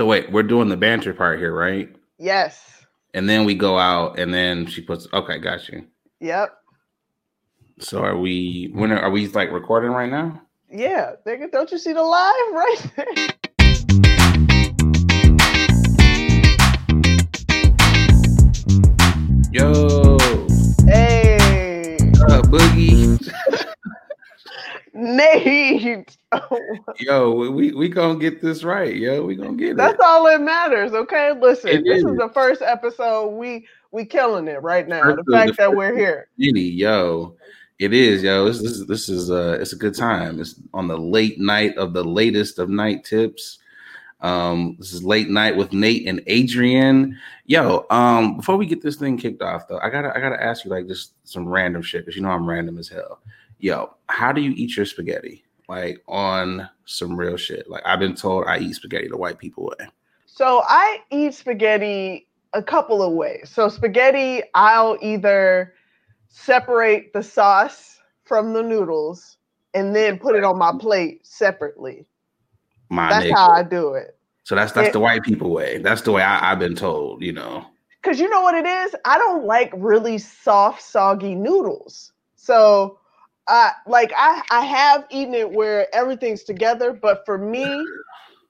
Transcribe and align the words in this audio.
So 0.00 0.06
wait, 0.06 0.32
we're 0.32 0.44
doing 0.44 0.70
the 0.70 0.78
banter 0.78 1.12
part 1.12 1.38
here, 1.38 1.54
right? 1.54 1.94
Yes. 2.18 2.86
And 3.12 3.28
then 3.28 3.44
we 3.44 3.54
go 3.54 3.78
out, 3.78 4.18
and 4.18 4.32
then 4.32 4.64
she 4.64 4.80
puts. 4.80 5.06
Okay, 5.12 5.38
got 5.38 5.68
you. 5.68 5.88
Yep. 6.20 6.56
So 7.80 8.02
are 8.02 8.16
we? 8.16 8.70
When 8.72 8.92
are, 8.92 8.98
are 8.98 9.10
we 9.10 9.28
like 9.28 9.52
recording 9.52 9.90
right 9.90 10.10
now? 10.10 10.40
Yeah. 10.70 11.16
Nigga, 11.26 11.52
don't 11.52 11.70
you 11.70 11.76
see 11.76 11.92
the 11.92 12.02
live 12.02 12.32
right 12.50 12.92
there? 12.96 13.04
Yo, 19.52 20.09
Nate. 25.16 26.16
Yo, 26.98 27.50
we 27.50 27.72
we 27.72 27.88
gonna 27.88 28.18
get 28.18 28.40
this 28.40 28.62
right. 28.64 28.94
Yo, 28.94 29.24
we 29.24 29.36
gonna 29.36 29.54
get 29.54 29.76
That's 29.76 29.94
it. 29.94 29.98
That's 29.98 30.08
all 30.08 30.24
that 30.26 30.40
matters. 30.40 30.92
Okay. 30.92 31.32
Listen, 31.40 31.70
It 31.70 31.84
this 31.84 31.98
is. 31.98 32.10
is 32.10 32.16
the 32.18 32.30
first 32.32 32.62
episode. 32.62 33.28
We 33.30 33.66
we 33.90 34.04
killing 34.04 34.48
it 34.48 34.62
right 34.62 34.86
now. 34.86 35.02
First 35.02 35.24
The 35.26 35.32
fact 35.32 35.56
the 35.56 35.62
that 35.62 35.74
we're 35.74 35.96
here. 35.96 36.28
Giddy, 36.38 36.62
yo, 36.62 37.36
it 37.78 37.92
is, 37.92 38.22
yo. 38.22 38.46
This, 38.46 38.60
this 38.62 38.72
is 38.72 38.86
this 38.86 39.08
is 39.08 39.30
uh, 39.30 39.58
it's 39.60 39.72
a 39.72 39.76
good 39.76 39.94
time. 39.96 40.40
It's 40.40 40.54
on 40.74 40.86
the 40.88 40.98
late 40.98 41.40
night 41.40 41.76
of 41.76 41.92
the 41.92 42.04
latest 42.04 42.58
of 42.58 42.68
night 42.68 43.04
tips. 43.04 43.58
Um, 44.20 44.76
this 44.78 44.92
is 44.92 45.02
late 45.02 45.30
night 45.30 45.56
with 45.56 45.72
Nate 45.72 46.06
and 46.06 46.20
Adrian. 46.26 47.18
Yo, 47.46 47.86
um, 47.90 48.36
before 48.36 48.56
we 48.56 48.66
get 48.66 48.82
this 48.82 48.96
thing 48.96 49.16
kicked 49.16 49.40
off, 49.40 49.66
though, 49.66 49.78
I 49.78 49.88
gotta 49.88 50.14
I 50.14 50.20
gotta 50.20 50.42
ask 50.42 50.64
you 50.64 50.70
like 50.70 50.86
just 50.86 51.14
some 51.24 51.48
random 51.48 51.82
shit 51.82 52.02
because 52.02 52.16
you 52.16 52.22
know 52.22 52.28
I'm 52.30 52.48
random 52.48 52.78
as 52.78 52.88
hell. 52.88 53.20
Yo, 53.60 53.94
how 54.08 54.32
do 54.32 54.40
you 54.40 54.52
eat 54.56 54.76
your 54.76 54.86
spaghetti? 54.86 55.44
Like 55.68 56.02
on 56.08 56.68
some 56.86 57.16
real 57.16 57.36
shit. 57.36 57.68
Like 57.70 57.82
I've 57.84 58.00
been 58.00 58.14
told 58.14 58.46
I 58.46 58.58
eat 58.58 58.74
spaghetti 58.74 59.08
the 59.08 59.16
white 59.16 59.38
people 59.38 59.64
way. 59.66 59.86
So 60.26 60.62
I 60.66 60.98
eat 61.10 61.34
spaghetti 61.34 62.26
a 62.54 62.62
couple 62.62 63.02
of 63.02 63.12
ways. 63.12 63.50
So 63.52 63.68
spaghetti, 63.68 64.42
I'll 64.54 64.98
either 65.00 65.74
separate 66.28 67.12
the 67.12 67.22
sauce 67.22 67.98
from 68.24 68.52
the 68.52 68.62
noodles 68.62 69.36
and 69.74 69.94
then 69.94 70.18
put 70.18 70.34
it 70.34 70.42
on 70.44 70.58
my 70.58 70.72
plate 70.78 71.24
separately. 71.26 72.06
My 72.88 73.08
That's 73.10 73.26
nigga. 73.26 73.34
how 73.34 73.50
I 73.50 73.62
do 73.62 73.94
it. 73.94 74.16
so 74.42 74.54
that's 74.56 74.72
that's 74.72 74.88
it- 74.88 74.92
the 74.92 75.00
white 75.00 75.22
people 75.22 75.50
way. 75.50 75.78
That's 75.78 76.02
the 76.02 76.12
way 76.12 76.22
I, 76.22 76.50
I've 76.52 76.58
been 76.58 76.74
told. 76.74 77.22
You 77.22 77.32
know. 77.34 77.66
Cause 78.02 78.18
you 78.18 78.30
know 78.30 78.40
what 78.40 78.54
it 78.54 78.64
is? 78.66 78.96
I 79.04 79.18
don't 79.18 79.44
like 79.44 79.70
really 79.76 80.16
soft, 80.16 80.80
soggy 80.82 81.34
noodles. 81.34 82.12
So 82.34 82.98
I 83.50 83.72
like 83.86 84.12
I 84.16 84.42
I 84.50 84.64
have 84.64 85.06
eaten 85.10 85.34
it 85.34 85.50
where 85.50 85.92
everything's 85.94 86.44
together, 86.44 86.92
but 86.92 87.26
for 87.26 87.36
me, 87.36 87.84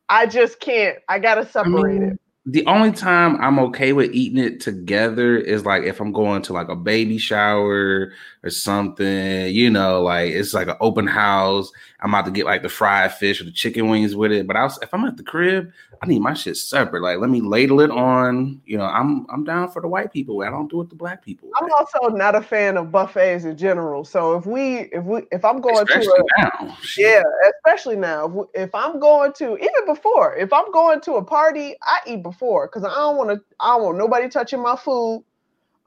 I 0.08 0.26
just 0.26 0.60
can't. 0.60 0.98
I 1.08 1.18
gotta 1.18 1.46
separate 1.46 2.02
it. 2.02 2.20
the 2.46 2.66
only 2.66 2.92
time 2.92 3.40
I'm 3.40 3.58
okay 3.60 3.92
with 3.92 4.12
eating 4.12 4.38
it 4.38 4.60
together 4.60 5.36
is 5.36 5.64
like 5.64 5.84
if 5.84 6.00
I'm 6.00 6.12
going 6.12 6.42
to 6.42 6.52
like 6.52 6.68
a 6.68 6.76
baby 6.76 7.16
shower 7.16 8.12
or 8.42 8.50
something, 8.50 9.48
you 9.54 9.70
know, 9.70 10.02
like 10.02 10.30
it's 10.30 10.54
like 10.54 10.68
an 10.68 10.76
open 10.80 11.06
house. 11.06 11.70
I'm 12.00 12.10
about 12.14 12.24
to 12.24 12.30
get 12.30 12.46
like 12.46 12.62
the 12.62 12.68
fried 12.68 13.12
fish 13.12 13.40
or 13.40 13.44
the 13.44 13.50
chicken 13.52 13.88
wings 13.88 14.16
with 14.16 14.32
it. 14.32 14.46
But 14.46 14.56
I 14.56 14.62
was, 14.64 14.78
if 14.82 14.92
I'm 14.94 15.04
at 15.04 15.16
the 15.16 15.22
crib, 15.22 15.70
I 16.02 16.06
need 16.06 16.20
my 16.22 16.32
shit 16.32 16.56
separate. 16.56 17.02
Like 17.02 17.18
let 17.18 17.28
me 17.30 17.40
ladle 17.42 17.80
it 17.80 17.90
on. 17.90 18.60
You 18.64 18.78
know, 18.78 18.84
I'm 18.84 19.26
I'm 19.30 19.44
down 19.44 19.70
for 19.70 19.82
the 19.82 19.88
white 19.88 20.12
people. 20.12 20.42
I 20.42 20.50
don't 20.50 20.70
do 20.70 20.80
it 20.80 20.88
the 20.88 20.94
black 20.96 21.22
people. 21.22 21.50
I'm 21.60 21.68
also 21.72 22.08
not 22.14 22.34
a 22.34 22.40
fan 22.42 22.76
of 22.78 22.90
buffets 22.90 23.44
in 23.44 23.56
general. 23.58 24.04
So 24.04 24.36
if 24.36 24.46
we 24.46 24.88
if 24.92 25.04
we 25.04 25.22
if 25.30 25.44
I'm 25.44 25.60
going 25.60 25.82
Especially 25.82 26.06
to 26.06 26.24
a 26.38 26.42
now. 26.42 26.76
Yeah, 26.96 27.22
especially 27.56 27.96
now, 27.96 28.26
if, 28.26 28.32
we- 28.32 28.62
if 28.62 28.74
I'm 28.74 28.98
going 28.98 29.32
to 29.34 29.56
even 29.56 29.86
before, 29.86 30.34
if 30.36 30.52
I'm 30.52 30.70
going 30.72 31.00
to 31.02 31.14
a 31.14 31.24
party, 31.24 31.74
I 31.82 31.98
eat 32.06 32.22
before 32.22 32.66
because 32.68 32.84
I 32.84 32.94
don't 32.94 33.16
want 33.16 33.30
to. 33.30 33.40
I 33.60 33.76
don't 33.76 33.84
want 33.84 33.98
nobody 33.98 34.28
touching 34.28 34.62
my 34.62 34.76
food. 34.76 35.24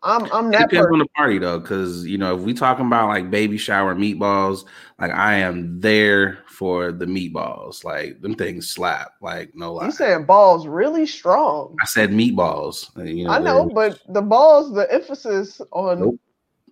I'm 0.03 0.31
I'm 0.33 0.47
It 0.49 0.57
that 0.57 0.69
depends 0.69 0.85
person. 0.87 0.93
on 0.93 0.99
the 0.99 1.07
party 1.15 1.37
though, 1.39 1.59
because 1.59 2.05
you 2.05 2.17
know 2.17 2.35
if 2.35 2.41
we 2.41 2.53
talking 2.53 2.85
about 2.85 3.07
like 3.09 3.31
baby 3.31 3.57
shower 3.57 3.95
meatballs, 3.95 4.65
like 4.99 5.11
I 5.11 5.35
am 5.35 5.79
there 5.79 6.39
for 6.47 6.91
the 6.91 7.05
meatballs. 7.05 7.83
Like 7.83 8.21
them 8.21 8.35
things 8.35 8.69
slap. 8.69 9.13
Like 9.21 9.55
no 9.55 9.73
lie. 9.73 9.85
You 9.85 9.91
saying 9.91 10.25
balls 10.25 10.67
really 10.67 11.05
strong? 11.05 11.75
I 11.81 11.85
said 11.85 12.09
meatballs. 12.11 12.95
uh, 12.97 13.03
You 13.03 13.25
know, 13.25 13.31
I 13.31 13.39
know, 13.39 13.69
but 13.73 13.99
the 14.09 14.21
balls, 14.21 14.73
the 14.73 14.91
emphasis 14.93 15.61
on. 15.71 15.99
Nope. 16.01 16.19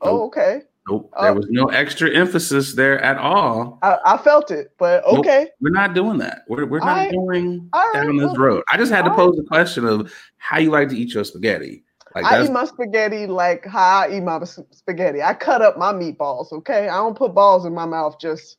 Oh, 0.04 0.18
Nope. 0.18 0.22
okay. 0.36 0.62
nope, 0.90 1.12
oh. 1.16 1.24
there 1.24 1.34
was 1.36 1.46
no 1.50 1.66
extra 1.68 2.10
emphasis 2.12 2.74
there 2.74 3.00
at 3.04 3.18
all. 3.20 3.78
I, 3.84 3.98
I 4.04 4.18
felt 4.18 4.50
it, 4.50 4.72
but 4.80 5.04
Nope. 5.06 5.20
okay. 5.20 5.48
We're 5.62 5.70
not 5.70 5.94
doing 5.94 6.18
that. 6.18 6.40
We're 6.50 6.66
we're 6.66 6.80
not 6.80 6.88
Alright. 6.90 7.12
going 7.14 7.70
right, 7.74 7.92
down 7.94 8.18
this 8.18 8.36
road. 8.38 8.64
I 8.72 8.78
just 8.78 8.92
had 8.92 9.06
to 9.06 9.12
pose 9.14 9.36
the 9.36 9.44
question 9.44 9.86
of 9.86 10.12
how 10.38 10.58
you 10.58 10.72
like 10.72 10.90
to 10.90 10.98
eat 10.98 11.14
your 11.14 11.24
spaghetti. 11.24 11.84
Like 12.16 12.26
I 12.26 12.44
eat 12.44 12.52
my 12.52 12.66
spaghetti 12.66 13.26
like 13.28 13.66
how 13.66 14.02
I 14.02 14.18
eat 14.18 14.22
my 14.22 14.44
spaghetti. 14.44 15.22
I 15.22 15.34
cut 15.34 15.62
up 15.62 15.78
my 15.78 15.94
meatballs. 15.94 16.52
Okay, 16.52 16.90
I 16.90 16.98
don't 16.98 17.18
put 17.18 17.34
balls 17.34 17.66
in 17.66 17.74
my 17.74 17.86
mouth 17.86 18.20
just 18.20 18.58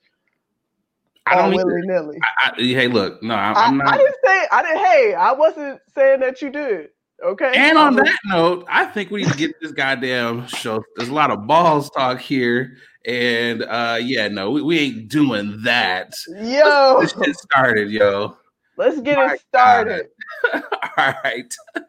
I 1.26 1.36
don't 1.36 1.54
willy 1.54 1.82
nilly. 1.82 2.18
Hey, 2.56 2.88
look, 2.88 3.22
no, 3.22 3.34
I, 3.34 3.52
I, 3.52 3.66
I'm 3.66 3.80
I 3.80 3.96
didn't 3.96 4.16
say 4.24 4.46
I 4.50 4.62
didn't. 4.62 4.84
Hey, 4.84 5.14
I 5.14 5.32
wasn't 5.32 5.80
saying 5.94 6.20
that 6.20 6.42
you 6.42 6.50
did. 6.50 6.88
Okay. 7.24 7.52
And 7.54 7.78
on 7.78 7.94
that 7.96 8.18
note, 8.24 8.66
I 8.68 8.84
think 8.86 9.10
we 9.10 9.22
need 9.22 9.30
to 9.30 9.38
get 9.38 9.60
this 9.60 9.72
goddamn 9.72 10.48
show. 10.48 10.82
There's 10.96 11.08
a 11.08 11.14
lot 11.14 11.30
of 11.30 11.46
balls 11.46 11.88
talk 11.90 12.18
here, 12.20 12.76
and 13.06 13.62
uh 13.62 13.98
yeah, 14.00 14.28
no, 14.28 14.50
we, 14.50 14.62
we 14.62 14.78
ain't 14.78 15.08
doing 15.08 15.62
that. 15.62 16.14
yo, 16.28 17.00
This 17.00 17.12
shit 17.12 17.36
started, 17.36 17.90
yo. 17.90 18.36
let's 18.76 19.00
get 19.00 19.16
My 19.16 19.34
it 19.34 19.40
started. 19.48 20.08
All 20.52 21.14
right. 21.24 21.54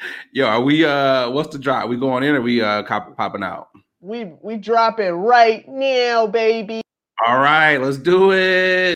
Yo, 0.32 0.46
are 0.46 0.60
we 0.60 0.84
uh 0.84 1.30
what's 1.30 1.50
the 1.50 1.58
drop? 1.58 1.88
We 1.88 1.96
going 1.96 2.22
in 2.22 2.34
or 2.34 2.40
we 2.40 2.62
uh 2.62 2.82
cop- 2.84 3.16
popping 3.16 3.42
out? 3.42 3.68
We 4.00 4.24
we 4.42 4.56
dropping 4.56 5.12
right 5.12 5.66
now, 5.68 6.26
baby. 6.26 6.82
All 7.26 7.38
right, 7.38 7.76
let's 7.76 7.98
do 7.98 8.32
it. 8.32 8.94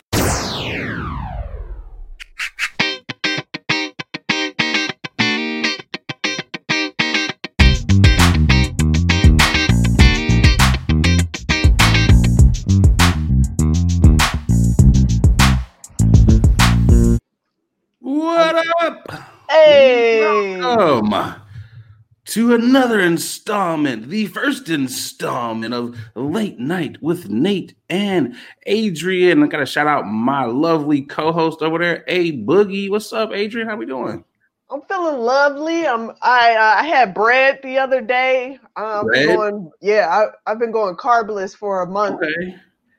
To 22.35 22.53
another 22.53 22.99
installment, 22.99 24.09
the 24.09 24.25
first 24.25 24.67
installment 24.67 25.73
of 25.73 25.97
Late 26.15 26.59
Night 26.59 27.01
with 27.01 27.29
Nate 27.29 27.75
and 27.89 28.35
Adrian. 28.65 29.41
I 29.41 29.47
gotta 29.47 29.65
shout 29.65 29.87
out 29.87 30.05
my 30.05 30.43
lovely 30.43 31.03
co-host 31.03 31.61
over 31.61 31.79
there, 31.79 32.03
A 32.09 32.33
Boogie. 32.43 32.89
What's 32.89 33.13
up, 33.13 33.31
Adrian? 33.31 33.69
How 33.69 33.77
we 33.77 33.85
doing? 33.85 34.25
I'm 34.69 34.81
feeling 34.81 35.21
lovely. 35.21 35.87
I'm 35.87 36.11
I 36.21 36.55
uh, 36.55 36.81
I 36.81 36.85
had 36.85 37.13
bread 37.13 37.61
the 37.63 37.77
other 37.77 38.01
day. 38.01 38.59
Um, 38.75 39.05
Bread? 39.05 39.27
going 39.27 39.71
yeah. 39.79 40.09
I, 40.09 40.51
I've 40.51 40.59
been 40.59 40.73
going 40.73 40.97
carbless 40.97 41.55
for 41.55 41.83
a 41.83 41.87
month. 41.87 42.21
Okay. 42.21 42.57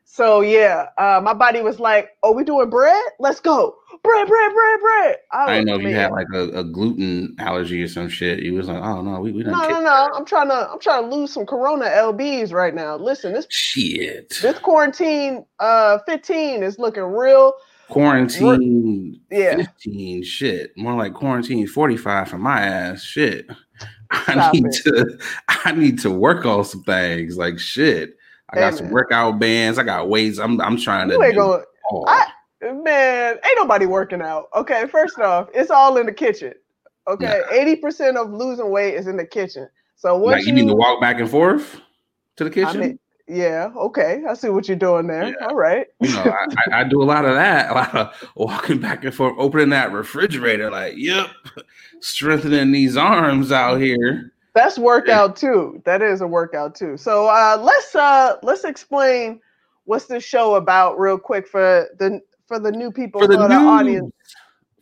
So 0.08 0.40
yeah, 0.40 0.86
uh, 0.98 1.20
my 1.22 1.34
body 1.34 1.60
was 1.62 1.80
like, 1.80 2.10
"Oh, 2.22 2.30
we 2.30 2.44
doing 2.44 2.70
bread? 2.70 3.02
Let's 3.18 3.40
go, 3.40 3.74
bread, 4.04 4.28
bread, 4.28 4.52
bread, 4.54 4.80
bread." 4.80 5.16
I 5.32 5.54
didn't 5.54 5.66
know 5.66 5.74
if 5.74 5.82
you 5.82 5.94
had 5.94 6.12
like 6.12 6.28
a, 6.32 6.60
a 6.60 6.64
gluten 6.64 7.34
allergy 7.40 7.82
or 7.82 7.88
some 7.88 8.08
shit. 8.08 8.38
You 8.38 8.54
was 8.54 8.68
like, 8.68 8.80
oh 8.82 9.02
no, 9.02 9.18
we 9.18 9.32
we 9.32 9.42
No, 9.42 9.50
don't 9.50 9.68
no, 9.68 9.80
no. 9.80 10.10
I'm 10.14 10.24
trying 10.24 10.48
to 10.48 10.70
I'm 10.70 10.78
trying 10.78 11.10
to 11.10 11.14
lose 11.14 11.32
some 11.32 11.44
Corona 11.44 11.86
lbs 11.86 12.52
right 12.52 12.72
now. 12.72 12.96
Listen, 12.96 13.32
this 13.32 13.48
shit. 13.50 14.38
this 14.40 14.60
quarantine 14.60 15.44
uh 15.58 15.98
15 16.06 16.62
is 16.62 16.78
looking 16.78 17.02
real. 17.02 17.52
Quarantine 17.88 19.20
Yeah. 19.30 19.56
15 19.56 20.22
shit. 20.22 20.70
More 20.76 20.94
like 20.94 21.14
quarantine 21.14 21.66
45 21.66 22.28
for 22.28 22.38
my 22.38 22.60
ass. 22.60 23.02
Shit. 23.02 23.48
I 24.12 24.50
need 24.52 24.66
it. 24.66 24.72
to 24.84 25.18
I 25.48 25.72
need 25.72 25.98
to 26.00 26.10
work 26.12 26.46
on 26.46 26.64
some 26.64 26.84
things. 26.84 27.36
Like 27.36 27.58
shit. 27.58 28.16
I 28.50 28.56
got 28.56 28.72
Hey, 28.72 28.78
some 28.78 28.90
workout 28.90 29.38
bands. 29.38 29.78
I 29.78 29.82
got 29.82 30.08
weights. 30.08 30.38
I'm 30.38 30.60
I'm 30.60 30.76
trying 30.76 31.08
to 31.08 31.14
You 31.14 31.22
ain't 31.22 31.34
do 31.34 31.40
going. 31.40 31.64
all. 31.90 32.04
I 32.08 32.26
man, 32.62 33.34
ain't 33.34 33.56
nobody 33.56 33.86
working 33.86 34.22
out. 34.22 34.46
Okay, 34.54 34.86
first 34.86 35.18
off, 35.18 35.48
it's 35.54 35.70
all 35.70 35.96
in 35.98 36.06
the 36.06 36.12
kitchen. 36.12 36.54
Okay, 37.08 37.42
eighty 37.52 37.76
percent 37.76 38.16
of 38.16 38.30
losing 38.32 38.70
weight 38.70 38.94
is 38.94 39.06
in 39.06 39.16
the 39.16 39.26
kitchen. 39.26 39.68
So 39.96 40.16
what? 40.16 40.32
like 40.32 40.46
you 40.46 40.52
need 40.52 40.66
to 40.68 40.74
walk 40.74 41.00
back 41.00 41.18
and 41.20 41.28
forth 41.30 41.80
to 42.36 42.44
the 42.44 42.50
I 42.50 42.52
kitchen. 42.52 42.80
mean, 42.80 42.98
yeah, 43.28 43.70
okay, 43.76 44.22
I 44.28 44.34
see 44.34 44.48
what 44.50 44.68
you're 44.68 44.76
doing 44.76 45.06
there. 45.06 45.28
Yeah. 45.28 45.46
All 45.46 45.54
right. 45.56 45.86
you 46.00 46.12
know, 46.12 46.22
I, 46.22 46.46
I, 46.70 46.80
I 46.80 46.84
do 46.84 47.02
a 47.02 47.04
lot 47.04 47.24
of 47.24 47.34
that, 47.34 47.70
a 47.70 47.74
lot 47.74 47.94
of 47.94 48.30
walking 48.36 48.78
back 48.78 49.04
and 49.04 49.14
forth, 49.14 49.34
opening 49.38 49.70
that 49.70 49.92
refrigerator, 49.92 50.70
like, 50.70 50.94
yep, 50.96 51.30
strengthening 52.00 52.70
these 52.72 52.96
arms 52.96 53.50
out 53.50 53.80
here. 53.80 54.32
That's 54.56 54.78
workout 54.78 55.36
too. 55.36 55.82
That 55.84 56.00
is 56.00 56.22
a 56.22 56.26
workout 56.26 56.74
too. 56.74 56.96
So 56.96 57.26
uh, 57.26 57.58
let's 57.60 57.94
uh, 57.94 58.36
let's 58.42 58.64
explain 58.64 59.38
what's 59.84 60.06
this 60.06 60.24
show 60.24 60.54
about 60.54 60.98
real 60.98 61.18
quick 61.18 61.46
for 61.46 61.86
the 61.98 62.22
for 62.46 62.58
the 62.58 62.72
new 62.72 62.90
people 62.90 63.20
For 63.20 63.26
the 63.26 63.46
new 63.48 63.68
audience. 63.68 64.14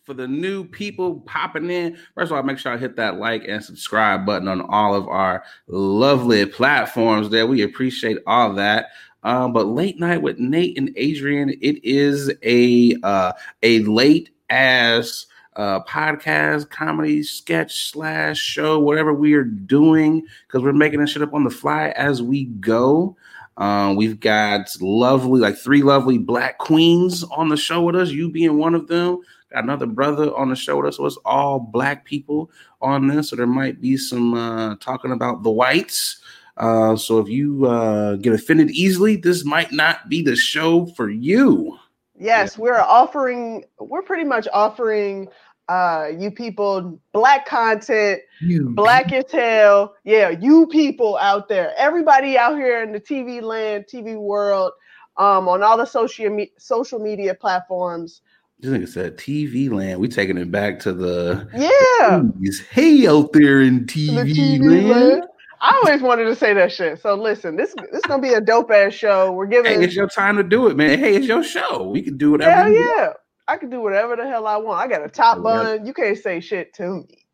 for 0.04 0.14
the 0.14 0.28
new 0.28 0.64
people 0.64 1.22
popping 1.22 1.70
in. 1.70 1.98
First 2.14 2.30
of 2.30 2.36
all, 2.36 2.44
make 2.44 2.58
sure 2.58 2.72
I 2.72 2.76
hit 2.76 2.94
that 2.94 3.16
like 3.16 3.48
and 3.48 3.64
subscribe 3.64 4.24
button 4.24 4.46
on 4.46 4.60
all 4.60 4.94
of 4.94 5.08
our 5.08 5.42
lovely 5.66 6.46
platforms 6.46 7.28
there. 7.30 7.48
We 7.48 7.62
appreciate 7.62 8.18
all 8.28 8.52
that. 8.52 8.90
Um, 9.24 9.52
but 9.52 9.66
late 9.66 9.98
night 9.98 10.22
with 10.22 10.38
Nate 10.38 10.78
and 10.78 10.92
Adrian, 10.94 11.48
it 11.50 11.84
is 11.84 12.32
a 12.44 12.94
uh, 13.02 13.32
a 13.64 13.80
late 13.80 14.30
ass 14.50 15.26
uh, 15.56 15.82
podcast, 15.84 16.70
comedy, 16.70 17.22
sketch 17.22 17.90
slash 17.90 18.38
show, 18.38 18.78
whatever 18.78 19.12
we 19.12 19.34
are 19.34 19.44
doing, 19.44 20.26
because 20.46 20.62
we're 20.62 20.72
making 20.72 21.00
this 21.00 21.10
shit 21.10 21.22
up 21.22 21.34
on 21.34 21.44
the 21.44 21.50
fly 21.50 21.88
as 21.90 22.22
we 22.22 22.46
go. 22.46 23.16
Um, 23.56 23.96
we've 23.96 24.18
got 24.18 24.68
lovely, 24.80 25.40
like 25.40 25.56
three 25.56 25.82
lovely 25.82 26.18
black 26.18 26.58
queens 26.58 27.22
on 27.24 27.48
the 27.48 27.56
show 27.56 27.82
with 27.82 27.94
us. 27.94 28.10
You 28.10 28.30
being 28.30 28.58
one 28.58 28.74
of 28.74 28.88
them. 28.88 29.20
Got 29.52 29.64
another 29.64 29.86
brother 29.86 30.34
on 30.34 30.48
the 30.48 30.56
show 30.56 30.76
with 30.76 30.86
us. 30.86 30.96
So 30.96 31.06
it's 31.06 31.18
all 31.24 31.60
black 31.60 32.04
people 32.04 32.50
on 32.82 33.06
this. 33.06 33.30
So 33.30 33.36
there 33.36 33.46
might 33.46 33.80
be 33.80 33.96
some 33.96 34.34
uh, 34.34 34.74
talking 34.76 35.12
about 35.12 35.44
the 35.44 35.50
whites. 35.50 36.20
Uh, 36.56 36.96
so 36.96 37.18
if 37.18 37.28
you 37.28 37.66
uh, 37.66 38.16
get 38.16 38.32
offended 38.32 38.70
easily, 38.70 39.16
this 39.16 39.44
might 39.44 39.72
not 39.72 40.08
be 40.08 40.22
the 40.22 40.36
show 40.36 40.86
for 40.86 41.08
you. 41.08 41.78
Yes, 42.18 42.56
yeah. 42.56 42.62
we're 42.62 42.80
offering. 42.80 43.64
We're 43.80 44.02
pretty 44.02 44.24
much 44.24 44.46
offering 44.52 45.28
uh 45.68 46.08
you 46.18 46.30
people 46.30 47.00
black 47.12 47.46
content 47.46 48.20
you 48.40 48.68
black 48.70 49.12
as 49.12 49.30
hell 49.30 49.94
yeah 50.04 50.28
you 50.28 50.66
people 50.66 51.16
out 51.18 51.48
there 51.48 51.72
everybody 51.78 52.36
out 52.36 52.56
here 52.56 52.82
in 52.82 52.92
the 52.92 53.00
tv 53.00 53.40
land 53.40 53.84
tv 53.90 54.18
world 54.18 54.72
um 55.16 55.48
on 55.48 55.62
all 55.62 55.78
the 55.78 55.86
social 55.86 56.28
me- 56.28 56.52
social 56.58 56.98
media 56.98 57.34
platforms 57.34 58.20
this 58.60 58.72
nigga 58.72 58.88
said 58.88 59.18
TV 59.18 59.70
land. 59.70 60.00
We 60.00 60.08
taking 60.08 60.38
it 60.38 60.50
back 60.50 60.78
to 60.80 60.92
the 60.92 61.46
yeah. 61.52 62.22
Hey, 62.70 63.06
out 63.06 63.32
there 63.32 63.60
in 63.60 63.84
TV, 63.84 64.32
TV 64.32 64.60
land. 64.60 64.88
land. 64.88 65.22
I 65.60 65.82
always 65.84 66.02
wanted 66.02 66.24
to 66.24 66.36
say 66.36 66.54
that 66.54 66.72
shit. 66.72 67.00
So 67.00 67.14
listen, 67.14 67.56
this 67.56 67.74
this 67.92 68.02
gonna 68.02 68.22
be 68.22 68.34
a 68.34 68.40
dope 68.40 68.70
ass 68.70 68.92
show. 68.92 69.32
We're 69.32 69.46
giving. 69.46 69.80
Hey, 69.80 69.84
it's 69.84 69.94
your 69.94 70.08
time 70.08 70.36
to 70.36 70.42
do 70.42 70.68
it, 70.68 70.76
man. 70.76 70.98
Hey, 70.98 71.14
it's 71.14 71.26
your 71.26 71.42
show. 71.42 71.88
We 71.88 72.02
can 72.02 72.16
do 72.16 72.30
whatever. 72.32 72.52
Hell 72.52 72.72
yeah. 72.72 73.12
I 73.46 73.56
can 73.56 73.70
do 73.70 73.80
whatever 73.80 74.16
the 74.16 74.26
hell 74.26 74.46
I 74.46 74.56
want. 74.56 74.80
I 74.80 74.88
got 74.88 75.04
a 75.04 75.08
top 75.08 75.42
bun. 75.42 75.84
You 75.84 75.92
can't 75.92 76.16
say 76.16 76.40
shit 76.40 76.72
to 76.74 76.88
me. 76.88 77.24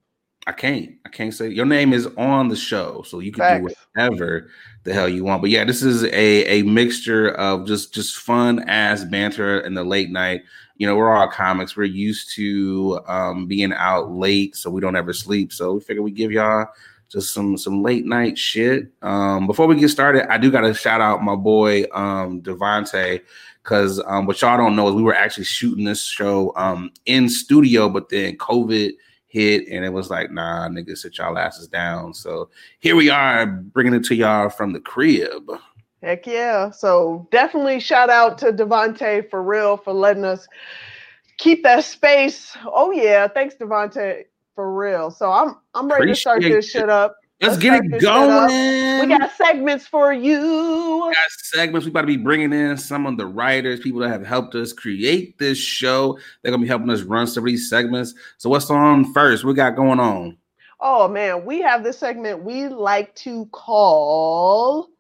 I 0.47 0.53
can't. 0.53 0.93
I 1.05 1.11
can't 1.11 1.35
say 1.35 1.49
your 1.49 1.67
name 1.67 1.93
is 1.93 2.07
on 2.17 2.49
the 2.49 2.57
show, 2.57 3.03
so 3.03 3.21
you 3.21 3.31
can 3.31 3.41
Facts. 3.41 3.61
do 3.61 3.75
whatever 3.95 4.51
the 4.85 4.95
hell 4.95 5.09
you 5.09 5.23
want. 5.23 5.43
But 5.43 5.51
yeah, 5.51 5.65
this 5.65 5.83
is 5.83 6.05
a 6.05 6.61
a 6.61 6.63
mixture 6.63 7.29
of 7.33 7.67
just 7.67 7.93
just 7.93 8.17
fun 8.17 8.69
ass 8.69 9.05
banter 9.05 9.61
in 9.61 9.75
the 9.75 9.85
late 9.85 10.11
night. 10.11 10.43
You 10.77 10.87
know, 10.87 10.97
we're 10.97 11.15
all 11.15 11.29
comics. 11.29 11.77
We're 11.77 11.85
used 11.85 12.35
to 12.37 13.01
um, 13.07 13.47
being 13.47 13.73
out 13.75 14.13
late, 14.13 14.57
so 14.57 14.71
we 14.71 14.81
don't 14.81 14.97
ever 14.97 15.13
sleep. 15.13 15.53
So 15.53 15.75
we 15.75 15.81
figure 15.81 16.03
we 16.03 16.11
give 16.11 16.33
y'all 16.33 16.69
just 17.11 17.35
some 17.35 17.59
some 17.59 17.83
late 17.83 18.07
night 18.07 18.39
shit. 18.39 18.91
Um, 19.03 19.47
before 19.47 19.67
we 19.67 19.77
get 19.77 19.91
started, 19.91 20.33
I 20.33 20.39
do 20.39 20.51
got 20.51 20.63
to 20.63 20.73
shout 20.73 21.03
out 21.03 21.23
my 21.23 21.37
boy 21.37 21.85
um, 21.93 22.41
Devonte 22.41 23.21
because 23.71 24.03
um, 24.07 24.27
what 24.27 24.43
y'all 24.43 24.57
don't 24.57 24.75
know 24.75 24.89
is 24.89 24.97
we 24.97 25.03
were 25.05 25.15
actually 25.15 25.45
shooting 25.45 25.85
this 25.85 26.05
show 26.05 26.53
um, 26.57 26.91
in 27.07 27.29
studio, 27.29 27.89
but 27.89 28.09
then 28.09 28.37
COVID 28.37 28.95
hit 29.29 29.69
and 29.69 29.85
it 29.85 29.93
was 29.93 30.11
like, 30.11 30.33
nah, 30.33 30.69
niggas, 30.69 30.99
sit 30.99 31.19
y'all 31.19 31.39
asses 31.39 31.69
down. 31.69 32.13
So 32.13 32.51
here 32.81 32.97
we 32.97 33.11
are 33.11 33.47
bringing 33.47 33.95
it 33.95 34.03
to 34.07 34.17
y'all 34.17 34.49
from 34.49 34.73
the 34.73 34.81
crib. 34.81 35.49
Heck 36.03 36.27
yeah. 36.27 36.71
So 36.73 37.29
definitely 37.31 37.79
shout 37.79 38.11
out 38.11 38.39
to 38.39 38.47
Devonte 38.47 39.31
for 39.31 39.41
real 39.41 39.77
for 39.77 39.93
letting 39.93 40.25
us 40.25 40.49
keep 41.39 41.63
that 41.63 41.85
space. 41.85 42.57
Oh 42.65 42.91
yeah, 42.91 43.29
thanks 43.29 43.55
Devonte 43.55 44.25
for 44.57 44.75
real. 44.75 45.13
So 45.13 45.31
I'm 45.31 45.55
I'm 45.75 45.87
ready 45.87 46.07
Appreciate 46.07 46.15
to 46.15 46.21
start 46.21 46.43
this 46.43 46.69
shit 46.69 46.91
up. 46.91 47.20
Let's, 47.41 47.55
Let's 47.55 47.63
get 47.63 47.85
it 47.85 48.01
going. 48.03 49.01
We 49.01 49.07
got 49.07 49.33
segments 49.35 49.87
for 49.87 50.13
you. 50.13 51.07
We 51.09 51.15
got 51.15 51.31
segments. 51.31 51.87
We 51.87 51.91
about 51.91 52.03
to 52.03 52.07
be 52.07 52.19
bringing 52.19 52.53
in 52.53 52.77
some 52.77 53.07
of 53.07 53.17
the 53.17 53.25
writers, 53.25 53.81
people 53.81 54.01
that 54.01 54.11
have 54.11 54.27
helped 54.27 54.55
us 54.55 54.75
create 54.75 55.39
this 55.39 55.57
show. 55.57 56.19
They're 56.43 56.53
gonna 56.53 56.61
be 56.61 56.69
helping 56.69 56.91
us 56.91 57.01
run 57.01 57.27
some 57.27 57.45
of 57.45 57.47
these 57.47 57.71
segments. 57.71 58.15
So 58.37 58.51
what's 58.51 58.69
on 58.69 59.11
first? 59.15 59.45
We 59.45 59.55
got 59.55 59.75
going 59.75 59.99
on. 59.99 60.37
Oh 60.81 61.09
man, 61.09 61.47
we 61.47 61.63
have 61.63 61.83
this 61.83 61.99
segment 61.99 62.45
we 62.45 62.69
like 62.69 63.15
to 63.17 63.47
call 63.53 64.91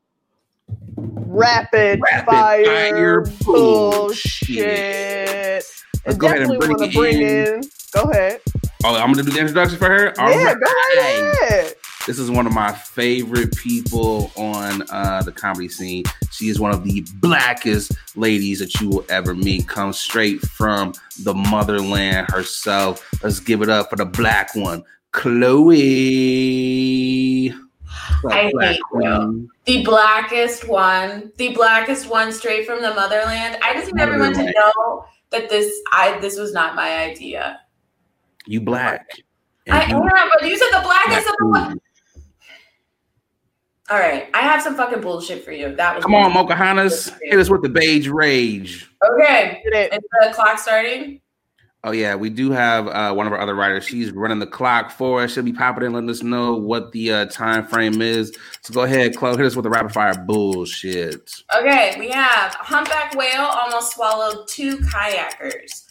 rapid, 0.96 2.00
rapid 2.00 2.24
fire, 2.24 2.64
fire 2.64 3.20
bullshit. 3.44 4.46
bullshit. 4.46 5.64
Let's 6.06 6.16
go 6.16 6.26
ahead 6.28 6.42
and 6.42 6.58
bring, 6.58 6.82
it 6.82 6.94
bring 6.94 7.20
in. 7.20 7.46
in. 7.56 7.62
Go 7.92 8.02
ahead. 8.04 8.40
Oh, 8.82 8.96
I'm 8.96 9.12
gonna 9.12 9.24
do 9.24 9.30
the 9.30 9.40
introduction 9.40 9.78
for 9.78 9.90
her. 9.90 10.18
All 10.18 10.30
yeah, 10.30 10.44
right. 10.44 10.56
go 10.58 11.00
ahead. 11.00 11.74
This 12.06 12.18
is 12.18 12.30
one 12.30 12.46
of 12.46 12.54
my 12.54 12.72
favorite 12.72 13.54
people 13.56 14.32
on 14.34 14.82
uh, 14.90 15.22
the 15.22 15.32
comedy 15.32 15.68
scene. 15.68 16.04
She 16.30 16.48
is 16.48 16.58
one 16.58 16.72
of 16.72 16.82
the 16.82 17.04
blackest 17.16 17.92
ladies 18.16 18.58
that 18.60 18.80
you 18.80 18.88
will 18.88 19.04
ever 19.10 19.34
meet. 19.34 19.68
Comes 19.68 19.98
straight 19.98 20.40
from 20.40 20.94
the 21.20 21.34
motherland 21.34 22.28
herself. 22.30 23.06
Let's 23.22 23.38
give 23.38 23.60
it 23.60 23.68
up 23.68 23.90
for 23.90 23.96
the 23.96 24.06
black 24.06 24.54
one, 24.54 24.82
Chloe. 25.12 25.80
I 28.28 28.50
hate 28.58 28.80
you. 28.94 29.50
The 29.66 29.84
blackest 29.84 30.66
one, 30.68 31.32
the 31.36 31.52
blackest 31.52 32.08
one, 32.08 32.32
straight 32.32 32.66
from 32.66 32.80
the 32.80 32.94
motherland. 32.94 33.58
I 33.62 33.74
just 33.74 33.92
need 33.92 34.00
everyone 34.00 34.32
to 34.34 34.42
know 34.42 35.04
that 35.30 35.50
this, 35.50 35.70
I 35.92 36.18
this 36.20 36.38
was 36.38 36.52
not 36.52 36.74
my 36.74 37.04
idea. 37.04 37.60
You 38.46 38.62
black. 38.62 39.06
I 39.70 39.82
am, 39.84 40.00
but 40.00 40.48
you 40.48 40.56
said 40.56 40.70
the 40.70 40.82
blackest 40.82 41.08
black 41.08 41.18
of 41.28 41.36
the 41.38 41.46
one. 41.46 41.80
All 43.90 43.98
right, 43.98 44.28
I 44.34 44.42
have 44.42 44.62
some 44.62 44.76
fucking 44.76 45.00
bullshit 45.00 45.44
for 45.44 45.50
you. 45.50 45.74
That 45.74 45.96
was 45.96 46.04
come 46.04 46.14
on, 46.14 46.32
Mochahannas, 46.32 47.12
hit 47.22 47.38
us 47.38 47.50
with 47.50 47.62
the 47.62 47.68
beige 47.68 48.06
rage. 48.06 48.88
Okay, 49.04 49.60
is 49.66 50.00
the 50.22 50.32
clock 50.32 50.60
starting? 50.60 51.20
Oh 51.82 51.92
yeah, 51.92 52.14
we 52.14 52.28
do 52.28 52.50
have 52.52 52.86
uh, 52.88 53.12
one 53.14 53.26
of 53.26 53.32
our 53.32 53.40
other 53.40 53.54
writers. 53.54 53.86
She's 53.86 54.12
running 54.12 54.38
the 54.38 54.46
clock 54.46 54.90
for 54.90 55.22
us. 55.22 55.32
She'll 55.32 55.42
be 55.42 55.52
popping 55.52 55.84
in, 55.84 55.92
letting 55.94 56.10
us 56.10 56.22
know 56.22 56.54
what 56.54 56.92
the 56.92 57.10
uh, 57.10 57.24
time 57.26 57.66
frame 57.66 58.02
is. 58.02 58.36
So 58.62 58.74
go 58.74 58.82
ahead, 58.82 59.16
Chloe, 59.16 59.36
hit 59.36 59.46
us 59.46 59.56
with 59.56 59.64
the 59.64 59.70
rapid 59.70 59.92
fire 59.92 60.14
bullshit. 60.14 61.42
Okay, 61.58 61.96
we 61.98 62.10
have 62.10 62.54
humpback 62.54 63.14
whale 63.14 63.42
almost 63.42 63.94
swallowed 63.94 64.46
two 64.46 64.76
kayakers. 64.78 65.86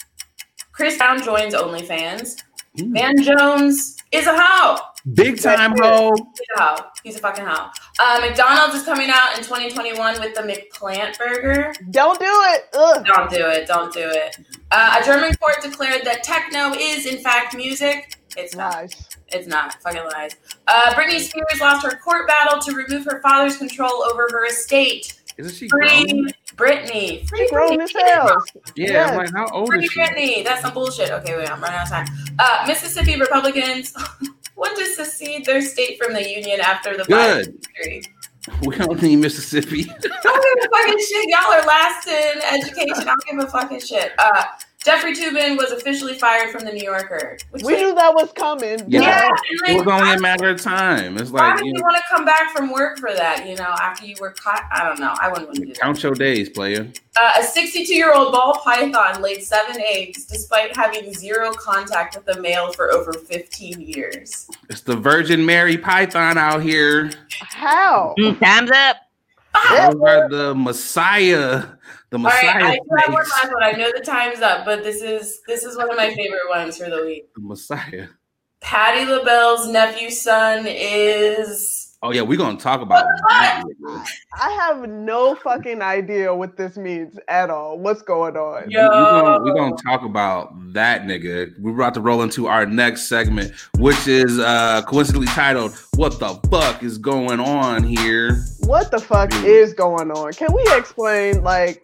Chris 0.71 0.97
Brown 0.97 1.23
joins 1.23 1.53
OnlyFans. 1.55 2.43
Mm. 2.77 2.93
Van 2.93 3.21
Jones 3.21 3.97
is 4.11 4.27
a 4.27 4.39
hoe. 4.39 4.77
Big 5.13 5.41
time 5.41 5.75
hoe. 5.77 6.11
He's 6.15 6.47
a 6.57 6.61
hoe. 6.61 6.85
He's 7.03 7.15
a 7.15 7.19
fucking 7.19 7.45
hoe. 7.45 7.69
Uh, 7.99 8.19
McDonald's 8.21 8.75
is 8.75 8.83
coming 8.83 9.09
out 9.09 9.37
in 9.37 9.43
2021 9.43 10.19
with 10.19 10.35
the 10.35 10.41
McPlant 10.41 11.17
burger. 11.17 11.73
Don't 11.89 12.19
do 12.19 12.25
it. 12.25 12.65
Ugh. 12.73 13.05
Don't 13.05 13.29
do 13.29 13.47
it. 13.47 13.67
Don't 13.67 13.93
do 13.93 14.09
it. 14.09 14.37
Uh, 14.71 14.99
a 15.01 15.05
German 15.05 15.33
court 15.35 15.61
declared 15.61 16.03
that 16.05 16.23
techno 16.23 16.73
is 16.77 17.05
in 17.05 17.19
fact 17.19 17.55
music. 17.55 18.15
It's 18.37 18.55
not. 18.55 18.73
Nice. 18.73 19.17
It's 19.29 19.47
not. 19.47 19.81
Fucking 19.81 20.03
lies. 20.13 20.35
Uh, 20.67 20.93
Britney 20.93 21.19
Spears 21.19 21.59
lost 21.59 21.85
her 21.85 21.97
court 21.97 22.27
battle 22.27 22.59
to 22.61 22.73
remove 22.75 23.05
her 23.05 23.21
father's 23.21 23.57
control 23.57 24.03
over 24.03 24.27
her 24.31 24.45
estate. 24.47 25.15
Isn't 25.37 25.53
she 25.55 25.69
Free 25.69 26.05
grown? 26.05 26.29
Britney. 26.55 27.27
Free 27.29 27.47
grown 27.49 27.79
as 27.79 27.91
hell. 27.93 28.43
Yeah, 28.75 28.87
yes. 28.87 29.11
I'm 29.11 29.17
like, 29.17 29.31
how 29.33 29.47
old 29.53 29.69
Free 29.69 29.85
is 29.85 29.91
she? 29.91 29.99
Britney. 29.99 30.43
That's 30.43 30.61
some 30.61 30.73
bullshit. 30.73 31.09
Okay, 31.09 31.37
wait, 31.37 31.49
I'm 31.49 31.61
running 31.61 31.79
out 31.79 31.85
of 31.85 31.89
time. 31.89 32.07
Uh, 32.37 32.65
Mississippi 32.67 33.17
Republicans 33.17 33.93
want 34.59 34.77
to 34.77 34.85
secede 34.85 35.45
their 35.45 35.61
state 35.61 36.01
from 36.01 36.13
the 36.13 36.29
union 36.29 36.59
after 36.59 36.95
the 36.97 37.05
Good. 37.05 37.55
We 38.63 38.75
don't 38.75 39.01
need 39.01 39.17
Mississippi. 39.17 39.83
don't 39.83 40.01
give 40.01 40.11
a 40.11 40.69
fucking 40.71 40.99
shit. 40.99 41.29
Y'all 41.29 41.51
are 41.51 41.65
last 41.65 42.07
in 42.07 42.41
education. 42.41 42.95
I 42.97 43.03
don't 43.03 43.25
give 43.25 43.39
a 43.39 43.47
fucking 43.47 43.79
shit. 43.79 44.11
Uh, 44.17 44.43
Jeffrey 44.89 45.13
Toobin 45.13 45.55
was 45.55 45.71
officially 45.71 46.15
fired 46.15 46.49
from 46.49 46.65
the 46.65 46.71
New 46.71 46.81
Yorker. 46.81 47.37
we 47.61 47.75
knew 47.75 47.93
that 47.93 48.11
was 48.11 48.31
coming. 48.31 48.79
Yeah, 48.87 49.01
yeah 49.01 49.29
like, 49.61 49.69
it 49.69 49.85
was 49.85 49.87
only 49.87 50.15
a 50.15 50.19
matter 50.19 50.49
of 50.49 50.59
time. 50.59 51.15
It's 51.19 51.29
like 51.29 51.57
why 51.57 51.61
do 51.61 51.67
you, 51.67 51.73
you 51.75 51.81
want 51.83 51.95
to 51.97 52.03
come 52.09 52.25
back 52.25 52.49
from 52.49 52.71
work 52.71 52.97
for 52.97 53.13
that? 53.13 53.47
You 53.47 53.55
know, 53.55 53.75
after 53.79 54.07
you 54.07 54.15
were 54.19 54.31
caught. 54.31 54.63
I 54.71 54.83
don't 54.83 54.99
know. 54.99 55.13
I 55.21 55.29
wouldn't 55.29 55.49
want 55.49 55.59
to 55.59 55.65
do 55.65 55.73
Count 55.73 55.97
that. 55.97 56.03
your 56.03 56.15
days, 56.15 56.49
player. 56.49 56.91
Uh, 57.21 57.33
a 57.39 57.43
62-year-old 57.43 58.31
ball 58.31 58.59
python 58.63 59.21
laid 59.21 59.43
seven 59.43 59.79
eggs 59.79 60.25
despite 60.25 60.75
having 60.75 61.13
zero 61.13 61.53
contact 61.53 62.15
with 62.15 62.25
the 62.25 62.41
male 62.41 62.73
for 62.73 62.91
over 62.91 63.13
15 63.13 63.79
years. 63.79 64.49
It's 64.71 64.81
the 64.81 64.95
Virgin 64.95 65.45
Mary 65.45 65.77
python 65.77 66.39
out 66.39 66.63
here. 66.63 67.11
How? 67.41 68.15
Mm, 68.17 68.39
time's 68.39 68.71
up. 68.71 68.97
Those 69.53 70.01
are 70.01 70.29
the 70.29 70.55
Messiah 70.55 71.63
the 72.11 72.19
Messiah. 72.19 72.49
All 72.49 72.55
right, 72.55 72.63
I 72.63 72.75
do 72.75 72.89
have 72.97 73.13
one 73.13 73.23
last 73.23 73.53
one. 73.53 73.63
I 73.63 73.71
know 73.73 73.91
the 73.95 74.03
time's 74.03 74.41
up, 74.41 74.65
but 74.65 74.83
this 74.83 75.01
is 75.01 75.41
this 75.47 75.63
is 75.63 75.77
one 75.77 75.89
of 75.89 75.97
my 75.97 76.13
favorite 76.13 76.49
ones 76.49 76.77
for 76.77 76.89
the 76.89 77.03
week. 77.05 77.33
The 77.35 77.41
Messiah. 77.41 78.07
Patti 78.61 79.05
LaBelle's 79.05 79.67
nephew 79.67 80.09
son 80.09 80.65
is 80.67 81.89
Oh 82.01 82.13
yeah, 82.13 82.21
we're 82.21 82.37
gonna 82.37 82.57
talk 82.57 82.79
about. 82.79 83.05
I 83.29 83.61
have 84.33 84.87
no 84.87 85.35
fucking 85.35 85.81
idea 85.81 86.33
what 86.33 86.55
this 86.55 86.77
means 86.77 87.19
at 87.27 87.49
all. 87.49 87.77
What's 87.77 88.01
going 88.01 88.37
on? 88.37 88.71
Yo. 88.71 88.87
We're 88.87 89.21
gonna, 89.21 89.43
we 89.43 89.53
gonna 89.53 89.75
talk 89.85 90.03
about 90.03 90.53
that 90.73 91.01
nigga. 91.01 91.51
We're 91.59 91.75
about 91.75 91.93
to 91.95 92.01
roll 92.01 92.21
into 92.21 92.47
our 92.47 92.65
next 92.65 93.09
segment, 93.09 93.51
which 93.79 94.07
is 94.07 94.39
uh 94.39 94.81
coincidentally 94.83 95.27
titled 95.27 95.75
"What 95.95 96.19
the 96.19 96.35
fuck 96.49 96.83
is 96.83 96.97
going 96.97 97.41
on 97.41 97.83
here?" 97.83 98.45
What 98.61 98.91
the 98.91 98.99
fuck 98.99 99.31
Dude. 99.31 99.43
is 99.43 99.73
going 99.73 100.09
on? 100.11 100.31
Can 100.31 100.53
we 100.53 100.63
explain 100.77 101.43
like? 101.43 101.83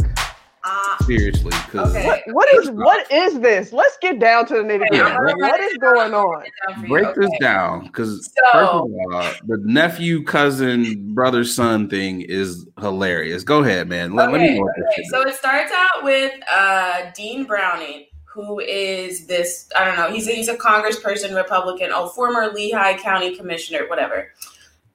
Uh, 0.68 0.98
Seriously, 1.04 1.54
okay. 1.76 2.08
what, 2.08 2.22
what 2.28 2.54
is 2.56 2.72
what 2.72 3.12
is 3.12 3.40
this? 3.40 3.72
Let's 3.72 3.98
get 4.02 4.20
down 4.20 4.48
to 4.48 4.56
the 4.56 4.62
nitty 4.62 4.80
gritty. 4.80 4.98
Yeah, 4.98 5.16
what 5.20 5.60
is 5.60 5.78
going 5.78 6.16
on? 6.16 6.44
Break 6.88 7.06
okay. 7.06 7.22
this 7.22 7.30
down 7.40 7.86
because 7.86 8.26
so, 8.26 8.42
first 8.52 8.74
of 8.74 9.14
all, 9.14 9.32
the 9.46 9.58
nephew, 9.64 10.24
cousin, 10.24 11.14
brother, 11.14 11.44
son 11.44 11.88
thing 11.88 12.22
is 12.22 12.66
hilarious. 12.80 13.44
Go 13.44 13.62
ahead, 13.62 13.88
man. 13.88 14.16
Let, 14.16 14.30
okay, 14.30 14.40
let 14.40 14.42
me 14.42 14.60
know. 14.60 14.68
Okay. 14.92 15.04
So 15.10 15.22
it 15.22 15.36
starts 15.36 15.72
out 15.72 16.04
with 16.04 16.34
uh, 16.52 17.12
Dean 17.14 17.44
Browning, 17.44 18.08
who 18.24 18.60
is 18.60 19.28
this? 19.28 19.70
I 19.76 19.86
don't 19.86 19.98
know. 19.98 20.12
He's 20.12 20.28
a, 20.28 20.32
he's 20.32 20.48
a 20.48 20.58
Congressperson, 20.58 21.36
Republican, 21.36 21.92
oh, 21.94 22.10
former 22.10 22.52
Lehigh 22.52 22.98
County 22.98 23.36
Commissioner, 23.36 23.88
whatever. 23.88 24.32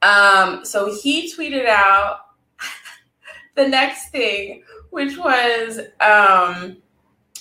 Um, 0.03 0.65
so 0.65 0.93
he 1.01 1.33
tweeted 1.33 1.67
out 1.67 2.23
the 3.55 3.69
next 3.69 4.09
thing 4.09 4.65
which 4.91 5.17
was 5.17 5.79
um, 6.01 6.77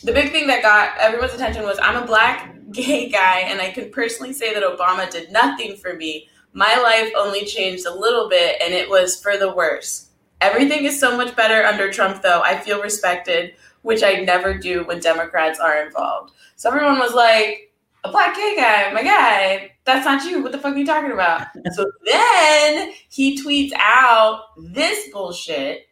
the 0.04 0.14
big 0.14 0.32
thing 0.32 0.48
that 0.48 0.62
got 0.62 0.98
everyone's 1.00 1.34
attention 1.34 1.64
was 1.64 1.78
I'm 1.82 2.02
a 2.02 2.06
black 2.06 2.56
gay 2.72 3.10
guy, 3.10 3.40
and 3.40 3.62
I 3.62 3.72
can 3.72 3.92
personally 3.92 4.34
say 4.34 4.54
that 4.54 4.64
Obama 4.64 5.10
did 5.10 5.32
nothing 5.32 5.76
for 5.76 5.96
me. 5.96 6.28
My 6.54 6.78
life 6.78 7.12
only 7.18 7.46
changed 7.46 7.86
a 7.86 7.94
little 7.94 8.30
bit, 8.30 8.62
and 8.62 8.74
it 8.74 8.90
was 8.90 9.20
for 9.20 9.38
the 9.38 9.54
worse. 9.54 10.10
Everything 10.42 10.86
is 10.86 11.00
so 11.00 11.18
much 11.18 11.36
better 11.36 11.66
under 11.66 11.92
Trump, 11.92 12.22
though. 12.22 12.42
I 12.42 12.58
feel 12.58 12.82
respected, 12.82 13.56
which 13.82 14.04
I 14.04 14.22
never 14.24 14.58
do 14.58 14.84
when 14.86 15.00
Democrats 15.00 15.60
are 15.60 15.86
involved. 15.86 16.32
So 16.56 16.70
everyone 16.70 17.00
was 17.00 17.14
like, 17.14 17.70
a 18.04 18.12
black 18.12 18.36
gay 18.36 18.56
guy, 18.56 18.94
my 18.94 19.04
guy, 19.04 19.72
that's 19.84 20.06
not 20.06 20.24
you. 20.24 20.42
What 20.42 20.52
the 20.52 20.58
fuck 20.58 20.74
are 20.74 20.78
you 20.78 20.86
talking 20.86 21.12
about? 21.12 21.48
so 21.74 21.86
then 22.06 22.94
he 23.10 23.42
tweets 23.42 23.72
out 23.76 24.44
this 24.58 25.10
bullshit 25.12 25.89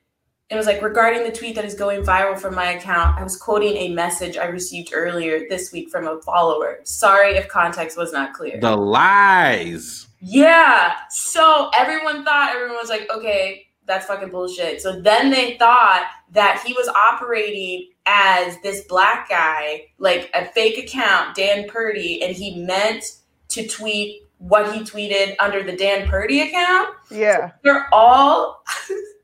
it 0.50 0.56
was 0.56 0.66
like 0.66 0.82
regarding 0.82 1.24
the 1.24 1.32
tweet 1.32 1.56
that 1.56 1.66
is 1.66 1.74
going 1.74 2.04
viral 2.04 2.40
from 2.40 2.56
my 2.56 2.72
account. 2.72 3.20
I 3.20 3.24
was 3.24 3.36
quoting 3.36 3.76
a 3.76 3.90
message 3.90 4.38
I 4.38 4.46
received 4.46 4.92
earlier 4.94 5.42
this 5.50 5.74
week 5.74 5.90
from 5.90 6.08
a 6.08 6.22
follower. 6.22 6.80
Sorry 6.84 7.36
if 7.36 7.50
context 7.50 7.98
was 7.98 8.14
not 8.14 8.34
clear. 8.34 8.60
The 8.60 8.76
lies. 8.76 10.08
Yeah. 10.22 10.96
So 11.10 11.70
everyone 11.78 12.24
thought 12.24 12.56
everyone 12.56 12.78
was 12.78 12.90
like, 12.90 13.10
okay, 13.14 13.68
that's 13.86 14.06
fucking 14.06 14.30
bullshit. 14.30 14.82
So 14.82 15.02
then 15.02 15.32
they 15.32 15.58
thought 15.58 16.08
that 16.32 16.64
he 16.66 16.74
was 16.74 16.88
operating 16.88 17.90
as 18.06 18.58
this 18.62 18.86
black 18.88 19.30
guy, 19.30 19.88
like 19.98 20.30
a 20.34 20.46
fake 20.46 20.78
account, 20.78 21.36
Dan 21.36 21.68
Purdy, 21.68 22.24
and 22.24 22.36
he 22.36 22.62
meant 22.64 23.04
to 23.50 23.68
tweet 23.68 24.24
what 24.38 24.74
he 24.74 24.82
tweeted 24.82 25.36
under 25.40 25.64
the 25.64 25.76
Dan 25.76 26.08
Purdy 26.08 26.42
account. 26.42 26.90
Yeah. 27.10 27.50
So 27.50 27.54
they're 27.64 27.88
all 27.92 28.64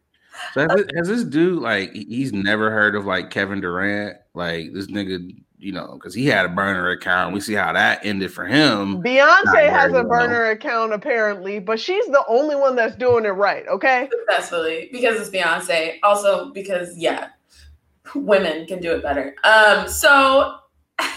So 0.53 0.67
has, 0.69 0.85
has, 0.95 1.07
this 1.07 1.23
dude 1.23 1.61
like 1.61 1.93
he's 1.93 2.31
never 2.31 2.69
heard 2.69 2.95
of 2.95 3.05
like 3.05 3.31
Kevin 3.31 3.59
Durant? 3.59 4.17
Like 4.35 4.71
this 4.73 4.87
nigga, 4.87 5.35
you 5.57 5.71
know, 5.71 5.93
because 5.93 6.13
he 6.13 6.27
had 6.27 6.45
a 6.45 6.49
burner 6.49 6.89
account. 6.89 7.33
We 7.33 7.39
see 7.39 7.53
how 7.53 7.73
that 7.73 8.05
ended 8.05 8.31
for 8.31 8.45
him. 8.45 9.01
Beyonce 9.01 9.69
has 9.69 9.93
a 9.93 10.03
burner 10.03 10.51
account 10.51 10.93
apparently, 10.93 11.59
but 11.59 11.79
she's 11.79 12.05
the 12.07 12.23
only 12.27 12.55
one 12.55 12.75
that's 12.75 12.95
doing 12.95 13.25
it 13.25 13.29
right. 13.29 13.67
Okay, 13.67 14.07
successfully 14.11 14.89
because 14.91 15.19
it's 15.19 15.35
Beyonce. 15.35 15.97
Also 16.03 16.51
because 16.51 16.95
yeah, 16.97 17.29
women 18.13 18.67
can 18.67 18.79
do 18.79 18.91
it 18.91 19.01
better. 19.01 19.35
Um, 19.43 19.87
so 19.87 20.59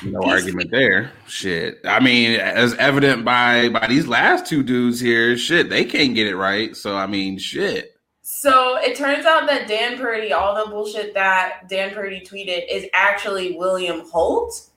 no 0.03 0.21
argument 0.25 0.71
there. 0.71 1.13
Shit. 1.27 1.81
I 1.85 2.01
mean, 2.01 2.41
as 2.41 2.75
evident 2.75 3.25
by 3.25 3.69
by 3.69 3.87
these 3.87 4.07
last 4.07 4.47
two 4.47 4.63
dudes 4.63 4.99
here, 4.99 5.37
shit, 5.37 5.69
they 5.69 5.85
can't 5.85 6.15
get 6.15 6.27
it 6.27 6.37
right. 6.37 6.75
So 6.75 6.97
I 6.97 7.07
mean, 7.07 7.37
shit. 7.37 7.96
So 8.39 8.77
it 8.77 8.99
turns 8.99 9.25
out 9.25 9.47
that 9.47 9.67
Dan 9.67 9.97
Purdy, 9.97 10.35
all 10.35 10.63
the 10.63 10.71
bullshit 10.71 11.15
that 11.15 11.71
Dan 11.71 11.95
Purdy 11.95 12.21
tweeted, 12.21 12.67
is 12.71 12.85
actually 12.93 13.57
William 13.57 14.03
Holt, 14.11 14.69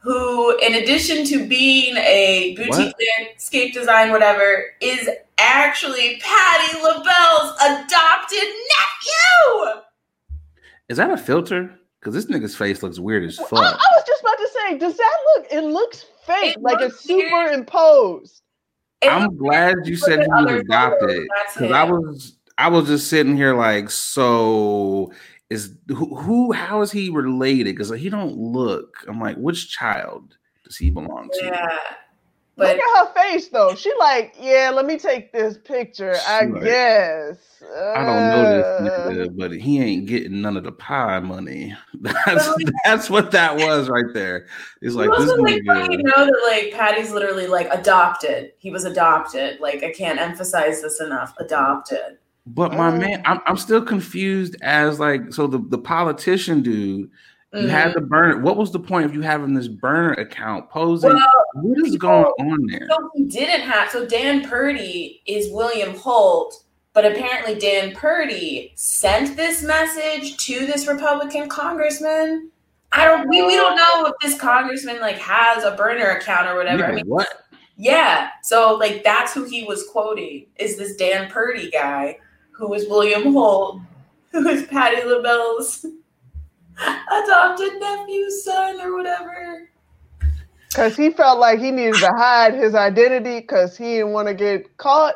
who, 0.00 0.58
in 0.58 0.74
addition 0.74 1.24
to 1.26 1.46
being 1.46 1.96
a 1.98 2.56
boutique 2.56 2.96
landscape 3.20 3.74
design, 3.74 4.10
whatever, 4.10 4.64
is 4.80 5.08
actually 5.38 6.20
Patti 6.20 6.78
LaBelle's 6.82 7.54
adopted 7.60 8.48
nephew. 8.74 9.82
Is 10.88 10.96
that 10.96 11.12
a 11.12 11.16
filter? 11.16 11.72
Because 12.00 12.12
this 12.12 12.26
nigga's 12.26 12.56
face 12.56 12.82
looks 12.82 12.98
weird 12.98 13.22
as 13.22 13.36
fuck. 13.36 13.52
I, 13.52 13.70
I, 13.70 13.94
was 13.94 14.04
just 14.04 14.20
about 14.20 14.36
to 14.36 14.48
say, 14.52 14.78
does 14.78 14.96
that 14.96 15.18
look? 15.36 15.46
It 15.52 15.60
looks 15.60 16.06
fake, 16.26 16.56
it 16.56 16.62
like 16.62 16.80
it's 16.80 16.98
superimposed. 16.98 18.42
I'm 19.02 19.36
glad 19.36 19.76
you 19.84 19.96
said 19.96 20.20
he 20.20 20.26
was 20.28 20.60
adopted 20.60 21.28
because 21.54 21.70
I 21.70 21.84
was 21.84 22.36
I 22.60 22.68
was 22.68 22.88
just 22.88 23.08
sitting 23.08 23.36
here 23.36 23.54
like, 23.54 23.88
so 23.90 25.12
is 25.48 25.74
who, 25.88 26.14
who 26.14 26.52
how 26.52 26.82
is 26.82 26.92
he 26.92 27.08
related? 27.08 27.74
Because 27.74 27.90
he 27.90 28.10
don't 28.10 28.36
look. 28.36 28.98
I'm 29.08 29.18
like, 29.18 29.36
which 29.36 29.70
child 29.70 30.36
does 30.64 30.76
he 30.76 30.90
belong 30.90 31.30
to? 31.40 31.46
Yeah. 31.46 31.78
But 32.56 32.76
Look 32.76 32.84
at 32.84 33.06
her 33.06 33.12
face 33.14 33.48
though. 33.48 33.74
She 33.74 33.90
like, 33.98 34.34
yeah, 34.38 34.70
let 34.74 34.84
me 34.84 34.98
take 34.98 35.32
this 35.32 35.56
picture. 35.56 36.14
I 36.28 36.44
like, 36.44 36.62
guess. 36.62 37.38
I 37.62 38.04
don't 38.04 38.28
know 38.28 38.56
this 38.56 38.90
uh. 38.92 39.10
nigga, 39.10 39.38
but 39.38 39.52
he 39.52 39.80
ain't 39.80 40.06
getting 40.06 40.42
none 40.42 40.58
of 40.58 40.64
the 40.64 40.72
pie 40.72 41.20
money. 41.20 41.74
That's 42.00 42.54
that's 42.84 43.08
what 43.08 43.30
that 43.30 43.56
was 43.56 43.88
right 43.88 44.12
there. 44.12 44.48
It's 44.82 44.94
like 44.94 45.08
this 45.16 45.30
like, 45.30 45.62
nigga. 45.62 45.90
You 45.90 46.02
know 46.02 46.26
that 46.26 46.50
like 46.50 46.74
Patti's 46.74 47.10
literally 47.10 47.46
like 47.46 47.68
adopted. 47.72 48.52
He 48.58 48.70
was 48.70 48.84
adopted. 48.84 49.60
Like 49.60 49.82
I 49.82 49.92
can't 49.92 50.20
emphasize 50.20 50.82
this 50.82 51.00
enough. 51.00 51.32
Adopted. 51.38 52.18
But 52.54 52.72
my 52.72 52.90
mm. 52.90 53.00
man, 53.00 53.22
I'm, 53.24 53.40
I'm 53.46 53.56
still 53.56 53.82
confused 53.82 54.56
as 54.60 54.98
like 54.98 55.32
so 55.32 55.46
the, 55.46 55.58
the 55.58 55.78
politician 55.78 56.62
dude. 56.62 57.10
You 57.52 57.66
mm. 57.66 57.68
had 57.68 57.94
the 57.94 58.00
burner. 58.00 58.40
What 58.40 58.56
was 58.56 58.72
the 58.72 58.80
point 58.80 59.04
of 59.04 59.14
you 59.14 59.22
having 59.22 59.54
this 59.54 59.68
burner 59.68 60.12
account 60.14 60.68
posing? 60.68 61.14
Well, 61.14 61.30
what 61.54 61.86
is 61.86 61.96
going 61.96 62.24
on 62.24 62.66
there? 62.66 62.88
So 62.90 63.10
he 63.14 63.24
didn't 63.24 63.68
have. 63.68 63.90
So 63.90 64.06
Dan 64.06 64.48
Purdy 64.48 65.22
is 65.26 65.50
William 65.52 65.96
Holt, 65.96 66.64
but 66.92 67.04
apparently 67.04 67.56
Dan 67.56 67.94
Purdy 67.94 68.72
sent 68.74 69.36
this 69.36 69.62
message 69.62 70.36
to 70.38 70.66
this 70.66 70.86
Republican 70.86 71.48
congressman. 71.48 72.50
I 72.92 73.04
don't. 73.04 73.28
We, 73.28 73.42
we 73.46 73.54
don't 73.54 73.76
know 73.76 74.06
if 74.06 74.14
this 74.22 74.40
congressman 74.40 75.00
like 75.00 75.18
has 75.18 75.62
a 75.62 75.76
burner 75.76 76.10
account 76.10 76.48
or 76.48 76.56
whatever. 76.56 76.82
Yeah, 76.82 76.88
I 76.88 76.94
mean, 76.94 77.06
what? 77.06 77.28
Yeah. 77.76 78.30
So 78.42 78.74
like 78.74 79.04
that's 79.04 79.32
who 79.32 79.44
he 79.44 79.62
was 79.64 79.86
quoting. 79.90 80.46
Is 80.56 80.76
this 80.76 80.96
Dan 80.96 81.30
Purdy 81.30 81.70
guy? 81.70 82.18
Who 82.60 82.74
is 82.74 82.86
William 82.88 83.32
Holt, 83.32 83.80
who 84.32 84.46
is 84.48 84.66
Patti 84.66 85.02
LaBelle's 85.02 85.84
adopted 86.78 87.80
nephew, 87.80 88.30
son, 88.30 88.80
or 88.80 88.96
whatever. 88.96 89.68
Because 90.68 90.96
he 90.96 91.10
felt 91.10 91.40
like 91.40 91.58
he 91.58 91.70
needed 91.70 91.96
to 91.96 92.12
hide 92.16 92.54
his 92.54 92.74
identity 92.74 93.40
because 93.40 93.76
he 93.76 93.96
didn't 93.96 94.12
want 94.12 94.28
to 94.28 94.34
get 94.34 94.76
caught. 94.76 95.14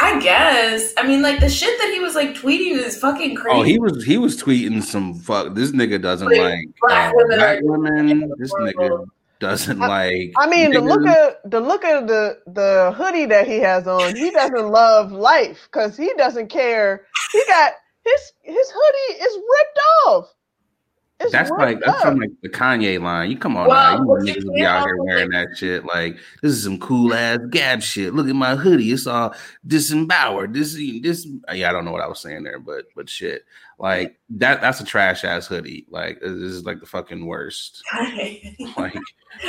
I 0.00 0.20
guess. 0.20 0.92
I 0.96 1.06
mean, 1.06 1.22
like 1.22 1.40
the 1.40 1.48
shit 1.48 1.76
that 1.80 1.90
he 1.92 1.98
was 1.98 2.14
like 2.14 2.34
tweeting 2.34 2.76
is 2.76 2.96
fucking 2.98 3.34
crazy. 3.34 3.58
Oh, 3.58 3.62
he 3.62 3.78
was 3.78 4.04
he 4.04 4.18
was 4.18 4.40
tweeting 4.40 4.82
some 4.82 5.14
fuck. 5.14 5.54
This 5.54 5.72
nigga 5.72 6.00
doesn't 6.00 6.28
like, 6.28 6.38
like 6.38 6.66
black, 6.80 7.08
uh, 7.08 7.16
women, 7.16 7.38
black 7.38 7.58
women. 7.62 8.32
This 8.38 8.52
nigga 8.52 9.04
doesn't 9.42 9.78
like. 9.80 10.32
I 10.38 10.46
mean, 10.48 10.70
the 10.70 10.80
look 10.80 11.04
at 11.04 11.50
the 11.50 11.60
look 11.60 11.84
at 11.84 12.06
the 12.06 12.38
the 12.46 12.94
hoodie 12.96 13.26
that 13.26 13.46
he 13.46 13.58
has 13.58 13.86
on. 13.88 14.14
He 14.14 14.30
doesn't 14.30 14.70
love 14.70 15.10
life 15.10 15.68
because 15.70 15.96
he 15.96 16.12
doesn't 16.16 16.48
care. 16.48 17.04
He 17.32 17.42
got 17.48 17.72
his 18.04 18.32
his 18.42 18.72
hoodie 18.72 19.22
is 19.22 19.34
ripped 19.34 19.78
off. 20.06 20.34
It's 21.20 21.32
that's 21.32 21.50
like 21.50 21.80
that's 21.84 22.02
from 22.02 22.20
like 22.20 22.30
the 22.42 22.48
Kanye 22.48 23.00
line. 23.00 23.30
You 23.30 23.36
come 23.36 23.56
on 23.56 23.68
well, 23.68 23.98
now, 23.98 24.24
you 24.24 24.32
niggas 24.32 24.54
be 24.54 24.64
out 24.64 24.86
here 24.86 25.02
wearing 25.02 25.30
that 25.30 25.56
shit. 25.56 25.84
Like 25.84 26.16
this 26.40 26.52
is 26.52 26.62
some 26.62 26.78
cool 26.78 27.12
ass 27.12 27.38
Gab 27.50 27.82
shit. 27.82 28.14
Look 28.14 28.28
at 28.28 28.36
my 28.36 28.54
hoodie. 28.54 28.92
It's 28.92 29.06
all 29.06 29.34
disemboweled. 29.66 30.54
This 30.54 30.74
this 30.74 31.26
yeah, 31.52 31.68
I 31.68 31.72
don't 31.72 31.84
know 31.84 31.92
what 31.92 32.02
I 32.02 32.08
was 32.08 32.20
saying 32.20 32.44
there, 32.44 32.58
but 32.58 32.86
but 32.94 33.08
shit. 33.08 33.44
Like 33.82 34.16
that 34.30 34.60
that's 34.60 34.80
a 34.80 34.84
trash 34.84 35.24
ass 35.24 35.48
hoodie. 35.48 35.86
Like 35.90 36.20
this 36.20 36.30
is 36.30 36.64
like 36.64 36.78
the 36.80 36.86
fucking 36.86 37.26
worst. 37.26 37.82
like 38.76 38.96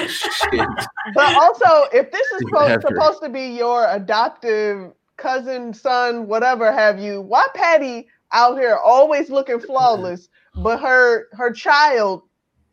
shit. 0.07 0.67
But 1.13 1.35
also, 1.35 1.87
if 1.93 2.11
this 2.11 2.31
is 2.31 2.41
supposed, 2.49 2.81
supposed 2.81 3.21
to 3.21 3.29
be 3.29 3.55
your 3.55 3.87
adoptive 3.89 4.91
cousin, 5.17 5.71
son, 5.71 6.27
whatever 6.27 6.71
have 6.71 6.99
you, 6.99 7.21
why 7.21 7.45
Patti 7.53 8.07
out 8.31 8.57
here 8.57 8.75
always 8.83 9.29
looking 9.29 9.59
flawless? 9.59 10.29
but 10.55 10.79
her 10.79 11.27
her 11.33 11.51
child 11.51 12.23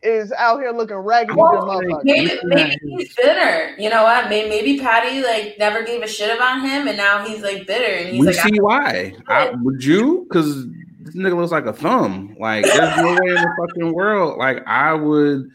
is 0.03 0.31
out 0.31 0.59
here 0.59 0.71
looking 0.71 0.95
raggedy 0.97 1.37
well, 1.37 1.79
maybe, 2.03 2.39
maybe 2.43 2.75
he's 2.97 3.15
bitter. 3.15 3.75
You 3.77 3.89
know 3.89 4.03
what? 4.03 4.29
Maybe, 4.29 4.49
maybe 4.49 4.79
Patti 4.79 5.21
like 5.21 5.57
never 5.59 5.83
gave 5.83 6.01
a 6.01 6.07
shit 6.07 6.35
about 6.35 6.61
him, 6.61 6.87
and 6.87 6.97
now 6.97 7.23
he's 7.23 7.41
like 7.43 7.67
bitter. 7.67 7.85
And 7.85 8.09
he's 8.09 8.19
we 8.19 8.27
like, 8.27 8.35
see 8.35 8.59
why. 8.59 9.13
I, 9.27 9.51
would 9.61 9.83
you? 9.83 10.25
Because 10.27 10.65
this 11.03 11.15
nigga 11.15 11.35
looks 11.35 11.51
like 11.51 11.65
a 11.65 11.73
thumb. 11.73 12.35
Like 12.39 12.65
there's 12.65 12.97
no 12.97 13.07
way 13.07 13.29
in 13.29 13.35
the 13.35 13.55
fucking 13.59 13.93
world. 13.93 14.37
Like 14.37 14.65
I 14.67 14.93
would. 14.93 15.49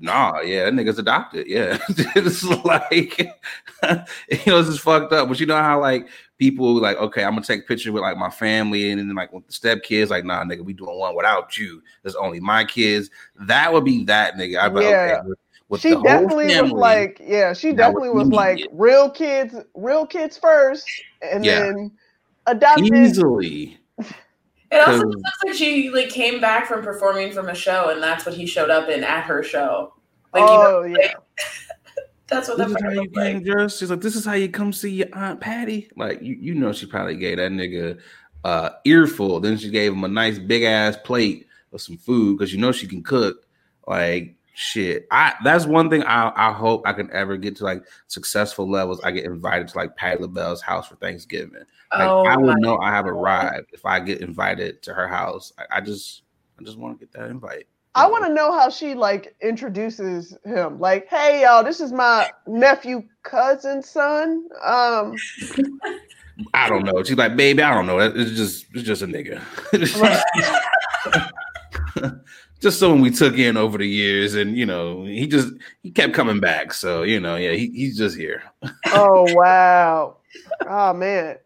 Nah, 0.00 0.40
yeah, 0.40 0.64
that 0.64 0.72
nigga's 0.72 0.98
adopted. 0.98 1.46
Yeah, 1.46 1.78
it's 1.88 2.42
like 2.42 3.18
you 3.20 4.38
know, 4.46 4.62
this 4.62 4.68
is 4.68 4.80
fucked 4.80 5.12
up. 5.12 5.28
But 5.28 5.38
you 5.38 5.46
know 5.46 5.56
how 5.56 5.80
like 5.80 6.08
people 6.38 6.74
like, 6.80 6.96
okay, 6.98 7.24
I'm 7.24 7.34
gonna 7.34 7.44
take 7.44 7.68
picture 7.68 7.92
with 7.92 8.02
like 8.02 8.16
my 8.16 8.30
family 8.30 8.90
and 8.90 8.98
then 8.98 9.14
like 9.14 9.32
with 9.32 9.46
the 9.46 9.52
step 9.52 9.82
kids, 9.82 10.10
like, 10.10 10.24
nah, 10.24 10.44
nigga, 10.44 10.64
we 10.64 10.72
doing 10.72 10.98
one 10.98 11.14
without 11.14 11.56
you. 11.56 11.82
There's 12.02 12.16
only 12.16 12.40
my 12.40 12.64
kids. 12.64 13.10
That 13.36 13.72
would 13.72 13.84
be 13.84 14.04
that 14.04 14.34
nigga. 14.34 14.58
I'd 14.58 14.74
be 14.74 14.82
yeah. 14.82 15.20
okay. 15.20 15.30
With, 15.68 15.80
she 15.80 16.00
definitely 16.00 16.48
family, 16.48 16.72
was 16.72 16.80
like, 16.80 17.20
yeah, 17.24 17.52
she 17.52 17.72
definitely 17.72 18.10
was 18.10 18.28
like 18.28 18.60
real 18.70 19.10
kids, 19.10 19.54
real 19.74 20.06
kids 20.06 20.38
first, 20.38 20.88
and 21.22 21.44
yeah. 21.44 21.60
then 21.60 21.90
adopted 22.46 22.94
easily. 22.94 23.78
It 24.70 24.86
also 24.86 25.06
looks 25.06 25.22
like 25.44 25.54
she 25.54 25.90
like 25.90 26.08
came 26.08 26.40
back 26.40 26.66
from 26.66 26.82
performing 26.82 27.32
from 27.32 27.48
a 27.48 27.54
show, 27.54 27.90
and 27.90 28.02
that's 28.02 28.26
what 28.26 28.34
he 28.34 28.46
showed 28.46 28.70
up 28.70 28.88
in 28.88 29.04
at 29.04 29.24
her 29.24 29.42
show. 29.42 29.94
Like, 30.34 30.44
oh 30.46 30.82
you 30.82 30.92
know, 30.92 30.98
yeah. 30.98 31.06
Like, 31.06 31.16
that's 32.26 32.48
what 32.48 32.58
this 32.58 32.70
is 32.70 32.76
how 32.82 32.90
you 32.90 33.08
like. 33.12 33.44
dressed. 33.44 33.78
She's 33.78 33.90
like, 33.90 34.00
"This 34.00 34.16
is 34.16 34.24
how 34.24 34.32
you 34.32 34.48
come 34.48 34.72
see 34.72 34.90
your 34.90 35.08
aunt 35.12 35.40
Patti." 35.40 35.88
Like, 35.96 36.20
you, 36.20 36.34
you 36.34 36.54
know, 36.54 36.72
she 36.72 36.86
probably 36.86 37.16
gave 37.16 37.36
that 37.36 37.52
nigga 37.52 38.00
uh 38.44 38.70
earful. 38.84 39.40
Then 39.40 39.56
she 39.56 39.70
gave 39.70 39.92
him 39.92 40.04
a 40.04 40.08
nice 40.08 40.38
big 40.38 40.64
ass 40.64 40.96
plate 40.96 41.46
of 41.72 41.80
some 41.80 41.96
food 41.96 42.36
because 42.36 42.52
you 42.52 42.60
know 42.60 42.72
she 42.72 42.88
can 42.88 43.02
cook. 43.02 43.46
Like, 43.86 44.34
shit. 44.56 45.06
I 45.10 45.34
that's 45.44 45.66
one 45.66 45.90
thing 45.90 46.02
I 46.04 46.32
I 46.34 46.50
hope 46.50 46.82
I 46.86 46.94
can 46.94 47.10
ever 47.12 47.36
get 47.36 47.56
to 47.56 47.64
like 47.64 47.84
successful 48.08 48.68
levels. 48.68 49.00
I 49.04 49.10
get 49.10 49.24
invited 49.24 49.68
to 49.68 49.76
like 49.76 49.94
Patti 49.96 50.22
LaBelle's 50.22 50.62
house 50.62 50.88
for 50.88 50.96
Thanksgiving. 50.96 51.64
Like, 51.92 52.08
oh, 52.08 52.24
I 52.24 52.36
would 52.38 52.58
know 52.58 52.78
I 52.78 52.90
have 52.90 53.06
arrived 53.06 53.68
if 53.72 53.84
I 53.84 54.00
get 54.00 54.22
invited 54.22 54.82
to 54.84 54.94
her 54.94 55.06
house. 55.06 55.52
I, 55.58 55.76
I 55.76 55.80
just 55.82 56.22
I 56.58 56.64
just 56.64 56.78
want 56.78 56.98
to 56.98 57.04
get 57.04 57.12
that 57.12 57.28
invite. 57.28 57.66
I 57.94 58.06
want 58.08 58.24
to 58.24 58.32
know 58.32 58.50
how 58.50 58.70
she 58.70 58.94
like 58.94 59.36
introduces 59.42 60.36
him. 60.44 60.80
Like, 60.80 61.06
hey 61.08 61.42
y'all, 61.42 61.62
this 61.62 61.80
is 61.80 61.92
my 61.92 62.30
nephew, 62.46 63.04
cousin, 63.24 63.82
son. 63.82 64.48
Um 64.64 65.14
I 66.54 66.68
don't 66.68 66.84
know. 66.84 67.02
She's 67.02 67.16
like, 67.16 67.36
baby, 67.36 67.62
I 67.62 67.74
don't 67.74 67.86
know. 67.86 67.98
It's 67.98 68.32
just 68.32 68.66
it's 68.72 68.84
just 68.84 69.02
a 69.02 69.06
nigga. 69.06 69.42
just 72.60 72.78
someone 72.78 73.00
we 73.00 73.10
took 73.10 73.38
in 73.38 73.56
over 73.56 73.78
the 73.78 73.86
years, 73.86 74.34
and 74.34 74.56
you 74.56 74.66
know, 74.66 75.04
he 75.04 75.26
just 75.26 75.52
he 75.82 75.90
kept 75.90 76.14
coming 76.14 76.40
back. 76.40 76.72
So 76.72 77.02
you 77.02 77.20
know, 77.20 77.36
yeah, 77.36 77.52
he, 77.52 77.70
he's 77.70 77.98
just 77.98 78.16
here. 78.16 78.42
oh 78.92 79.26
wow. 79.34 80.16
Oh 80.66 80.92
man. 80.92 81.38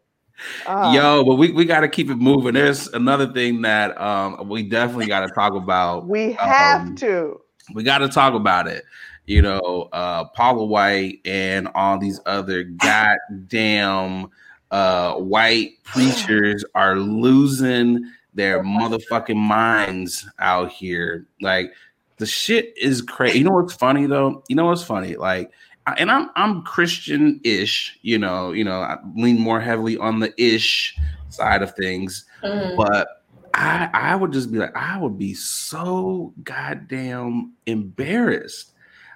Uh, 0.66 0.92
Yo, 0.94 1.24
but 1.24 1.34
we, 1.34 1.52
we 1.52 1.64
got 1.64 1.80
to 1.80 1.88
keep 1.88 2.08
it 2.08 2.16
moving. 2.16 2.54
There's 2.54 2.88
another 2.88 3.30
thing 3.32 3.60
that 3.62 4.00
um, 4.00 4.48
we 4.48 4.62
definitely 4.62 5.06
got 5.06 5.26
to 5.26 5.34
talk 5.34 5.54
about. 5.54 6.06
We 6.10 6.32
have 6.32 6.80
um, 6.82 6.96
to. 6.96 7.40
We 7.74 7.82
got 7.82 7.98
to 7.98 8.08
talk 8.08 8.34
about 8.34 8.66
it. 8.66 8.84
You 9.26 9.42
know, 9.42 9.88
uh, 9.92 10.24
Paula 10.24 10.64
White 10.64 11.20
and 11.24 11.68
all 11.74 11.98
these 11.98 12.20
other 12.26 12.64
goddamn 12.64 14.30
uh, 14.70 15.14
white 15.14 15.82
preachers 15.84 16.64
are 16.74 16.96
losing 16.96 18.10
their 18.34 18.62
motherfucking 18.62 19.36
minds 19.36 20.28
out 20.38 20.70
here. 20.70 21.26
Like 21.40 21.72
the 22.18 22.26
shit 22.26 22.74
is 22.76 23.02
crazy. 23.02 23.38
You 23.38 23.44
know 23.44 23.52
what's 23.52 23.74
funny 23.74 24.06
though? 24.06 24.44
You 24.48 24.56
know 24.56 24.66
what's 24.66 24.84
funny? 24.84 25.16
Like 25.16 25.52
and 25.98 26.10
I'm 26.10 26.30
I'm 26.36 26.62
Christian-ish, 26.62 27.98
you 28.02 28.18
know, 28.18 28.52
you 28.52 28.64
know, 28.64 28.80
I 28.80 28.98
lean 29.16 29.40
more 29.40 29.60
heavily 29.60 29.96
on 29.96 30.20
the 30.20 30.32
ish 30.42 30.96
side 31.28 31.62
of 31.62 31.74
things, 31.74 32.26
mm-hmm. 32.42 32.76
but 32.76 33.08
I 33.54 33.88
I 33.92 34.16
would 34.16 34.32
just 34.32 34.52
be 34.52 34.58
like, 34.58 34.76
I 34.76 34.98
would 34.98 35.18
be 35.18 35.34
so 35.34 36.32
goddamn 36.44 37.52
embarrassed, 37.66 38.72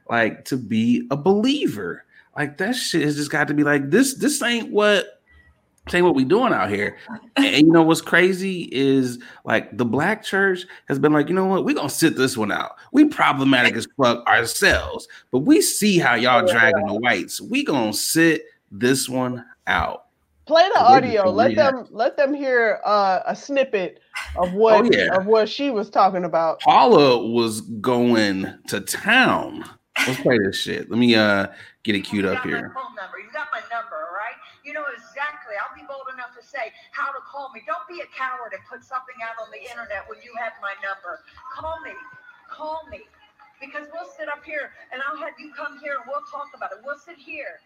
like 0.08 0.44
to 0.46 0.56
be 0.56 1.06
a 1.10 1.16
believer. 1.16 2.04
Like 2.36 2.58
that 2.58 2.74
shit 2.74 3.02
has 3.02 3.16
just 3.16 3.30
got 3.30 3.48
to 3.48 3.54
be 3.54 3.62
like 3.62 3.90
this. 3.90 4.14
This 4.14 4.42
ain't 4.42 4.72
what 4.72 5.13
saying 5.88 6.04
what 6.04 6.14
we 6.14 6.24
doing 6.24 6.52
out 6.52 6.70
here. 6.70 6.96
And 7.36 7.66
you 7.66 7.72
know 7.72 7.82
what's 7.82 8.00
crazy 8.00 8.68
is 8.72 9.18
like 9.44 9.76
the 9.76 9.84
black 9.84 10.22
church 10.22 10.64
has 10.88 10.98
been 10.98 11.12
like, 11.12 11.28
you 11.28 11.34
know 11.34 11.46
what, 11.46 11.64
we're 11.64 11.74
gonna 11.74 11.90
sit 11.90 12.16
this 12.16 12.36
one 12.36 12.52
out. 12.52 12.76
We 12.92 13.06
problematic 13.06 13.74
as 13.74 13.86
fuck 14.00 14.26
ourselves, 14.26 15.08
but 15.30 15.40
we 15.40 15.60
see 15.60 15.98
how 15.98 16.14
y'all 16.14 16.46
dragging 16.46 16.86
the 16.86 16.94
whites. 16.94 17.40
We 17.40 17.64
gonna 17.64 17.92
sit 17.92 18.44
this 18.70 19.08
one 19.08 19.44
out. 19.66 20.04
Play 20.46 20.68
the 20.74 20.80
audio. 20.80 21.30
Let 21.30 21.54
them 21.54 21.86
let 21.90 22.18
them 22.18 22.34
hear 22.34 22.80
uh, 22.84 23.20
a 23.26 23.34
snippet 23.34 24.00
of 24.36 24.52
what 24.52 24.84
oh, 24.84 24.90
yeah. 24.92 25.16
of 25.16 25.26
what 25.26 25.48
she 25.48 25.70
was 25.70 25.88
talking 25.88 26.24
about. 26.24 26.60
Paula 26.60 27.26
was 27.26 27.62
going 27.62 28.52
to 28.68 28.80
town. 28.82 29.64
Let's 30.06 30.20
play 30.20 30.38
this 30.38 30.56
shit. 30.60 30.90
Let 30.90 30.98
me 30.98 31.14
uh 31.14 31.46
get 31.82 31.94
it 31.94 32.00
queued 32.00 32.26
up 32.26 32.42
here. 32.42 32.72
phone 32.74 32.94
number. 32.94 33.18
You 33.18 33.32
got 33.32 33.46
my 33.52 33.60
number, 33.74 33.96
all 33.96 34.12
right? 34.12 34.13
You 34.64 34.72
know 34.72 34.88
exactly. 34.96 35.54
I'll 35.60 35.76
be 35.76 35.84
bold 35.84 36.08
enough 36.08 36.32
to 36.40 36.42
say 36.42 36.72
how 36.96 37.12
to 37.12 37.20
call 37.20 37.52
me. 37.52 37.60
Don't 37.68 37.84
be 37.84 38.00
a 38.00 38.08
coward 38.16 38.56
and 38.56 38.64
put 38.64 38.80
something 38.80 39.16
out 39.20 39.36
on 39.36 39.52
the 39.52 39.60
internet 39.60 40.08
when 40.08 40.18
you 40.24 40.32
have 40.40 40.56
my 40.64 40.72
number. 40.80 41.20
Call 41.52 41.76
me. 41.84 41.92
Call 42.48 42.88
me. 42.88 43.04
Because 43.60 43.86
we'll 43.92 44.08
sit 44.08 44.28
up 44.28 44.40
here 44.44 44.72
and 44.92 45.04
I'll 45.04 45.20
have 45.20 45.36
you 45.38 45.52
come 45.52 45.78
here 45.78 46.00
and 46.00 46.08
we'll 46.08 46.24
talk 46.32 46.48
about 46.56 46.72
it. 46.72 46.80
We'll 46.84 46.98
sit 46.98 47.20
here. 47.20 47.60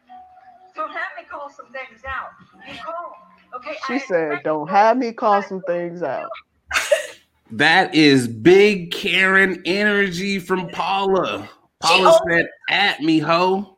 Don't 0.74 0.90
have 0.90 1.14
me 1.16 1.24
call 1.30 1.50
some 1.50 1.70
things 1.70 2.02
out. 2.02 2.34
You 2.66 2.74
call. 2.82 3.16
Okay. 3.54 3.78
She 3.86 3.94
I 3.94 3.98
said, 3.98 4.42
"Don't 4.44 4.68
have 4.68 4.98
me 4.98 5.12
call 5.12 5.42
some 5.42 5.62
things 5.62 6.02
out." 6.02 6.30
That 7.50 7.94
is 7.94 8.28
big 8.28 8.90
Karen 8.90 9.62
energy 9.64 10.38
from 10.38 10.68
Paula. 10.68 11.48
Paula 11.80 12.20
said, 12.28 12.46
"At 12.68 13.00
me, 13.00 13.20
ho." 13.20 13.77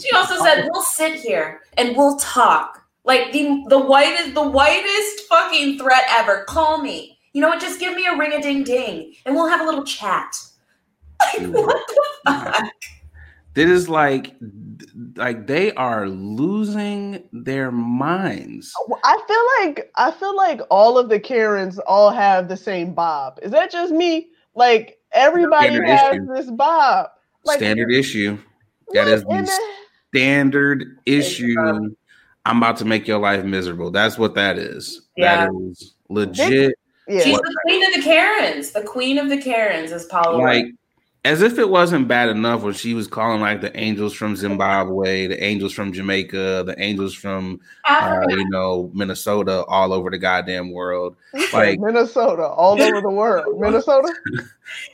She 0.00 0.10
also 0.14 0.42
said, 0.42 0.68
"We'll 0.70 0.82
sit 0.82 1.20
here 1.20 1.60
and 1.76 1.96
we'll 1.96 2.16
talk." 2.18 2.82
Like 3.04 3.32
the 3.32 3.64
the 3.68 3.78
whitest 3.78 4.34
the 4.34 4.46
whitest 4.46 5.20
fucking 5.28 5.78
threat 5.78 6.04
ever. 6.10 6.44
Call 6.44 6.78
me. 6.82 7.18
You 7.32 7.40
know 7.40 7.48
what? 7.48 7.60
Just 7.60 7.80
give 7.80 7.94
me 7.94 8.06
a 8.06 8.16
ring 8.16 8.32
a 8.32 8.42
ding 8.42 8.64
ding, 8.64 9.14
and 9.24 9.34
we'll 9.34 9.48
have 9.48 9.60
a 9.60 9.64
little 9.64 9.84
chat. 9.84 10.36
Like 11.34 11.48
what 11.48 11.86
the 11.88 12.04
fuck? 12.26 12.72
This 13.54 13.70
is 13.70 13.88
like 13.88 14.36
like 15.16 15.48
they 15.48 15.72
are 15.72 16.08
losing 16.08 17.24
their 17.32 17.72
minds. 17.72 18.72
I 19.02 19.20
feel 19.26 19.66
like 19.66 19.90
I 19.96 20.12
feel 20.12 20.36
like 20.36 20.60
all 20.70 20.96
of 20.96 21.08
the 21.08 21.18
Karens 21.18 21.80
all 21.80 22.10
have 22.10 22.46
the 22.48 22.56
same 22.56 22.94
bob. 22.94 23.40
Is 23.42 23.50
that 23.50 23.72
just 23.72 23.92
me? 23.92 24.28
Like 24.54 24.98
everybody 25.12 25.70
Standard 25.70 25.88
has 25.88 26.14
issue. 26.14 26.34
this 26.34 26.50
bob. 26.52 27.08
Like 27.44 27.58
Standard 27.58 27.90
issue. 27.90 28.38
That 28.92 29.08
is 29.08 29.22
the 29.22 29.60
standard 30.10 30.98
issue. 31.06 31.54
I'm 32.44 32.58
about 32.58 32.78
to 32.78 32.84
make 32.84 33.06
your 33.06 33.18
life 33.18 33.44
miserable. 33.44 33.90
That's 33.90 34.18
what 34.18 34.34
that 34.34 34.58
is. 34.58 35.02
Yeah. 35.16 35.46
That 35.46 35.52
is 35.70 35.94
legit. 36.08 36.74
Yeah. 37.06 37.20
She's 37.20 37.36
the 37.36 37.56
queen 37.66 37.86
of 37.86 37.94
the 37.94 38.02
Karens. 38.02 38.70
The 38.72 38.82
queen 38.82 39.18
of 39.18 39.28
the 39.28 39.38
Karens 39.40 39.92
is 39.92 40.06
Paula. 40.06 40.42
Like, 40.42 40.66
as 41.28 41.42
if 41.42 41.58
it 41.58 41.68
wasn't 41.68 42.08
bad 42.08 42.30
enough 42.30 42.62
when 42.62 42.72
she 42.72 42.94
was 42.94 43.06
calling 43.06 43.42
like 43.42 43.60
the 43.60 43.76
angels 43.78 44.14
from 44.14 44.34
Zimbabwe, 44.34 45.26
the 45.26 45.44
angels 45.44 45.74
from 45.74 45.92
Jamaica, 45.92 46.64
the 46.64 46.74
angels 46.78 47.14
from 47.14 47.60
uh, 47.84 48.24
you 48.30 48.48
know 48.48 48.90
Minnesota, 48.94 49.62
all 49.66 49.92
over 49.92 50.08
the 50.08 50.16
goddamn 50.16 50.72
world. 50.72 51.16
Like 51.52 51.80
Minnesota, 51.80 52.46
all 52.46 52.80
over 52.80 53.02
the 53.02 53.10
world. 53.10 53.44
Minnesota. 53.60 54.10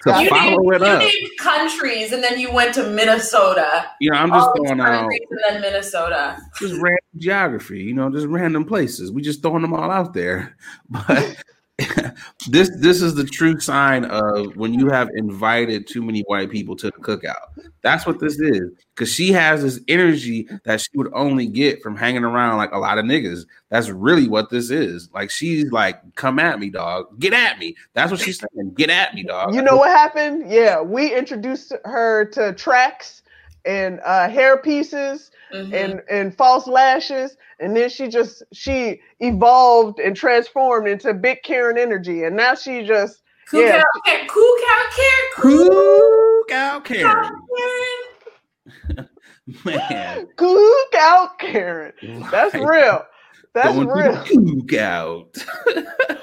to 0.03 0.23
you 0.25 0.29
follow 0.29 0.71
named, 0.71 0.75
it 0.75 0.83
up. 0.83 1.03
countries, 1.39 2.11
and 2.11 2.23
then 2.23 2.41
you 2.41 2.53
went 2.53 2.75
to 2.75 2.91
Minnesota. 2.91 3.89
You 4.01 4.11
know, 4.11 4.17
I'm 4.17 4.31
just 4.31 4.51
throwing 4.57 4.81
out 4.81 5.09
and 5.09 5.41
then 5.49 5.61
Minnesota. 5.61 6.43
Just 6.59 6.75
random 6.75 6.99
geography. 7.17 7.79
You 7.79 7.95
know, 7.95 8.11
just 8.11 8.27
random 8.27 8.65
places. 8.65 9.13
We 9.13 9.23
just 9.23 9.41
throwing 9.41 9.63
them 9.63 9.73
all 9.73 9.89
out 9.89 10.15
there, 10.15 10.57
but 10.91 11.37
this 12.49 12.71
this 12.79 13.03
is 13.03 13.17
the 13.17 13.25
true 13.25 13.59
sign 13.59 14.05
of 14.05 14.57
when 14.57 14.73
you 14.73 14.89
have 14.91 15.09
invited 15.17 15.89
too 15.89 16.03
many 16.03 16.21
white 16.23 16.49
people 16.49 16.77
to 16.77 16.87
the 16.87 16.93
cookout. 16.93 17.35
That's 17.83 18.07
what 18.07 18.21
this 18.21 18.39
is. 18.39 18.71
Cause 18.95 19.13
she 19.13 19.33
has 19.33 19.63
this 19.63 19.81
energy 19.89 20.49
that 20.65 20.81
she 20.81 20.91
would 20.95 21.13
only 21.15 21.49
get 21.49 21.83
from 21.83 21.97
hanging 21.97 22.23
around 22.23 22.59
like 22.59 22.71
a 22.71 22.79
lot 22.79 22.99
of 22.99 23.05
niggas. 23.05 23.45
That's 23.71 23.89
really 23.89 24.29
what 24.29 24.51
this 24.51 24.71
is. 24.71 25.09
Like 25.13 25.31
she's 25.31 25.73
like, 25.73 26.01
come 26.15 26.39
at 26.39 26.61
me, 26.61 26.71
dog. 26.71 27.19
Get 27.19 27.33
at 27.33 27.59
me. 27.59 27.75
That's 27.93 28.13
what 28.13 28.21
she's 28.21 28.39
saying. 28.39 28.75
Get 28.75 28.91
at 28.91 29.13
me, 29.15 29.25
dog. 29.25 29.53
You 29.53 29.63
know 29.63 29.77
what 29.77 29.91
happened? 29.91 30.49
Yeah, 30.49 30.81
we 30.81 31.13
introduced 31.13 31.73
her 31.85 32.27
to 32.27 32.53
tracks 32.53 33.23
and 33.65 34.01
uh, 34.05 34.29
hair 34.29 34.59
pieces 34.59 35.33
mm-hmm. 35.53 35.75
and 35.75 36.01
and 36.11 36.37
false 36.37 36.67
lashes 36.67 37.37
and 37.61 37.77
then 37.77 37.89
she 37.89 38.09
just 38.09 38.43
she 38.53 39.01
evolved 39.21 39.99
and 39.99 40.17
transformed 40.17 40.89
into 40.89 41.13
big 41.15 41.43
karen 41.43 41.79
energy 41.79 42.25
and 42.25 42.37
now 42.37 42.55
she 42.55 42.85
just 42.85 43.21
Cool 43.51 43.61
yeah. 43.61 43.83
cow, 44.07 44.27
cool 44.27 44.57
cow 44.67 44.87
Karen. 44.97 45.31
Cool 45.37 46.45
cow 46.49 46.81
Karen. 46.81 47.31
Man. 49.65 50.27
Cook 50.37 50.95
out, 50.99 51.39
Karen. 51.39 51.93
That's 52.31 52.55
real. 52.55 53.05
That's 53.53 53.75
Going 53.75 53.89
real. 53.89 54.25
Cook 54.25 54.73
out. 54.75 55.37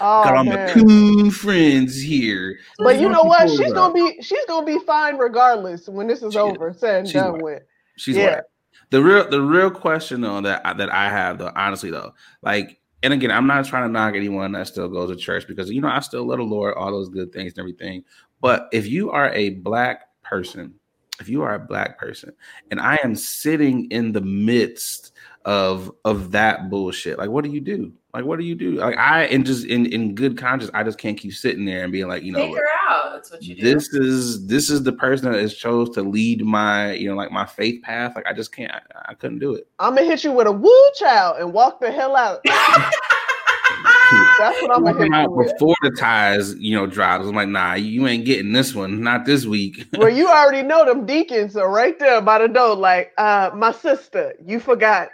Oh, 0.00 0.22
Got 0.24 0.36
all 0.36 0.44
my 0.44 0.72
coon 0.72 1.30
friends 1.32 2.00
here. 2.00 2.56
But 2.78 3.00
you 3.00 3.08
know 3.08 3.24
what? 3.24 3.50
She's 3.50 3.72
gonna 3.72 3.92
be 3.92 4.22
she's 4.22 4.44
gonna 4.46 4.64
be 4.64 4.78
fine 4.78 5.18
regardless 5.18 5.88
when 5.88 6.06
this 6.06 6.22
is 6.22 6.34
she, 6.34 6.38
over, 6.38 6.72
said 6.72 7.04
and 7.04 7.12
done 7.12 7.32
right. 7.32 7.42
with. 7.42 7.62
She's 7.96 8.16
yeah. 8.16 8.26
right. 8.26 8.42
The 8.92 9.02
real 9.02 9.26
the 9.26 9.40
real 9.40 9.70
question 9.70 10.20
though 10.20 10.42
that 10.42 10.76
that 10.76 10.92
I 10.92 11.08
have 11.08 11.38
though, 11.38 11.50
honestly 11.56 11.90
though, 11.90 12.12
like 12.42 12.78
and 13.02 13.14
again, 13.14 13.30
I'm 13.30 13.46
not 13.46 13.64
trying 13.64 13.88
to 13.88 13.88
knock 13.88 14.14
anyone 14.14 14.52
that 14.52 14.66
still 14.68 14.86
goes 14.86 15.08
to 15.08 15.16
church 15.16 15.48
because 15.48 15.70
you 15.70 15.80
know 15.80 15.88
I 15.88 16.00
still 16.00 16.26
love 16.26 16.36
the 16.36 16.44
Lord, 16.44 16.74
all 16.76 16.90
those 16.90 17.08
good 17.08 17.32
things 17.32 17.54
and 17.54 17.60
everything. 17.60 18.04
But 18.42 18.68
if 18.70 18.86
you 18.86 19.10
are 19.10 19.30
a 19.32 19.48
black 19.48 20.08
person, 20.22 20.74
if 21.20 21.30
you 21.30 21.40
are 21.40 21.54
a 21.54 21.58
black 21.58 21.98
person, 21.98 22.34
and 22.70 22.78
I 22.82 22.98
am 23.02 23.14
sitting 23.14 23.90
in 23.90 24.12
the 24.12 24.20
midst 24.20 25.12
of 25.46 25.90
of 26.04 26.30
that 26.32 26.68
bullshit, 26.68 27.16
like 27.16 27.30
what 27.30 27.44
do 27.44 27.50
you 27.50 27.62
do? 27.62 27.94
Like 28.14 28.26
what 28.26 28.38
do 28.38 28.44
you 28.44 28.54
do? 28.54 28.72
Like 28.72 28.98
I 28.98 29.24
and 29.24 29.46
just 29.46 29.64
in 29.64 29.86
in 29.86 30.14
good 30.14 30.36
conscience, 30.36 30.70
I 30.74 30.82
just 30.82 30.98
can't 30.98 31.16
keep 31.16 31.32
sitting 31.32 31.64
there 31.64 31.82
and 31.82 31.90
being 31.90 32.08
like, 32.08 32.22
you 32.22 32.32
know, 32.32 32.46
take 32.46 32.56
her 32.56 32.68
out. 32.90 33.12
That's 33.14 33.30
what 33.30 33.42
you 33.42 33.54
do. 33.54 33.62
This 33.62 33.88
is 33.94 34.46
this 34.46 34.68
is 34.68 34.82
the 34.82 34.92
person 34.92 35.32
that 35.32 35.38
is 35.38 35.56
chose 35.56 35.88
to 35.90 36.02
lead 36.02 36.44
my, 36.44 36.92
you 36.92 37.08
know, 37.08 37.16
like 37.16 37.30
my 37.30 37.46
faith 37.46 37.82
path. 37.82 38.14
Like 38.14 38.26
I 38.26 38.34
just 38.34 38.54
can't. 38.54 38.70
I, 38.70 38.82
I 39.06 39.14
couldn't 39.14 39.38
do 39.38 39.54
it. 39.54 39.66
I'm 39.78 39.94
gonna 39.94 40.06
hit 40.06 40.24
you 40.24 40.32
with 40.32 40.46
a 40.46 40.52
woo 40.52 40.90
child 40.96 41.38
and 41.38 41.54
walk 41.54 41.80
the 41.80 41.90
hell 41.90 42.14
out. 42.14 42.44
That's 44.38 44.60
what 44.60 44.76
I'm 44.76 44.84
gonna 44.84 45.16
out 45.16 45.34
before 45.34 45.74
the 45.80 45.90
ties, 45.98 46.54
you 46.56 46.76
know, 46.76 46.86
drops. 46.86 47.26
I'm 47.26 47.34
like, 47.34 47.48
nah, 47.48 47.74
you 47.74 48.06
ain't 48.06 48.26
getting 48.26 48.52
this 48.52 48.74
one, 48.74 49.02
not 49.02 49.24
this 49.24 49.46
week. 49.46 49.86
well, 49.96 50.10
you 50.10 50.28
already 50.28 50.62
know 50.62 50.84
them 50.84 51.06
deacons 51.06 51.56
are 51.56 51.70
right 51.70 51.98
there 51.98 52.20
by 52.20 52.38
the 52.38 52.48
door. 52.48 52.76
Like, 52.76 53.12
uh, 53.16 53.50
my 53.54 53.72
sister, 53.72 54.34
you 54.44 54.60
forgot, 54.60 55.08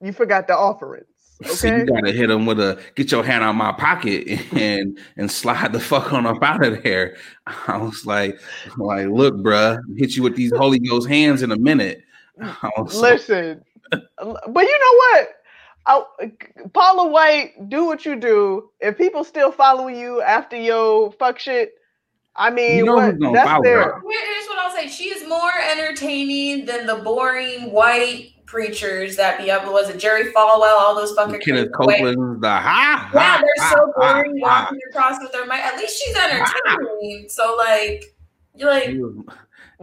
you 0.00 0.12
forgot 0.12 0.46
the 0.46 0.56
offerings. 0.56 1.06
Okay? 1.42 1.54
So 1.54 1.76
you 1.76 1.86
gotta 1.86 2.12
hit 2.12 2.28
them 2.28 2.46
with 2.46 2.60
a 2.60 2.80
get 2.94 3.12
your 3.12 3.22
hand 3.22 3.44
out 3.44 3.54
my 3.54 3.72
pocket 3.72 4.40
and 4.52 4.98
and 5.16 5.30
slide 5.30 5.72
the 5.72 5.80
fuck 5.80 6.12
on 6.12 6.26
up 6.26 6.42
out 6.42 6.64
of 6.64 6.82
there. 6.82 7.16
I 7.46 7.76
was 7.76 8.06
like, 8.06 8.40
like, 8.78 9.08
look, 9.08 9.34
bruh, 9.36 9.78
hit 9.96 10.16
you 10.16 10.22
with 10.22 10.36
these 10.36 10.52
Holy 10.56 10.78
Ghost 10.78 11.08
hands 11.08 11.42
in 11.42 11.52
a 11.52 11.58
minute. 11.58 12.02
Listen, 12.94 13.62
like, 13.92 14.02
but 14.48 14.64
you 14.64 14.78
know 14.78 14.96
what? 14.98 15.28
I, 15.88 16.02
Paula 16.72 17.08
White, 17.08 17.68
do 17.68 17.84
what 17.84 18.04
you 18.04 18.16
do. 18.16 18.70
If 18.80 18.98
people 18.98 19.22
still 19.22 19.52
following 19.52 19.96
you 19.96 20.20
after 20.20 20.56
your 20.56 21.12
fuck 21.12 21.38
shit, 21.38 21.74
I 22.34 22.50
mean, 22.50 22.78
you 22.78 22.84
know 22.84 22.96
what, 22.96 23.20
that's 23.32 23.62
there. 23.62 24.00
Here's 24.00 24.46
what 24.48 24.58
I'll 24.58 24.74
say: 24.74 24.88
she 24.88 25.04
is 25.04 25.28
more 25.28 25.52
entertaining 25.70 26.64
than 26.66 26.86
the 26.86 26.96
boring 26.96 27.70
white 27.70 28.32
preachers 28.46 29.16
that 29.16 29.38
be 29.38 29.50
up. 29.50 29.70
Was 29.70 29.90
it 29.90 29.98
Jerry 29.98 30.32
Falwell? 30.32 30.78
All 30.78 30.94
those 30.94 31.12
fucking 31.12 31.40
Kenneth 31.40 31.72
Copeland, 31.72 32.40
the 32.42 32.48
ha, 32.48 33.10
yeah, 33.12 33.40
they're 33.40 33.50
ha, 33.58 33.74
so 33.74 33.92
boring 33.96 34.40
ha, 34.42 34.68
walking 34.70 34.80
ha. 34.84 34.90
across 34.90 35.22
with 35.22 35.32
their 35.32 35.46
mic. 35.46 35.58
At 35.58 35.76
least 35.76 36.02
she's 36.02 36.16
entertaining. 36.16 37.28
So 37.28 37.56
like, 37.56 38.14
you're 38.54 38.70
like. 38.70 38.96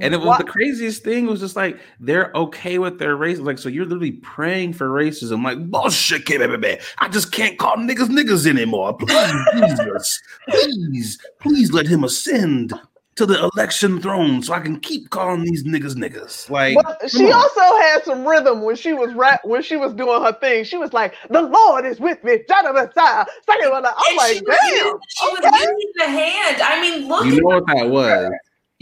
And 0.02 0.12
it 0.12 0.18
was 0.18 0.26
what? 0.26 0.38
the 0.40 0.52
craziest 0.52 1.04
thing 1.04 1.28
was 1.28 1.40
just 1.40 1.56
like 1.56 1.80
they're 2.00 2.32
okay 2.34 2.80
with 2.80 2.98
their 2.98 3.16
race. 3.16 3.38
Like, 3.38 3.60
so 3.60 3.70
you're 3.70 3.86
literally 3.86 4.14
praying 4.14 4.74
for 4.74 4.90
racism. 4.90 5.44
Like, 5.44 5.70
bullshit, 5.70 6.26
baby. 6.26 6.80
I 6.98 7.10
just 7.10 7.32
can't 7.32 7.60
call 7.60 7.76
niggas 7.78 8.08
niggas 8.08 8.48
anymore. 8.48 8.98
Please, 8.98 9.34
Jesus, 9.54 10.22
please, 10.50 11.20
please 11.40 11.72
let 11.72 11.86
him 11.86 12.04
ascend 12.04 12.74
to 13.16 13.26
the 13.26 13.50
election 13.56 14.02
throne 14.02 14.42
so 14.42 14.54
I 14.54 14.60
can 14.60 14.80
keep 14.80 15.10
calling 15.10 15.44
these 15.44 15.64
niggas 15.64 15.96
niggas. 15.96 16.50
Like 16.50 16.76
but 16.76 17.10
she 17.10 17.32
on. 17.32 17.34
also 17.34 17.62
had 17.62 18.04
some 18.04 18.28
rhythm 18.28 18.64
when 18.64 18.76
she 18.76 18.94
was 18.94 19.14
rap 19.14 19.42
when 19.44 19.62
she 19.62 19.76
was 19.78 19.94
doing 19.94 20.22
her 20.22 20.34
thing. 20.34 20.64
She 20.64 20.78
was 20.78 20.94
like, 20.94 21.14
"The 21.30 21.42
Lord 21.42 21.86
is 21.86 22.00
with 22.00 22.24
me." 22.24 22.40
I'm 22.50 22.74
like, 22.74 22.84
"Damn!" 22.86 22.98
She 23.06 24.84
was, 24.84 25.00
she 25.08 25.28
okay. 25.28 25.50
was 25.50 25.62
using 25.62 25.92
the 25.98 26.08
hand. 26.08 26.62
I 26.62 26.82
mean, 26.82 27.08
look. 27.08 27.26
You 27.26 27.42
know 27.42 27.60
what 27.60 27.68
that 27.68 27.90
was? 27.90 28.32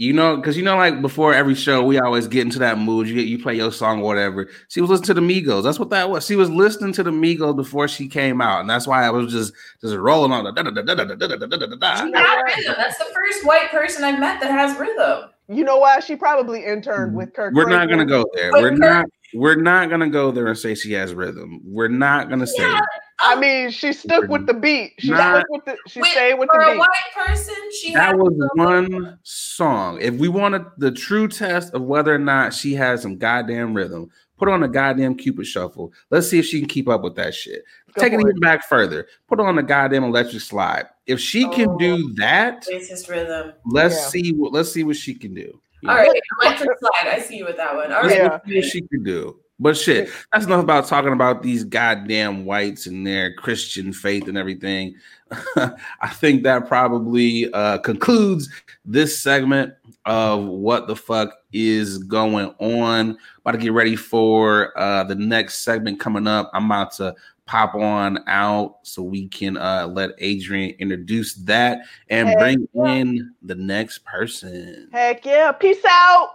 You 0.02 0.12
know, 0.12 0.34
because 0.34 0.56
you 0.56 0.64
know, 0.64 0.74
like 0.74 1.00
before 1.00 1.32
every 1.32 1.54
show, 1.54 1.84
we 1.84 2.00
always 2.00 2.26
get 2.26 2.40
into 2.40 2.58
that 2.58 2.76
mood. 2.76 3.06
You 3.06 3.14
get 3.14 3.28
you 3.28 3.40
play 3.40 3.54
your 3.54 3.70
song 3.70 4.00
or 4.00 4.06
whatever. 4.06 4.48
She 4.66 4.80
was 4.80 4.90
listening 4.90 5.06
to 5.06 5.14
the 5.14 5.20
Migos. 5.20 5.62
That's 5.62 5.78
what 5.78 5.90
that 5.90 6.10
was. 6.10 6.26
She 6.26 6.34
was 6.34 6.50
listening 6.50 6.92
to 6.94 7.04
the 7.04 7.12
Migos 7.12 7.54
before 7.54 7.86
she 7.86 8.08
came 8.08 8.40
out, 8.40 8.62
and 8.62 8.68
that's 8.68 8.84
why 8.84 9.04
I 9.04 9.10
was 9.10 9.30
just 9.30 9.52
just 9.80 9.94
rolling 9.94 10.32
on 10.32 10.42
the. 10.42 10.50
She 10.52 12.12
had 12.12 12.42
rhythm. 12.42 12.74
That's 12.76 12.98
the 12.98 13.12
first 13.14 13.46
white 13.46 13.70
person 13.70 14.02
I've 14.02 14.18
met 14.18 14.40
that 14.40 14.50
has 14.50 14.76
rhythm. 14.76 15.30
You 15.46 15.62
know 15.62 15.76
why? 15.76 16.00
She 16.00 16.16
probably 16.16 16.64
interned 16.64 17.14
with 17.14 17.32
Kirk. 17.32 17.54
We're 17.54 17.68
not 17.68 17.88
gonna 17.88 18.04
go 18.04 18.24
there. 18.34 18.50
We're 18.54 18.72
not. 18.72 19.06
We're 19.34 19.54
not 19.54 19.88
gonna 19.88 20.10
go 20.10 20.32
there 20.32 20.48
and 20.48 20.58
say 20.58 20.74
she 20.74 20.94
has 20.94 21.14
rhythm. 21.14 21.60
We're 21.64 21.86
not 21.86 22.28
gonna 22.28 22.48
say. 22.48 22.64
Yeah, 22.64 22.80
I 23.22 23.34
oh. 23.34 23.38
mean, 23.38 23.70
she 23.70 23.92
stuck 23.92 24.28
with 24.28 24.46
the 24.46 24.54
beat. 24.54 24.94
She 24.98 25.10
not, 25.10 25.36
stuck 25.36 25.50
with 25.50 25.64
the. 25.64 25.76
She 25.86 26.02
stayed 26.02 26.34
with 26.34 26.48
the 26.52 26.58
beat. 26.58 26.64
For 26.64 26.72
a 26.72 26.78
white 26.78 26.88
person, 27.14 27.54
she 27.80 27.94
that 27.94 28.18
was 28.18 28.32
one 28.54 29.18
song. 29.22 29.98
If 30.00 30.14
we 30.14 30.28
wanted 30.28 30.64
the 30.76 30.90
true 30.90 31.28
test 31.28 31.72
of 31.72 31.82
whether 31.82 32.12
or 32.12 32.18
not 32.18 32.52
she 32.52 32.74
has 32.74 33.02
some 33.02 33.18
goddamn 33.18 33.74
rhythm, 33.74 34.10
put 34.38 34.48
on 34.48 34.64
a 34.64 34.68
goddamn 34.68 35.14
Cupid 35.14 35.46
shuffle. 35.46 35.92
Let's 36.10 36.26
see 36.26 36.40
if 36.40 36.46
she 36.46 36.58
can 36.58 36.68
keep 36.68 36.88
up 36.88 37.02
with 37.02 37.14
that 37.14 37.32
shit. 37.32 37.62
Go 37.94 38.02
Taking 38.02 38.26
it 38.26 38.40
back 38.40 38.68
further, 38.68 39.06
put 39.28 39.38
on 39.38 39.56
a 39.56 39.62
goddamn 39.62 40.02
electric 40.02 40.42
slide. 40.42 40.86
If 41.06 41.20
she 41.20 41.48
can 41.50 41.68
oh, 41.70 41.78
do 41.78 42.12
that, 42.14 42.66
racist 42.66 43.08
rhythm. 43.08 43.52
Let's 43.66 43.94
yeah. 43.94 44.08
see 44.08 44.32
what 44.32 44.52
let's 44.52 44.72
see 44.72 44.82
what 44.82 44.96
she 44.96 45.14
can 45.14 45.32
do. 45.32 45.60
All 45.86 45.94
right, 45.94 46.10
electric 46.42 46.70
slide. 46.78 47.12
I 47.12 47.20
see 47.20 47.38
you 47.38 47.44
with 47.44 47.56
that 47.56 47.74
one. 47.74 47.92
All 47.92 48.02
right, 48.02 48.16
yeah. 48.16 48.38
what 48.44 48.64
she 48.64 48.82
can 48.82 49.04
do. 49.04 49.38
But 49.62 49.76
shit, 49.76 50.10
that's 50.32 50.44
enough 50.44 50.64
about 50.64 50.88
talking 50.88 51.12
about 51.12 51.42
these 51.42 51.62
goddamn 51.62 52.44
whites 52.44 52.86
and 52.86 53.06
their 53.06 53.32
Christian 53.32 53.92
faith 53.92 54.26
and 54.26 54.36
everything. 54.36 54.96
I 55.56 56.08
think 56.08 56.42
that 56.42 56.66
probably 56.66 57.50
uh, 57.52 57.78
concludes 57.78 58.48
this 58.84 59.22
segment 59.22 59.72
of 60.04 60.44
what 60.44 60.88
the 60.88 60.96
fuck 60.96 61.32
is 61.52 61.98
going 61.98 62.52
on. 62.58 63.16
About 63.38 63.52
to 63.52 63.58
get 63.58 63.72
ready 63.72 63.94
for 63.94 64.76
uh, 64.76 65.04
the 65.04 65.14
next 65.14 65.58
segment 65.58 66.00
coming 66.00 66.26
up. 66.26 66.50
I'm 66.52 66.66
about 66.66 66.90
to 66.94 67.14
pop 67.46 67.76
on 67.76 68.18
out 68.26 68.78
so 68.82 69.00
we 69.00 69.28
can 69.28 69.56
uh, 69.56 69.86
let 69.86 70.10
Adrian 70.18 70.74
introduce 70.80 71.34
that 71.34 71.82
and 72.08 72.28
Heck 72.28 72.38
bring 72.38 72.68
yeah. 72.72 72.92
in 72.94 73.34
the 73.42 73.54
next 73.54 74.04
person. 74.04 74.88
Heck 74.92 75.24
yeah! 75.24 75.52
Peace 75.52 75.84
out, 75.88 76.30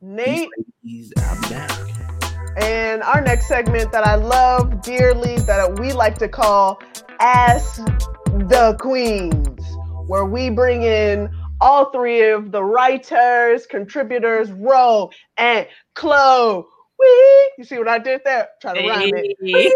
Nate. 0.00 0.48
Peace, 0.82 1.12
I'm 1.18 1.40
back. 1.42 1.99
And 2.56 3.02
our 3.02 3.20
next 3.20 3.46
segment 3.46 3.92
that 3.92 4.06
I 4.06 4.16
love 4.16 4.82
dearly, 4.82 5.36
that 5.40 5.78
we 5.78 5.92
like 5.92 6.18
to 6.18 6.28
call 6.28 6.82
Ask 7.20 7.84
the 8.26 8.76
Queens, 8.80 9.76
where 10.06 10.24
we 10.24 10.50
bring 10.50 10.82
in 10.82 11.30
all 11.60 11.90
three 11.90 12.28
of 12.30 12.50
the 12.52 12.62
writers, 12.62 13.66
contributors, 13.66 14.50
Ro 14.52 15.10
and 15.36 15.66
Chloe. 15.94 16.64
Wee! 16.98 17.50
You 17.56 17.64
see 17.64 17.78
what 17.78 17.88
I 17.88 17.98
did 17.98 18.22
there? 18.24 18.48
Try 18.60 18.74
to 18.74 18.88
rhyme 18.88 19.10
it. 19.14 19.36
Yes. 19.40 19.72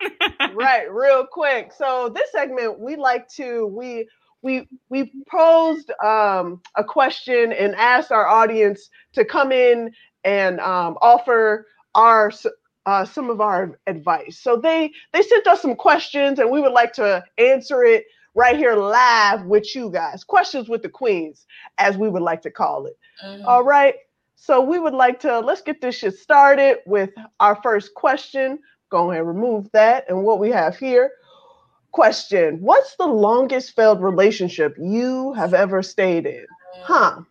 right, 0.54 0.92
real 0.92 1.26
quick. 1.30 1.72
So 1.76 2.10
this 2.14 2.32
segment, 2.32 2.80
we 2.80 2.96
like 2.96 3.28
to 3.36 3.66
we 3.66 4.08
we 4.42 4.66
we 4.88 5.12
posed 5.30 5.90
um, 6.02 6.60
a 6.76 6.84
question 6.84 7.52
and 7.52 7.74
asked 7.74 8.12
our 8.12 8.26
audience 8.26 8.88
to 9.12 9.24
come 9.24 9.52
in 9.52 9.90
and 10.26 10.60
um, 10.60 10.98
offer 11.00 11.66
our 11.94 12.30
uh, 12.84 13.04
some 13.04 13.30
of 13.30 13.40
our 13.40 13.78
advice. 13.86 14.38
So 14.38 14.56
they 14.56 14.92
they 15.12 15.22
sent 15.22 15.46
us 15.46 15.62
some 15.62 15.76
questions, 15.76 16.38
and 16.38 16.50
we 16.50 16.60
would 16.60 16.72
like 16.72 16.92
to 16.94 17.24
answer 17.38 17.82
it 17.82 18.04
right 18.34 18.56
here 18.56 18.74
live 18.74 19.46
with 19.46 19.74
you 19.74 19.90
guys. 19.90 20.24
Questions 20.24 20.68
with 20.68 20.82
the 20.82 20.90
queens, 20.90 21.46
as 21.78 21.96
we 21.96 22.10
would 22.10 22.22
like 22.22 22.42
to 22.42 22.50
call 22.50 22.86
it. 22.86 22.98
Mm-hmm. 23.24 23.46
All 23.46 23.64
right. 23.64 23.94
So 24.34 24.60
we 24.60 24.78
would 24.78 24.92
like 24.92 25.18
to 25.20 25.40
let's 25.40 25.62
get 25.62 25.80
this 25.80 25.96
shit 25.96 26.18
started 26.18 26.78
with 26.84 27.10
our 27.40 27.58
first 27.62 27.94
question. 27.94 28.58
Go 28.90 29.10
ahead 29.10 29.20
and 29.22 29.28
remove 29.28 29.70
that. 29.72 30.04
And 30.08 30.24
what 30.24 30.38
we 30.38 30.50
have 30.50 30.76
here. 30.76 31.12
Question 31.92 32.60
What's 32.60 32.96
the 32.96 33.06
longest 33.06 33.74
failed 33.74 34.02
relationship 34.02 34.76
you 34.78 35.32
have 35.32 35.54
ever 35.54 35.82
stayed 35.82 36.26
in? 36.26 36.46
Huh. 36.82 37.22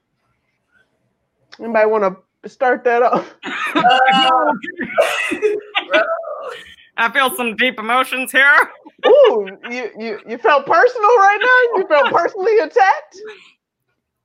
Anybody 1.60 1.88
want 1.88 2.04
to 2.04 2.18
start 2.48 2.84
that 2.84 3.04
off. 3.04 3.36
Uh, 3.76 4.52
I 6.98 7.12
feel 7.12 7.36
some 7.36 7.56
deep 7.56 7.78
emotions 7.78 8.32
here. 8.32 8.56
Ooh, 9.06 9.48
you, 9.70 9.90
you 9.98 10.20
you 10.28 10.38
felt 10.38 10.66
personal 10.66 11.18
right 11.18 11.40
now? 11.42 11.80
You 11.80 11.88
felt 11.88 12.14
personally 12.14 12.58
attacked? 12.60 13.18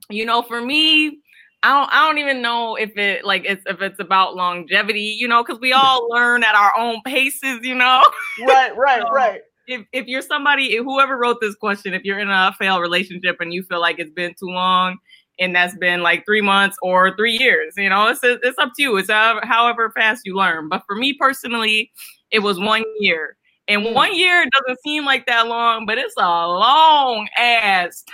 You 0.09 0.25
know, 0.25 0.43
for 0.43 0.61
me, 0.61 1.21
I 1.63 1.71
don't 1.71 1.93
I 1.93 2.07
don't 2.07 2.19
even 2.19 2.43
know 2.43 2.77
if 2.77 2.97
it 2.97 3.25
like 3.25 3.45
it's 3.45 3.63
if 3.67 3.83
it's 3.83 4.01
about 4.01 4.37
longevity, 4.37 5.17
you 5.19 5.29
know, 5.29 5.43
because 5.43 5.61
we 5.61 5.73
all 5.73 6.09
learn 6.09 6.45
at 6.45 6.55
our 6.55 6.73
own 6.79 7.01
paces, 7.05 7.61
you 7.63 7.75
know. 7.75 8.03
Right, 8.47 8.75
right, 8.77 9.03
so, 9.03 9.11
right. 9.11 9.41
if, 9.67 9.85
if 9.93 10.07
you're 10.07 10.23
somebody, 10.23 10.77
whoever 10.77 11.19
wrote 11.19 11.39
this 11.41 11.55
question, 11.55 11.93
if 11.93 12.05
you're 12.05 12.19
in 12.19 12.31
a 12.31 12.55
failed 12.59 12.81
relationship 12.81 13.37
and 13.41 13.53
you 13.53 13.63
feel 13.65 13.81
like 13.81 13.99
it's 13.99 14.13
been 14.13 14.35
too 14.39 14.47
long 14.47 14.99
and 15.41 15.57
that's 15.57 15.75
been 15.77 16.03
like 16.03 16.25
three 16.25 16.43
months 16.43 16.77
or 16.83 17.17
three 17.17 17.37
years, 17.37 17.75
you 17.77 17.89
know, 17.89 18.09
it's, 18.09 18.21
it's 18.23 18.59
up 18.59 18.73
to 18.77 18.83
you. 18.83 18.97
It's 18.99 19.11
however, 19.11 19.41
however 19.45 19.91
fast 19.91 20.23
you 20.25 20.37
learn. 20.37 20.69
But 20.69 20.83
for 20.87 20.95
me 20.95 21.15
personally, 21.15 21.91
it 22.31 22.41
was 22.41 22.61
one 22.61 22.85
year. 22.99 23.37
And 23.67 23.83
mm. 23.83 23.95
one 23.95 24.15
year 24.15 24.45
doesn't 24.53 24.81
seem 24.83 25.05
like 25.05 25.27
that 25.27 25.47
long, 25.49 25.87
but 25.87 25.99
it's 25.99 26.15
a 26.19 26.23
long 26.23 27.29
ass 27.39 28.05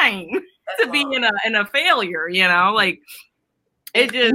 time 0.00 0.28
That's 0.32 0.80
to 0.80 0.84
long. 0.84 0.92
be 0.92 1.16
in 1.16 1.24
a 1.24 1.32
in 1.44 1.54
a 1.56 1.66
failure, 1.66 2.28
you 2.28 2.46
know? 2.46 2.72
Like 2.74 3.00
it 3.94 4.12
just 4.12 4.34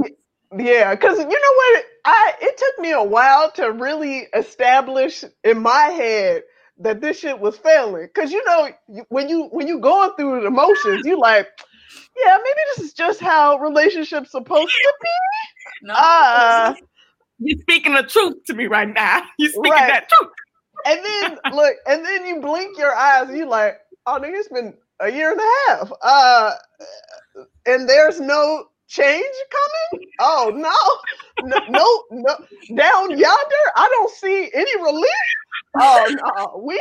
yeah, 0.58 0.94
because 0.94 1.18
you 1.18 1.24
know 1.24 1.28
what? 1.30 1.84
I 2.04 2.34
it 2.40 2.56
took 2.58 2.82
me 2.82 2.92
a 2.92 3.02
while 3.02 3.50
to 3.52 3.72
really 3.72 4.26
establish 4.34 5.24
in 5.44 5.62
my 5.62 5.84
head 5.84 6.42
that 6.78 7.00
this 7.00 7.20
shit 7.20 7.38
was 7.38 7.56
failing. 7.56 8.06
Because 8.06 8.32
you 8.32 8.44
know, 8.44 8.70
when 9.08 9.28
you 9.28 9.44
when 9.52 9.66
you 9.66 9.78
going 9.78 10.10
through 10.16 10.40
the 10.40 10.46
emotions, 10.46 11.06
you 11.06 11.18
like, 11.18 11.48
yeah, 12.16 12.36
maybe 12.36 12.60
this 12.76 12.86
is 12.86 12.92
just 12.92 13.20
how 13.20 13.58
relationships 13.58 14.32
supposed 14.32 14.72
to 14.72 14.92
be. 15.00 15.86
No, 15.88 15.94
uh, 15.96 16.74
you're 17.38 17.58
speaking 17.60 17.94
the 17.94 18.02
truth 18.02 18.44
to 18.46 18.54
me 18.54 18.66
right 18.66 18.92
now. 18.92 19.22
You're 19.38 19.50
speaking 19.50 19.72
right. 19.72 19.88
that 19.88 20.08
truth. 20.08 20.30
And 20.86 21.04
then 21.04 21.38
look, 21.54 21.74
and 21.86 22.04
then 22.04 22.26
you 22.26 22.40
blink 22.40 22.78
your 22.78 22.94
eyes, 22.94 23.28
and 23.28 23.36
you 23.36 23.48
like, 23.48 23.78
oh, 24.06 24.18
nigga, 24.20 24.34
it's 24.34 24.48
been 24.48 24.74
a 25.00 25.10
year 25.10 25.32
and 25.32 25.40
a 25.40 25.68
half. 25.68 25.92
Uh, 26.02 26.54
and 27.66 27.88
there's 27.88 28.20
no 28.20 28.66
change 28.92 29.34
coming? 29.50 30.06
Oh 30.20 30.52
no, 30.54 31.48
no, 31.48 31.58
no, 31.68 32.04
no. 32.10 32.36
down 32.76 33.10
yonder, 33.10 33.64
I 33.74 33.88
don't 33.90 34.10
see 34.10 34.50
any 34.52 34.82
relief. 34.82 35.08
Oh 35.80 36.14
no, 36.22 36.62
we 36.62 36.80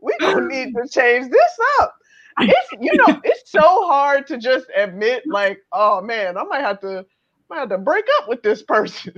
we 0.00 0.16
gonna 0.20 0.46
need 0.46 0.74
to 0.74 0.88
change 0.88 1.30
this 1.30 1.58
up. 1.80 1.94
It's 2.40 2.72
you 2.80 2.96
know, 2.96 3.20
it's 3.24 3.50
so 3.50 3.60
hard 3.60 4.26
to 4.28 4.38
just 4.38 4.66
admit, 4.76 5.24
like, 5.26 5.60
oh 5.72 6.00
man, 6.00 6.36
I 6.36 6.44
might 6.44 6.60
have 6.60 6.80
to, 6.80 6.98
I 6.98 7.04
might 7.48 7.60
have 7.60 7.68
to 7.70 7.78
break 7.78 8.04
up 8.18 8.28
with 8.28 8.42
this 8.42 8.62
person. 8.62 9.14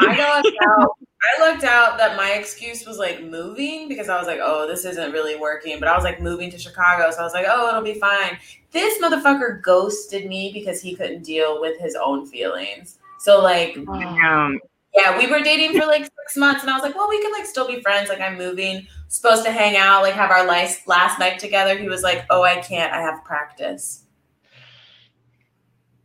I 0.00 0.42
looked 0.42 0.56
out. 0.66 0.90
I 1.36 1.50
looked 1.50 1.64
out 1.64 1.96
that 1.98 2.16
my 2.16 2.32
excuse 2.32 2.84
was 2.86 2.98
like 2.98 3.22
moving 3.22 3.88
because 3.88 4.08
I 4.08 4.18
was 4.18 4.26
like, 4.26 4.40
oh, 4.42 4.66
this 4.66 4.84
isn't 4.84 5.12
really 5.12 5.36
working. 5.36 5.80
But 5.80 5.88
I 5.88 5.94
was 5.94 6.04
like 6.04 6.20
moving 6.20 6.50
to 6.50 6.58
Chicago, 6.58 7.10
so 7.10 7.20
I 7.20 7.22
was 7.22 7.32
like, 7.32 7.46
oh, 7.48 7.68
it'll 7.68 7.82
be 7.82 7.98
fine. 7.98 8.38
This 8.72 9.02
motherfucker 9.02 9.62
ghosted 9.62 10.26
me 10.26 10.52
because 10.52 10.82
he 10.82 10.94
couldn't 10.94 11.22
deal 11.22 11.60
with 11.60 11.78
his 11.80 11.94
own 11.94 12.26
feelings. 12.26 12.98
So 13.20 13.40
like, 13.40 13.76
um, 13.88 14.60
yeah, 14.94 15.18
we 15.18 15.26
were 15.26 15.40
dating 15.40 15.78
for 15.78 15.86
like 15.86 16.04
six 16.04 16.36
months, 16.36 16.62
and 16.62 16.70
I 16.70 16.74
was 16.74 16.82
like, 16.82 16.94
well, 16.94 17.08
we 17.08 17.20
can 17.20 17.32
like 17.32 17.46
still 17.46 17.66
be 17.66 17.80
friends. 17.80 18.08
Like, 18.08 18.20
I'm 18.20 18.38
moving, 18.38 18.86
supposed 19.08 19.44
to 19.44 19.50
hang 19.50 19.76
out, 19.76 20.02
like 20.02 20.14
have 20.14 20.30
our 20.30 20.46
last 20.46 20.86
last 20.86 21.18
night 21.18 21.38
together. 21.38 21.76
He 21.76 21.88
was 21.88 22.02
like, 22.02 22.24
oh, 22.30 22.42
I 22.42 22.56
can't. 22.60 22.92
I 22.92 23.00
have 23.00 23.24
practice. 23.24 24.04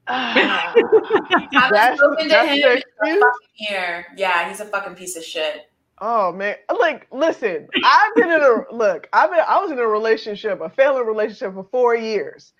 Ah. 0.07 0.73
I've 1.53 1.97
spoken 1.97 2.29
to 2.29 2.45
him 2.45 2.81
in 3.05 3.21
a 3.21 3.25
year. 3.57 4.07
Yeah, 4.17 4.49
he's 4.49 4.59
a 4.59 4.65
fucking 4.65 4.95
piece 4.95 5.15
of 5.15 5.23
shit. 5.23 5.69
Oh 6.01 6.31
man, 6.31 6.55
like 6.79 7.07
listen, 7.11 7.67
I've 7.83 8.15
been 8.15 8.31
in 8.31 8.41
a 8.41 8.73
look. 8.73 9.07
I've 9.13 9.29
been. 9.29 9.41
I 9.45 9.59
was 9.59 9.71
in 9.71 9.79
a 9.79 9.87
relationship, 9.87 10.61
a 10.61 10.69
failing 10.69 11.05
relationship 11.05 11.53
for 11.53 11.67
four 11.71 11.95
years, 11.95 12.53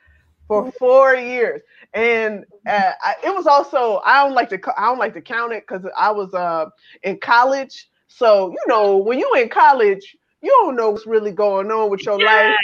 for 0.48 0.64
mm-hmm. 0.64 0.72
four 0.78 1.16
years, 1.16 1.62
and 1.94 2.46
uh, 2.68 2.92
I, 3.02 3.16
it 3.24 3.36
was 3.36 3.48
also. 3.48 4.02
I 4.06 4.24
don't 4.24 4.36
like 4.36 4.50
to. 4.50 4.60
I 4.78 4.86
don't 4.86 5.00
like 5.00 5.14
to 5.16 5.22
count 5.22 5.54
it 5.54 5.66
because 5.68 5.86
I 5.98 6.12
was 6.12 6.34
uh 6.34 6.70
in 7.04 7.18
college. 7.20 7.90
So 8.08 8.52
you 8.52 8.60
know, 8.68 8.98
when 8.98 9.20
you 9.20 9.32
in 9.36 9.50
college, 9.50 10.16
you 10.42 10.50
don't 10.64 10.76
know 10.76 10.92
what's 10.92 11.08
really 11.08 11.32
going 11.32 11.72
on 11.72 11.90
with 11.90 12.06
your 12.06 12.20
life. 12.20 12.56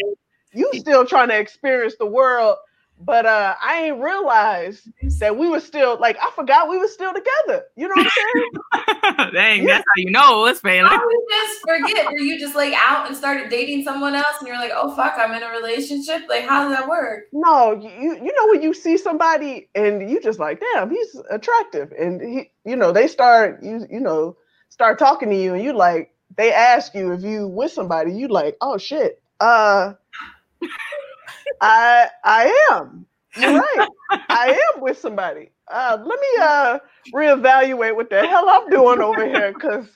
You 0.54 0.72
still 0.76 1.06
trying 1.06 1.30
to 1.30 1.38
experience 1.40 1.96
the 2.00 2.06
world 2.06 2.58
but 3.00 3.26
uh, 3.26 3.56
I 3.62 3.84
ain't 3.84 4.02
realized 4.02 4.90
that 5.20 5.38
we 5.38 5.50
were 5.50 5.60
still 5.60 6.00
like 6.00 6.18
I 6.22 6.32
forgot 6.32 6.70
we 6.70 6.78
were 6.78 6.88
still 6.88 7.14
together. 7.14 7.66
You 7.76 7.88
know 7.88 7.96
what 7.96 8.08
I'm 8.08 9.14
saying? 9.14 9.32
Dang, 9.34 9.62
yeah. 9.64 9.68
that's 9.68 9.86
how 9.86 9.98
you 9.98 10.12
know 10.12 10.46
it's 10.46 10.62
failing. 10.62 10.90
How 10.90 11.02
you 11.02 11.28
just 11.30 11.60
forget? 11.62 12.06
Were 12.06 12.20
you 12.20 12.40
just 12.40 12.56
like 12.56 12.74
out 12.78 13.08
and 13.08 13.16
started 13.16 13.50
dating 13.50 13.84
someone 13.84 14.16
else, 14.16 14.38
and 14.40 14.48
you're 14.48 14.58
like, 14.58 14.72
oh 14.74 14.96
fuck, 14.96 15.16
I'm 15.18 15.34
in 15.34 15.44
a 15.44 15.50
relationship? 15.50 16.24
Like, 16.30 16.46
how 16.48 16.64
does 16.68 16.78
that 16.78 16.88
work? 16.88 17.26
No, 17.34 17.74
you 17.74 18.16
you 18.16 18.34
know 18.34 18.48
when 18.50 18.62
you 18.62 18.74
see 18.74 18.98
somebody 18.98 19.70
and 19.76 20.10
you 20.10 20.22
just 20.22 20.40
like, 20.40 20.62
damn, 20.74 20.90
he's 20.90 21.22
attractive, 21.30 21.92
and 22.00 22.22
he, 22.22 22.52
you 22.64 22.76
know, 22.76 22.92
they 22.92 23.08
start 23.08 23.62
you 23.62 23.86
you 23.90 24.00
know 24.00 24.38
start 24.70 24.98
talking 24.98 25.30
to 25.30 25.36
you, 25.36 25.54
and 25.54 25.64
you 25.64 25.74
like 25.74 26.14
they 26.38 26.54
ask 26.54 26.96
you 26.96 27.12
if 27.12 27.24
you 27.24 27.48
with 27.48 27.72
somebody, 27.72 28.14
you 28.14 28.30
like, 28.30 28.56
oh 28.62 28.78
shit, 28.78 29.22
uh. 29.42 29.94
I 31.62 32.08
I 32.24 32.68
am. 32.72 33.06
You're 33.38 33.60
right. 33.78 33.90
I 34.30 34.58
am 34.74 34.82
with 34.82 34.98
somebody. 34.98 35.50
Uh, 35.68 35.98
let 36.00 36.20
me 36.20 36.28
uh 36.42 36.80
reevaluate 37.14 37.96
what 37.96 38.10
the 38.10 38.26
hell 38.26 38.48
I'm 38.50 38.70
doing 38.70 39.02
over 39.02 39.26
here 39.26 39.54
because 39.54 39.88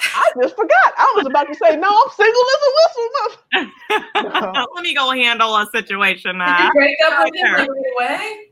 I 0.00 0.30
just 0.40 0.56
forgot. 0.56 0.94
I 0.96 1.12
was 1.16 1.26
about 1.26 1.48
to 1.48 1.54
say, 1.54 1.76
no, 1.76 1.88
I'm 1.88 2.10
single 2.10 2.42
as 2.54 2.60
a 2.62 2.72
whistle. 2.76 3.72
No. 4.42 4.66
let 4.74 4.82
me 4.82 4.94
go 4.94 5.10
handle 5.10 5.56
a 5.56 5.66
situation. 5.72 6.40
Uh, 6.40 6.56
Did 6.56 6.64
you 6.64 6.72
break 6.72 6.96
up 7.06 7.24
with 7.24 7.34
him 7.34 7.54
right 7.54 7.68
away? 7.96 8.48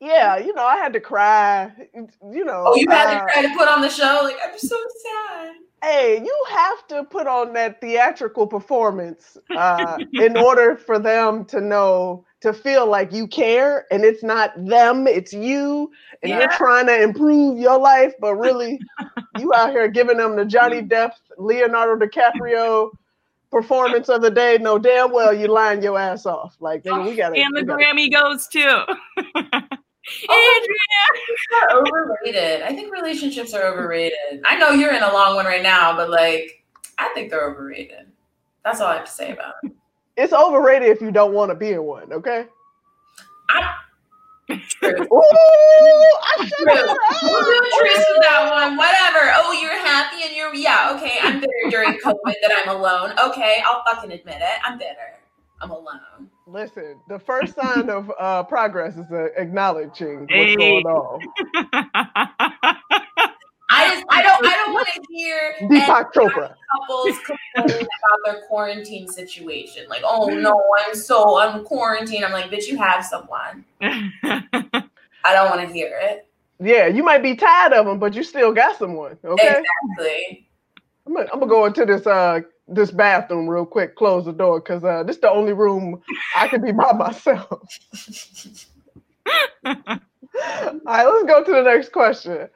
Yeah, 0.00 0.36
you 0.38 0.54
know, 0.54 0.64
I 0.64 0.76
had 0.76 0.92
to 0.92 1.00
cry. 1.00 1.72
You 1.94 2.44
know, 2.44 2.64
oh, 2.66 2.76
you 2.76 2.86
had 2.90 3.08
uh, 3.08 3.20
to 3.20 3.32
cry 3.32 3.42
to 3.42 3.56
put 3.56 3.68
on 3.68 3.80
the 3.80 3.88
show. 3.88 4.20
Like 4.22 4.36
I'm 4.44 4.58
so 4.58 4.76
sad 5.02 5.54
hey, 5.84 6.22
you 6.24 6.44
have 6.50 6.86
to 6.88 7.04
put 7.04 7.26
on 7.26 7.52
that 7.52 7.80
theatrical 7.80 8.46
performance 8.46 9.36
uh, 9.56 9.98
in 10.14 10.36
order 10.36 10.76
for 10.76 10.98
them 10.98 11.44
to 11.46 11.60
know 11.60 12.24
to 12.40 12.52
feel 12.52 12.86
like 12.86 13.12
you 13.12 13.26
care 13.26 13.86
and 13.90 14.04
it's 14.04 14.22
not 14.22 14.52
them, 14.56 15.06
it's 15.06 15.32
you, 15.32 15.90
and 16.22 16.30
yeah. 16.30 16.40
you're 16.40 16.52
trying 16.52 16.86
to 16.86 17.02
improve 17.02 17.58
your 17.58 17.78
life, 17.78 18.12
but 18.20 18.34
really 18.34 18.78
you 19.38 19.52
out 19.54 19.70
here 19.70 19.88
giving 19.88 20.16
them 20.16 20.36
the 20.36 20.44
Johnny 20.44 20.82
Depp, 20.82 21.12
Leonardo 21.38 22.04
DiCaprio 22.04 22.90
performance 23.50 24.08
of 24.08 24.20
the 24.20 24.30
day. 24.30 24.58
No, 24.60 24.78
damn 24.78 25.12
well 25.12 25.32
you 25.32 25.46
line 25.46 25.80
your 25.80 25.98
ass 25.98 26.26
off. 26.26 26.56
Like 26.60 26.84
we 26.84 27.14
got 27.16 27.36
and 27.36 27.56
the 27.56 27.62
Grammy 27.62 28.10
goes 28.10 28.48
too. 28.48 28.84
Oh, 30.28 30.60
Andrea, 31.62 31.78
overrated. 31.78 32.62
I 32.62 32.74
think 32.74 32.92
relationships 32.92 33.54
are 33.54 33.64
overrated. 33.64 34.42
I 34.44 34.56
know 34.56 34.70
you're 34.70 34.94
in 34.94 35.02
a 35.02 35.12
long 35.12 35.34
one 35.34 35.46
right 35.46 35.62
now, 35.62 35.96
but 35.96 36.10
like, 36.10 36.64
I 36.98 37.08
think 37.14 37.30
they're 37.30 37.50
overrated. 37.50 38.06
That's 38.64 38.80
all 38.80 38.88
I 38.88 38.96
have 38.96 39.06
to 39.06 39.10
say 39.10 39.32
about 39.32 39.54
it. 39.62 39.72
It's 40.16 40.32
overrated 40.32 40.88
if 40.88 41.00
you 41.00 41.10
don't 41.10 41.32
want 41.32 41.50
to 41.50 41.54
be 41.54 41.72
in 41.72 41.82
one. 41.82 42.12
Okay. 42.12 42.46
I, 43.50 43.74
True. 44.48 45.02
Ooh, 45.02 45.22
I 46.22 46.46
should 46.46 46.66
We'll 46.66 47.44
do 47.44 47.60
truce 47.78 48.04
with 48.08 48.22
that 48.22 48.50
one. 48.52 48.76
Whatever. 48.76 49.32
Oh, 49.34 49.58
you're 49.60 49.78
happy 49.86 50.22
and 50.24 50.36
you're 50.36 50.54
yeah. 50.54 50.92
Okay, 50.94 51.18
I'm 51.22 51.40
bitter 51.40 51.70
during 51.70 51.94
COVID 51.94 52.34
that 52.42 52.62
I'm 52.62 52.76
alone. 52.76 53.12
Okay, 53.18 53.62
I'll 53.64 53.82
fucking 53.84 54.12
admit 54.12 54.36
it. 54.36 54.60
I'm 54.64 54.78
bitter. 54.78 55.18
I'm 55.60 55.70
alone. 55.70 56.28
Listen, 56.46 57.00
the 57.08 57.18
first 57.18 57.54
sign 57.54 57.88
of 57.88 58.12
uh, 58.18 58.42
progress 58.42 58.96
is 58.96 59.10
uh, 59.10 59.28
acknowledging 59.36 60.20
what's 60.20 60.56
going 60.56 60.84
on. 60.84 61.20
I 63.70 63.88
just, 63.88 64.04
I 64.10 64.22
don't, 64.22 64.46
I 64.46 64.54
don't 64.54 64.74
want 64.74 64.86
to 64.94 65.02
hear 65.08 65.54
Deepak 65.62 66.12
Chopra 66.12 66.54
couples 66.70 67.18
complaining 67.24 67.86
about 67.86 68.18
their 68.26 68.42
quarantine 68.46 69.08
situation. 69.08 69.86
Like, 69.88 70.02
oh 70.04 70.26
no, 70.26 70.62
I'm 70.80 70.94
so 70.94 71.38
I'm 71.38 71.64
quarantined. 71.64 72.26
I'm 72.26 72.32
like, 72.32 72.50
bitch, 72.50 72.68
you 72.68 72.76
have 72.76 73.04
someone. 73.04 73.64
I 73.80 75.32
don't 75.32 75.48
want 75.48 75.66
to 75.66 75.72
hear 75.72 75.98
it. 76.02 76.28
Yeah, 76.60 76.88
you 76.88 77.02
might 77.02 77.22
be 77.22 77.34
tired 77.34 77.72
of 77.72 77.86
them, 77.86 77.98
but 77.98 78.14
you 78.14 78.22
still 78.22 78.52
got 78.52 78.78
someone. 78.78 79.16
Okay, 79.24 79.62
exactly. 79.96 80.46
I'm 81.06 81.14
gonna, 81.14 81.28
I'm 81.32 81.40
gonna 81.40 81.50
go 81.50 81.64
into 81.64 81.86
this 81.86 82.06
uh 82.06 82.40
this 82.68 82.90
bathroom 82.90 83.48
real 83.48 83.66
quick, 83.66 83.96
close 83.96 84.24
the 84.24 84.32
door, 84.32 84.60
because 84.60 84.84
uh, 84.84 85.02
this 85.02 85.16
is 85.16 85.22
the 85.22 85.30
only 85.30 85.52
room 85.52 86.00
I 86.36 86.48
can 86.48 86.62
be 86.62 86.72
by 86.72 86.92
myself. 86.96 87.50
All 89.66 89.74
right, 90.84 91.04
let's 91.04 91.24
go 91.24 91.44
to 91.44 91.52
the 91.52 91.62
next 91.62 91.92
question. 91.92 92.48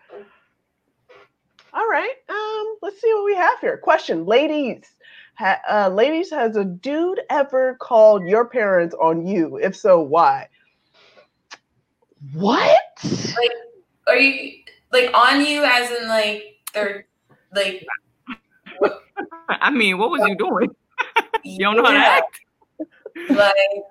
All 1.72 1.88
right, 1.88 2.14
um, 2.28 2.76
let's 2.82 3.00
see 3.00 3.12
what 3.12 3.24
we 3.24 3.34
have 3.34 3.60
here. 3.60 3.76
Question, 3.76 4.24
ladies, 4.24 4.84
ha- 5.34 5.60
uh, 5.70 5.88
ladies, 5.88 6.30
has 6.30 6.56
a 6.56 6.64
dude 6.64 7.20
ever 7.30 7.76
called 7.80 8.26
your 8.26 8.46
parents 8.46 8.94
on 9.00 9.26
you? 9.26 9.58
If 9.58 9.76
so, 9.76 10.00
why? 10.00 10.48
What? 12.32 12.78
Like, 13.04 13.50
are 14.08 14.16
you 14.16 14.62
like 14.92 15.10
on 15.14 15.44
you 15.44 15.64
as 15.64 15.90
in 15.90 16.08
like 16.08 16.42
they're 16.72 17.06
like 17.54 17.84
I 19.48 19.70
mean, 19.70 19.98
what 19.98 20.10
was 20.10 20.22
you 20.26 20.36
doing? 20.36 20.70
you 21.44 21.58
don't 21.58 21.76
know 21.76 21.84
how 21.84 21.92
to 21.92 21.98
act. 21.98 22.40
like, 23.30 23.84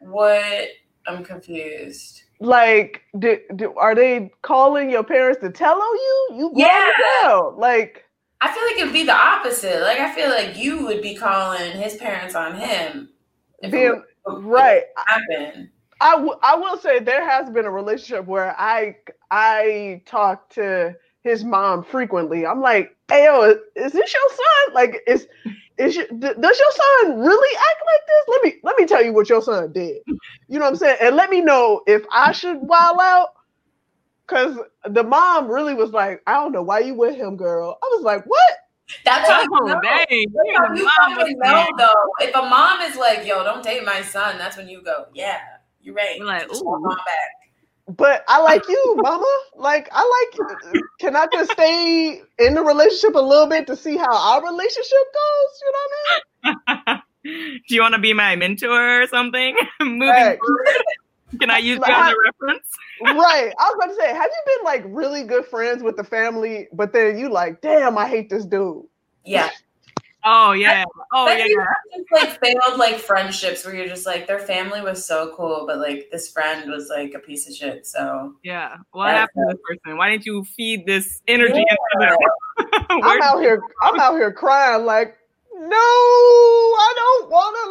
what? 0.00 0.68
I'm 1.06 1.24
confused. 1.24 2.22
Like, 2.40 3.02
do, 3.18 3.38
do, 3.56 3.74
are 3.74 3.94
they 3.94 4.30
calling 4.42 4.90
your 4.90 5.04
parents 5.04 5.40
to 5.42 5.50
tell 5.50 5.80
on 5.80 5.96
you? 5.96 6.28
You 6.34 6.52
yeah. 6.54 6.90
Tell. 7.22 7.54
Like, 7.58 8.04
I 8.40 8.52
feel 8.52 8.62
like 8.66 8.76
it'd 8.78 8.92
be 8.92 9.04
the 9.04 9.14
opposite. 9.14 9.80
Like 9.80 9.98
I 9.98 10.14
feel 10.14 10.28
like 10.28 10.56
you 10.56 10.84
would 10.84 11.00
be 11.00 11.14
calling 11.14 11.72
his 11.72 11.96
parents 11.96 12.34
on 12.34 12.54
him. 12.54 13.08
Being, 13.70 14.02
right. 14.26 14.82
Happen. 15.06 15.70
I, 16.00 16.16
w- 16.16 16.38
I 16.42 16.54
will 16.54 16.76
say 16.76 16.98
there 16.98 17.26
has 17.26 17.48
been 17.48 17.64
a 17.64 17.70
relationship 17.70 18.26
where 18.26 18.54
I 18.58 18.96
I 19.30 20.02
talked 20.04 20.54
to 20.56 20.94
his 21.24 21.42
mom 21.42 21.82
frequently. 21.82 22.46
I'm 22.46 22.60
like, 22.60 22.96
"Hey, 23.08 23.24
yo, 23.24 23.42
is 23.74 23.92
this 23.92 24.14
your 24.14 24.30
son? 24.30 24.74
Like, 24.74 25.02
is 25.06 25.26
is 25.78 25.96
your, 25.96 26.06
does 26.06 26.58
your 26.58 26.72
son 27.02 27.18
really 27.18 27.56
act 27.56 27.82
like 27.86 28.06
this? 28.06 28.24
Let 28.28 28.44
me 28.44 28.54
let 28.62 28.78
me 28.78 28.86
tell 28.86 29.02
you 29.02 29.12
what 29.12 29.28
your 29.28 29.42
son 29.42 29.72
did. 29.72 30.02
You 30.06 30.58
know 30.58 30.66
what 30.66 30.70
I'm 30.72 30.76
saying? 30.76 30.98
And 31.00 31.16
let 31.16 31.30
me 31.30 31.40
know 31.40 31.82
if 31.86 32.04
I 32.12 32.32
should 32.32 32.58
wild 32.60 32.98
out." 33.00 33.28
Cause 34.26 34.56
the 34.88 35.02
mom 35.02 35.48
really 35.48 35.74
was 35.74 35.90
like, 35.90 36.22
"I 36.26 36.34
don't 36.34 36.52
know 36.52 36.62
why 36.62 36.78
you 36.78 36.94
with 36.94 37.14
him, 37.16 37.36
girl." 37.36 37.78
I 37.82 37.86
was 37.92 38.02
like, 38.04 38.24
"What?" 38.24 38.52
That's 39.04 39.28
how 39.28 39.42
you 39.42 39.48
know. 39.50 39.80
Dang. 39.82 40.06
You 40.10 40.90
probably 40.96 41.34
know 41.34 41.66
though. 41.76 41.92
If 42.20 42.34
a 42.34 42.42
mom 42.42 42.80
is 42.80 42.96
like, 42.96 43.26
"Yo, 43.26 43.44
don't 43.44 43.62
date 43.62 43.84
my 43.84 44.00
son," 44.02 44.38
that's 44.38 44.56
when 44.56 44.68
you 44.68 44.82
go, 44.82 45.06
"Yeah, 45.12 45.40
you're 45.82 45.94
right." 45.94 46.16
You're 46.16 46.26
like, 46.26 46.50
"Ooh." 46.54 46.80
Back. 46.88 47.43
But 47.86 48.24
I 48.28 48.40
like 48.40 48.66
you, 48.68 48.96
mama. 48.98 49.38
Like 49.56 49.88
I 49.92 50.30
like. 50.32 50.72
Can 51.00 51.16
I 51.16 51.26
just 51.32 51.52
stay 51.52 52.22
in 52.38 52.54
the 52.54 52.62
relationship 52.62 53.14
a 53.14 53.20
little 53.20 53.46
bit 53.46 53.66
to 53.66 53.76
see 53.76 53.96
how 53.96 54.14
our 54.16 54.42
relationship 54.42 54.90
goes? 55.14 55.60
You 55.62 55.72
know 55.72 55.78
what 56.42 56.66
I 56.66 56.94
mean? 56.94 57.02
Do 57.68 57.74
you 57.74 57.80
want 57.80 57.94
to 57.94 58.00
be 58.00 58.12
my 58.12 58.36
mentor 58.36 59.02
or 59.02 59.06
something? 59.06 59.56
Moving 59.80 60.08
right. 60.08 60.38
forward, 60.38 61.38
can 61.40 61.50
I 61.50 61.58
use 61.58 61.78
like, 61.78 61.88
you 61.88 61.94
as 61.94 62.12
a 62.12 62.16
reference? 62.24 62.68
right. 63.02 63.52
I 63.58 63.70
was 63.70 63.74
about 63.76 63.86
to 63.88 63.94
say, 63.96 64.08
have 64.14 64.30
you 64.30 64.56
been 64.56 64.64
like 64.64 64.84
really 64.86 65.24
good 65.24 65.46
friends 65.46 65.82
with 65.82 65.96
the 65.96 66.04
family, 66.04 66.68
but 66.72 66.92
then 66.92 67.18
you 67.18 67.30
like, 67.30 67.60
damn, 67.60 67.98
I 67.98 68.08
hate 68.08 68.30
this 68.30 68.44
dude. 68.44 68.84
Yeah. 69.24 69.50
Oh 70.24 70.52
yeah. 70.52 70.84
Oh 71.12 71.30
yeah. 71.30 71.44
Just 71.94 72.12
like 72.12 72.40
failed 72.40 72.78
like 72.78 72.96
friendships 72.96 73.64
where 73.64 73.74
you're 73.74 73.86
just 73.86 74.06
like 74.06 74.26
their 74.26 74.38
family 74.38 74.80
was 74.80 75.04
so 75.04 75.34
cool, 75.36 75.64
but 75.66 75.78
like 75.78 76.08
this 76.10 76.30
friend 76.30 76.70
was 76.70 76.88
like 76.88 77.12
a 77.14 77.18
piece 77.18 77.46
of 77.48 77.54
shit. 77.54 77.86
So 77.86 78.34
yeah. 78.42 78.76
What 78.92 79.10
happened 79.10 79.50
to 79.50 79.54
this 79.54 79.62
person? 79.68 79.98
Why 79.98 80.10
didn't 80.10 80.24
you 80.24 80.44
feed 80.44 80.86
this 80.86 81.20
energy 81.28 81.64
yeah. 81.68 81.76
into 81.94 82.16
them? 82.58 82.78
I'm 83.02 83.22
out 83.22 83.40
here. 83.40 83.62
I'm 83.82 84.00
out 84.00 84.14
here 84.14 84.32
crying 84.32 84.86
like 84.86 85.18
no, 85.56 85.76
I 85.76 86.94
don't 86.96 87.30
want 87.30 87.56
to 87.64 87.70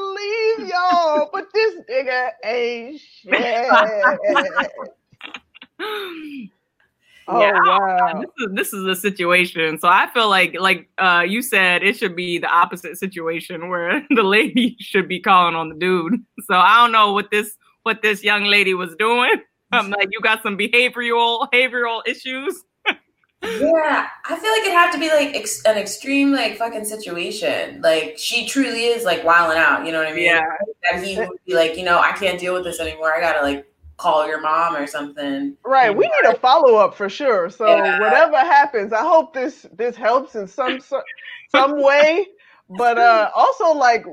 leave 0.63 0.69
y'all, 0.69 1.29
but 1.33 1.51
this 1.53 1.75
nigga 1.89 2.29
ain't 2.43 3.01
shit. 5.79 6.51
Oh 7.27 7.39
yeah, 7.39 7.53
wow! 7.53 8.21
This 8.21 8.29
is 8.37 8.55
this 8.55 8.73
is 8.73 8.85
a 8.85 8.95
situation. 8.95 9.79
So 9.79 9.87
I 9.87 10.09
feel 10.13 10.29
like, 10.29 10.59
like 10.59 10.89
uh, 10.97 11.23
you 11.27 11.41
said, 11.41 11.83
it 11.83 11.95
should 11.95 12.15
be 12.15 12.37
the 12.37 12.47
opposite 12.47 12.97
situation 12.97 13.69
where 13.69 14.05
the 14.09 14.23
lady 14.23 14.75
should 14.79 15.07
be 15.07 15.19
calling 15.19 15.55
on 15.55 15.69
the 15.69 15.75
dude. 15.75 16.21
So 16.45 16.55
I 16.55 16.77
don't 16.77 16.91
know 16.91 17.13
what 17.13 17.31
this 17.31 17.57
what 17.83 18.01
this 18.01 18.23
young 18.23 18.43
lady 18.43 18.73
was 18.73 18.95
doing. 18.97 19.35
I'm 19.71 19.89
like, 19.89 20.09
you 20.11 20.19
got 20.21 20.43
some 20.43 20.57
behavioral 20.57 21.47
behavioral 21.51 22.01
issues. 22.05 22.61
yeah, 23.41 24.07
I 24.25 24.39
feel 24.39 24.51
like 24.51 24.61
it'd 24.61 24.73
have 24.73 24.93
to 24.93 24.99
be 24.99 25.09
like 25.09 25.35
ex- 25.35 25.63
an 25.65 25.77
extreme 25.77 26.31
like 26.31 26.57
fucking 26.57 26.85
situation. 26.85 27.81
Like 27.81 28.15
she 28.17 28.47
truly 28.47 28.85
is 28.85 29.05
like 29.05 29.23
wilding 29.23 29.57
out. 29.57 29.85
You 29.85 29.91
know 29.93 29.99
what 29.99 30.07
I 30.07 30.13
mean? 30.13 30.25
Yeah. 30.25 30.41
That 30.91 31.03
he 31.03 31.17
would 31.17 31.29
be 31.45 31.55
like, 31.55 31.77
you 31.77 31.83
know, 31.83 31.99
I 31.99 32.11
can't 32.11 32.39
deal 32.39 32.53
with 32.53 32.65
this 32.65 32.79
anymore. 32.79 33.13
I 33.15 33.19
gotta 33.19 33.41
like 33.41 33.65
call 33.97 34.27
your 34.27 34.41
mom 34.41 34.75
or 34.75 34.87
something. 34.87 35.55
Right. 35.65 35.95
We 35.95 36.05
need 36.05 36.33
a 36.33 36.37
follow 36.39 36.75
up 36.75 36.95
for 36.95 37.09
sure. 37.09 37.49
So 37.49 37.67
yeah. 37.67 37.99
whatever 37.99 38.37
happens, 38.37 38.93
I 38.93 39.01
hope 39.01 39.33
this 39.33 39.65
this 39.73 39.95
helps 39.95 40.35
in 40.35 40.47
some 40.47 40.79
some 41.49 41.81
way. 41.81 42.27
But 42.69 42.97
uh 42.97 43.29
also 43.35 43.73
like 43.73 44.05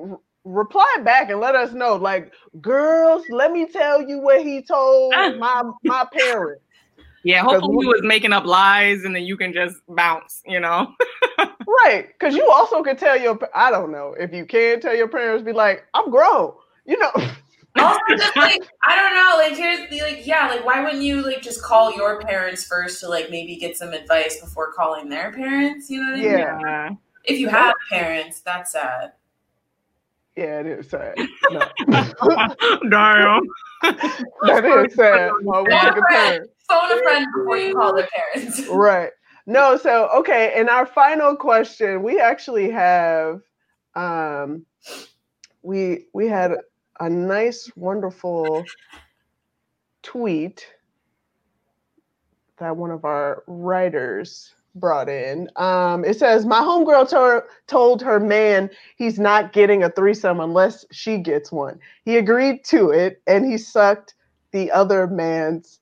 reply 0.44 0.96
back 1.02 1.30
and 1.30 1.40
let 1.40 1.54
us 1.54 1.72
know. 1.72 1.96
Like, 1.96 2.32
girls, 2.60 3.24
let 3.30 3.52
me 3.52 3.66
tell 3.66 4.02
you 4.06 4.20
what 4.20 4.42
he 4.42 4.62
told 4.62 5.12
my 5.12 5.62
my 5.84 6.06
parents. 6.12 6.62
Yeah, 7.22 7.42
hopefully 7.42 7.84
he 7.84 7.86
was 7.86 8.00
making 8.02 8.32
up 8.32 8.46
lies 8.46 9.04
and 9.04 9.14
then 9.14 9.24
you 9.24 9.36
can 9.36 9.52
just 9.52 9.76
bounce, 9.88 10.42
you 10.46 10.58
know? 10.58 10.94
right. 11.84 12.08
Because 12.08 12.34
you 12.34 12.48
also 12.50 12.82
could 12.82 12.98
tell 12.98 13.20
your, 13.20 13.38
I 13.54 13.70
don't 13.70 13.92
know, 13.92 14.14
if 14.18 14.32
you 14.32 14.46
can 14.46 14.80
tell 14.80 14.96
your 14.96 15.08
parents, 15.08 15.44
be 15.44 15.52
like, 15.52 15.84
I'm 15.92 16.10
grown, 16.10 16.54
you 16.86 16.98
know? 16.98 17.12
also 17.76 18.00
just 18.10 18.36
like 18.36 18.62
I 18.86 18.96
don't 18.96 19.14
know, 19.14 19.36
like 19.36 19.56
here's 19.56 19.88
the 19.90 20.00
like 20.00 20.26
yeah, 20.26 20.48
like 20.48 20.64
why 20.64 20.82
wouldn't 20.82 21.02
you 21.02 21.22
like 21.22 21.42
just 21.42 21.62
call 21.62 21.94
your 21.94 22.20
parents 22.20 22.64
first 22.64 23.00
to 23.00 23.08
like 23.08 23.30
maybe 23.30 23.56
get 23.56 23.76
some 23.76 23.92
advice 23.92 24.40
before 24.40 24.72
calling 24.72 25.08
their 25.08 25.32
parents? 25.32 25.90
You 25.90 26.02
know 26.02 26.10
what 26.10 26.20
I 26.20 26.22
mean? 26.22 26.30
Yeah. 26.30 26.90
If 27.24 27.38
you 27.38 27.48
have 27.48 27.74
parents, 27.90 28.40
that's 28.40 28.72
sad. 28.72 29.12
Yeah, 30.36 30.60
it 30.60 30.66
is 30.66 30.88
sad. 30.88 31.14
No. 31.50 31.60
Damn. 32.88 33.42
that 33.82 34.86
is 34.86 34.94
sad. 34.94 35.32
Phone 35.44 35.66
a, 35.70 36.00
friend. 36.08 36.48
Phone 36.68 36.92
a 36.92 37.02
friend 37.02 37.26
before 37.36 37.58
you 37.58 37.74
call 37.74 37.94
their 37.94 38.08
parents. 38.32 38.66
right. 38.68 39.10
No, 39.46 39.76
so 39.76 40.08
okay, 40.14 40.52
and 40.56 40.68
our 40.68 40.86
final 40.86 41.34
question, 41.34 42.02
we 42.02 42.20
actually 42.20 42.70
have 42.70 43.40
um 43.96 44.64
we 45.62 46.06
we 46.14 46.28
had 46.28 46.56
a 47.00 47.08
nice, 47.08 47.70
wonderful 47.76 48.64
tweet 50.02 50.66
that 52.58 52.76
one 52.76 52.90
of 52.90 53.04
our 53.04 53.42
writers 53.46 54.54
brought 54.74 55.08
in. 55.08 55.48
Um, 55.56 56.04
it 56.04 56.18
says, 56.18 56.46
My 56.46 56.60
homegirl 56.60 57.08
to- 57.10 57.44
told 57.66 58.02
her 58.02 58.20
man 58.20 58.70
he's 58.96 59.18
not 59.18 59.52
getting 59.52 59.82
a 59.82 59.90
threesome 59.90 60.40
unless 60.40 60.84
she 60.92 61.18
gets 61.18 61.50
one. 61.50 61.80
He 62.04 62.18
agreed 62.18 62.64
to 62.66 62.90
it 62.90 63.20
and 63.26 63.44
he 63.44 63.58
sucked 63.58 64.14
the 64.52 64.70
other 64.70 65.06
man's 65.06 65.80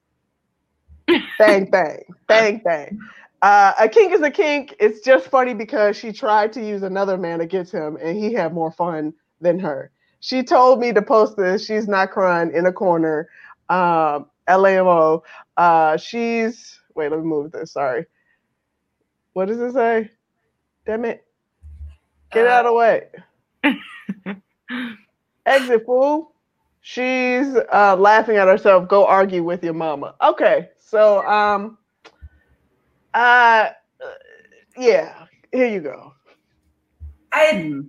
bang, 1.39 1.69
bang, 1.71 2.05
bang, 2.29 2.63
bang. 2.65 2.99
Uh, 3.43 3.73
a 3.79 3.89
kink 3.89 4.13
is 4.13 4.23
a 4.23 4.31
kink. 4.31 4.75
It's 4.81 5.01
just 5.01 5.29
funny 5.29 5.55
because 5.55 5.97
she 5.97 6.13
tried 6.13 6.53
to 6.55 6.65
use 6.65 6.83
another 6.83 7.19
man 7.19 7.41
against 7.41 7.73
him 7.73 7.99
and 8.01 8.17
he 8.17 8.33
had 8.33 8.55
more 8.55 8.73
fun 8.73 9.13
than 9.41 9.59
her 9.59 9.91
she 10.21 10.43
told 10.43 10.81
me 10.81 10.93
to 10.93 11.03
post 11.03 11.37
this. 11.37 11.65
She's 11.65 11.89
not 11.89 12.11
crying 12.11 12.53
in 12.55 12.67
a 12.67 12.73
corner. 12.73 13.29
Um, 13.69 14.27
LAMO. 14.49 15.23
Uh, 15.57 15.97
she's 15.97 16.79
wait, 16.95 17.11
let 17.11 17.21
me 17.21 17.27
move 17.27 17.53
this. 17.53 17.73
Sorry. 17.73 18.07
What 19.33 19.47
does 19.47 19.61
it 19.61 19.73
say? 19.73 20.11
Damn 20.85 21.05
it. 21.05 21.25
Get 22.33 22.47
uh, 22.47 22.51
out 22.51 22.67
of 22.67 22.73
the 23.65 23.73
way. 24.35 24.37
Exit 25.47 25.87
fool. 25.87 26.33
She's 26.81 27.55
uh, 27.73 27.97
laughing 27.97 28.37
at 28.37 28.49
herself. 28.49 28.89
Go 28.89 29.07
argue 29.07 29.45
with 29.45 29.63
your 29.63 29.75
mama. 29.75 30.15
Okay, 30.23 30.71
so 30.79 31.27
um, 31.27 31.79
uh, 33.15 33.69
yeah, 34.77 35.27
here 35.53 35.69
you 35.69 35.81
go. 35.81 36.15
I. 37.33 37.83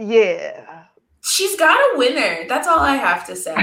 Yeah. 0.00 0.84
She's 1.22 1.56
got 1.56 1.76
a 1.76 1.98
winner. 1.98 2.48
That's 2.48 2.66
all 2.66 2.80
I 2.80 2.96
have 2.96 3.26
to 3.26 3.36
say. 3.36 3.54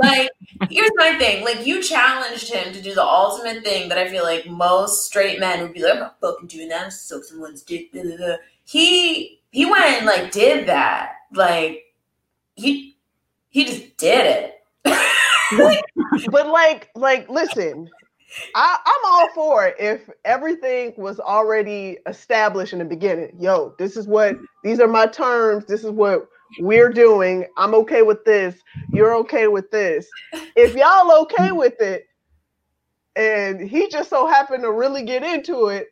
like, 0.00 0.28
here's 0.68 0.90
my 0.96 1.14
thing. 1.14 1.44
Like, 1.44 1.64
you 1.64 1.80
challenged 1.82 2.52
him 2.52 2.72
to 2.72 2.82
do 2.82 2.94
the 2.94 3.04
ultimate 3.04 3.62
thing 3.62 3.88
that 3.88 3.98
I 3.98 4.08
feel 4.08 4.24
like 4.24 4.46
most 4.46 5.06
straight 5.06 5.38
men 5.38 5.62
would 5.62 5.72
be 5.72 5.82
like, 5.82 5.94
I'm 5.94 6.00
not 6.00 6.20
fucking 6.20 6.48
doing 6.48 6.68
that. 6.68 6.84
I'm 6.84 6.90
suck 6.90 7.22
someone's 7.24 7.62
dick. 7.62 7.92
Blah, 7.92 8.02
blah, 8.02 8.16
blah. 8.16 8.36
He 8.64 9.40
he 9.50 9.66
went 9.66 9.84
and 9.84 10.06
like 10.06 10.32
did 10.32 10.66
that. 10.66 11.12
Like, 11.32 11.84
he 12.56 12.96
he 13.50 13.64
just 13.64 13.96
did 13.96 14.26
it. 14.26 14.54
but 16.30 16.48
like, 16.48 16.90
like, 16.96 17.28
listen, 17.28 17.88
I, 18.54 18.78
am 18.86 19.10
all 19.12 19.28
for 19.34 19.66
it 19.66 19.76
if 19.78 20.08
everything 20.24 20.94
was 20.96 21.20
already 21.20 21.98
established 22.06 22.72
in 22.72 22.78
the 22.78 22.84
beginning. 22.84 23.36
Yo, 23.38 23.74
this 23.78 23.96
is 23.96 24.06
what 24.06 24.36
these 24.62 24.80
are 24.80 24.88
my 24.88 25.06
terms. 25.06 25.64
This 25.66 25.84
is 25.84 25.90
what 25.90 26.28
we're 26.60 26.92
doing. 26.92 27.46
I'm 27.56 27.74
okay 27.74 28.02
with 28.02 28.24
this. 28.24 28.56
You're 28.92 29.14
okay 29.16 29.48
with 29.48 29.70
this. 29.70 30.06
If 30.56 30.74
y'all 30.74 31.12
okay 31.22 31.52
with 31.52 31.80
it, 31.80 32.06
and 33.16 33.60
he 33.60 33.88
just 33.88 34.10
so 34.10 34.26
happened 34.26 34.64
to 34.64 34.72
really 34.72 35.04
get 35.04 35.22
into 35.22 35.68
it, 35.68 35.88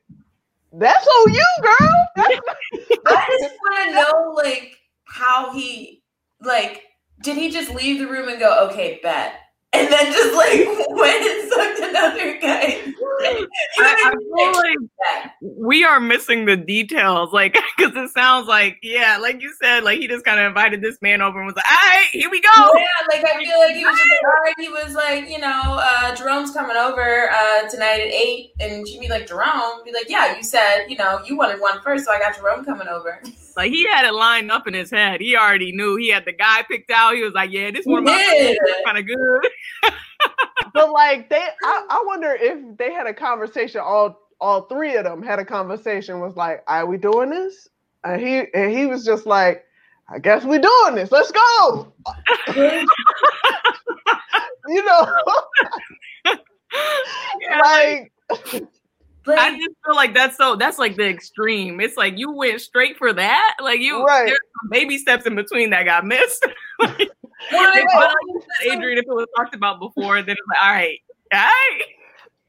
that's 0.72 1.06
on 1.06 1.34
you, 1.34 1.44
girl. 1.62 2.06
That's 2.16 2.40
I 3.06 3.38
just 3.40 3.54
want 3.54 3.88
to 3.88 3.94
know, 4.12 4.32
like, 4.34 4.76
how 5.04 5.52
he, 5.52 6.02
like, 6.40 6.82
did 7.22 7.36
he 7.36 7.50
just 7.50 7.70
leave 7.70 7.98
the 7.98 8.08
room 8.08 8.28
and 8.28 8.40
go, 8.40 8.68
okay, 8.68 8.98
bet? 9.02 9.34
And 9.72 9.92
then 9.92 10.12
just 10.12 10.34
like 10.34 10.66
went 10.90 11.22
and 11.22 11.52
sucked 11.52 11.80
another 11.80 12.38
guy. 12.38 12.94
I, 13.78 14.12
I 14.14 14.50
like 14.50 15.30
we 15.40 15.84
are 15.84 16.00
missing 16.00 16.44
the 16.44 16.56
details, 16.56 17.32
like 17.32 17.56
because 17.76 17.94
it 17.96 18.10
sounds 18.10 18.48
like 18.48 18.78
yeah, 18.82 19.18
like 19.18 19.40
you 19.40 19.52
said, 19.60 19.84
like 19.84 20.00
he 20.00 20.08
just 20.08 20.24
kind 20.24 20.40
of 20.40 20.46
invited 20.46 20.82
this 20.82 21.00
man 21.02 21.22
over 21.22 21.38
and 21.38 21.46
was 21.46 21.56
like, 21.56 21.70
"All 21.70 21.88
right, 21.88 22.06
here 22.12 22.30
we 22.30 22.40
go." 22.40 22.50
Yeah, 22.54 22.86
like 23.08 23.24
I 23.24 23.44
feel 23.44 23.58
like 23.58 23.76
he 23.76 23.84
was 23.84 23.98
just 23.98 24.10
like, 24.10 24.24
all 24.24 24.44
right. 24.44 24.54
He 24.58 24.68
was 24.68 24.94
like, 24.94 25.28
you 25.28 25.38
know, 25.38 25.78
uh, 25.80 26.14
Jerome's 26.14 26.52
coming 26.52 26.76
over 26.76 27.30
uh, 27.30 27.68
tonight 27.68 28.00
at 28.00 28.12
eight, 28.12 28.52
and 28.60 28.86
she'd 28.86 29.00
be 29.00 29.08
like, 29.08 29.26
Jerome, 29.26 29.84
be 29.84 29.92
like, 29.92 30.08
yeah, 30.08 30.36
you 30.36 30.42
said, 30.42 30.86
you 30.88 30.96
know, 30.96 31.20
you 31.26 31.36
wanted 31.36 31.60
one 31.60 31.80
first, 31.82 32.04
so 32.04 32.12
I 32.12 32.18
got 32.18 32.36
Jerome 32.36 32.64
coming 32.64 32.88
over. 32.88 33.22
Like 33.54 33.70
he 33.70 33.86
had 33.86 34.06
it 34.06 34.14
lined 34.14 34.50
up 34.50 34.66
in 34.66 34.72
his 34.72 34.90
head. 34.90 35.20
He 35.20 35.36
already 35.36 35.72
knew 35.72 35.96
he 35.96 36.08
had 36.08 36.24
the 36.24 36.32
guy 36.32 36.62
picked 36.62 36.90
out. 36.90 37.14
He 37.14 37.22
was 37.22 37.34
like, 37.34 37.50
"Yeah, 37.50 37.70
this 37.70 37.84
one 37.84 38.06
yeah. 38.06 38.54
kind 38.86 38.96
of 38.96 39.06
good." 39.06 39.92
But 40.74 40.92
like 40.92 41.28
they, 41.28 41.44
I, 41.64 41.86
I, 41.88 42.02
wonder 42.06 42.36
if 42.38 42.76
they 42.76 42.92
had 42.92 43.06
a 43.06 43.14
conversation. 43.14 43.80
All 43.80 44.18
all 44.40 44.62
three 44.62 44.96
of 44.96 45.04
them 45.04 45.22
had 45.22 45.38
a 45.38 45.44
conversation. 45.44 46.20
Was 46.20 46.36
like, 46.36 46.62
"Are 46.66 46.86
we 46.86 46.98
doing 46.98 47.30
this?" 47.30 47.68
And 48.04 48.20
he 48.20 48.44
and 48.54 48.70
he 48.70 48.86
was 48.86 49.04
just 49.04 49.26
like, 49.26 49.64
"I 50.08 50.18
guess 50.18 50.44
we're 50.44 50.60
doing 50.60 50.94
this. 50.94 51.12
Let's 51.12 51.32
go." 51.32 51.92
you 54.68 54.84
know, 54.84 55.16
yeah, 57.40 57.60
like. 57.64 58.12
Like, 59.24 59.38
I 59.38 59.50
just 59.56 59.76
feel 59.86 59.94
like 59.94 60.14
that's 60.14 60.36
so 60.36 60.56
that's 60.56 60.78
like 60.78 60.96
the 60.96 61.08
extreme. 61.08 61.80
It's 61.80 61.96
like 61.96 62.18
you 62.18 62.32
went 62.32 62.60
straight 62.60 62.96
for 62.96 63.12
that. 63.12 63.56
Like 63.62 63.80
you 63.80 64.04
right. 64.04 64.26
there's 64.26 64.38
some 64.60 64.70
baby 64.70 64.98
steps 64.98 65.26
in 65.26 65.36
between 65.36 65.70
that 65.70 65.84
got 65.84 66.04
missed. 66.04 66.44
like, 66.80 67.08
well, 67.50 68.14
Adrian, 68.62 68.98
if 68.98 69.04
it 69.04 69.08
was 69.08 69.26
talked 69.36 69.54
about 69.54 69.80
before, 69.80 70.22
then 70.22 70.36
it's 70.36 70.40
like, 70.48 70.62
all 70.62 70.72
right, 70.72 70.98
all 71.32 71.40
right. 71.40 71.82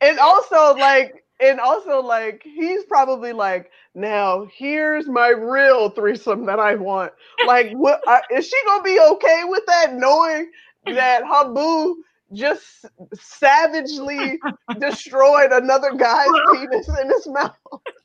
And 0.01 0.19
also 0.19 0.75
like 0.77 1.23
and 1.39 1.59
also 1.59 2.01
like 2.01 2.41
he's 2.43 2.83
probably 2.85 3.33
like, 3.33 3.71
now 3.95 4.47
here's 4.55 5.07
my 5.07 5.29
real 5.29 5.89
threesome 5.89 6.45
that 6.45 6.59
I 6.59 6.75
want. 6.75 7.13
Like, 7.45 7.71
what 7.73 8.01
uh, 8.07 8.19
is 8.31 8.47
she 8.47 8.57
gonna 8.65 8.83
be 8.83 8.99
okay 8.99 9.43
with 9.45 9.65
that, 9.67 9.93
knowing 9.93 10.51
that 10.85 11.23
Habu 11.25 11.95
just 12.33 12.85
savagely 13.13 14.39
destroyed 14.79 15.51
another 15.51 15.93
guy's 15.93 16.27
penis 16.51 16.87
in 16.87 17.09
his 17.09 17.27
mouth. 17.27 17.55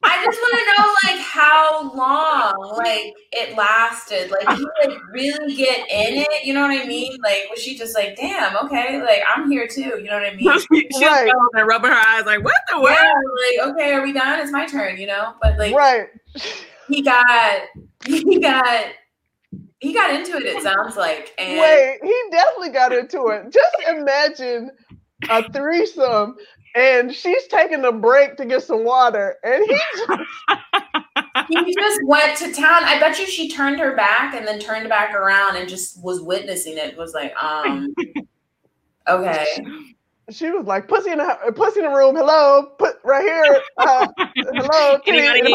I 0.03 0.25
just 0.25 0.39
want 0.39 0.59
to 0.59 0.83
know, 0.83 1.13
like, 1.13 1.21
how 1.25 1.93
long, 1.95 2.77
like, 2.77 3.15
it 3.33 3.57
lasted. 3.57 4.31
Like, 4.31 4.47
did 4.49 4.59
you 4.59 4.71
like 4.85 4.99
really 5.13 5.55
get 5.55 5.81
in 5.91 6.19
it? 6.19 6.45
You 6.45 6.55
know 6.55 6.63
what 6.63 6.71
I 6.71 6.85
mean? 6.85 7.17
Like, 7.23 7.49
was 7.51 7.61
she 7.61 7.77
just 7.77 7.95
like, 7.95 8.17
damn, 8.17 8.57
okay, 8.65 9.03
like 9.03 9.23
I'm 9.29 9.51
here 9.51 9.67
too. 9.67 9.99
You 10.01 10.05
know 10.05 10.21
what 10.21 10.27
I 10.27 10.35
mean? 10.35 10.59
she 10.71 11.07
right. 11.07 11.27
was 11.27 11.51
and 11.55 11.67
rubbing 11.67 11.91
her 11.91 11.97
eyes, 11.97 12.25
like, 12.27 12.45
what 12.45 12.55
the 12.69 12.81
world? 12.81 12.97
Yeah, 12.99 13.65
like, 13.65 13.71
okay, 13.73 13.93
are 13.93 14.03
we 14.03 14.13
done? 14.13 14.41
It's 14.41 14.53
my 14.53 14.67
turn. 14.67 14.99
You 14.99 15.09
know, 15.09 15.35
but 15.43 15.59
like, 15.59 15.75
right. 15.75 16.09
He 16.89 17.03
got, 17.03 17.63
he 18.07 18.41
got 18.41 18.87
he 19.81 19.93
got 19.93 20.11
into 20.11 20.37
it. 20.37 20.45
It 20.45 20.63
sounds 20.63 20.97
like. 20.97 21.35
And 21.39 21.61
Wait, 21.61 21.99
he 22.03 22.23
definitely 22.31 22.71
got 22.71 22.93
into 22.93 23.29
it. 23.29 23.53
Just 23.53 23.77
imagine 23.89 24.71
a 25.29 25.51
threesome, 25.53 26.37
and 26.75 27.15
she's 27.15 27.47
taking 27.47 27.85
a 27.85 27.93
break 27.93 28.37
to 28.37 28.45
get 28.45 28.63
some 28.63 28.85
water, 28.85 29.37
and 29.43 29.63
he 29.65 29.77
just 29.77 30.21
he 31.49 31.75
just 31.75 32.01
went 32.05 32.37
to 32.39 32.53
town. 32.53 32.85
I 32.85 32.99
bet 32.99 33.19
you 33.19 33.27
she 33.27 33.49
turned 33.49 33.79
her 33.81 33.95
back 33.95 34.35
and 34.35 34.47
then 34.47 34.59
turned 34.59 34.89
back 34.89 35.15
around 35.15 35.57
and 35.57 35.69
just 35.69 36.03
was 36.03 36.21
witnessing 36.21 36.77
it. 36.77 36.97
Was 36.97 37.15
like, 37.15 37.35
um, 37.43 37.95
okay 39.09 39.95
she 40.31 40.51
was 40.51 40.67
like, 40.67 40.89
"Pussy 40.89 41.11
in 41.11 41.19
the 41.19 41.53
pussy 41.55 41.81
in 41.81 41.87
the 41.87 41.97
room. 41.97 42.17
Hello, 42.17 42.73
put 42.79 42.97
right 43.05 43.23
here. 43.23 43.61
Uh, 43.79 44.07
hello, 44.37 44.99
Anybody 45.07 45.55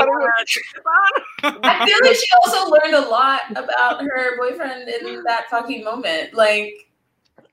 I 1.43 1.85
feel 1.85 1.97
like 2.03 2.15
she 2.15 2.27
also 2.43 2.69
learned 2.69 2.95
a 2.95 3.09
lot 3.09 3.41
about 3.51 4.01
her 4.01 4.37
boyfriend 4.37 4.89
in 4.89 5.23
that 5.23 5.45
fucking 5.49 5.83
moment. 5.83 6.33
Like, 6.33 6.89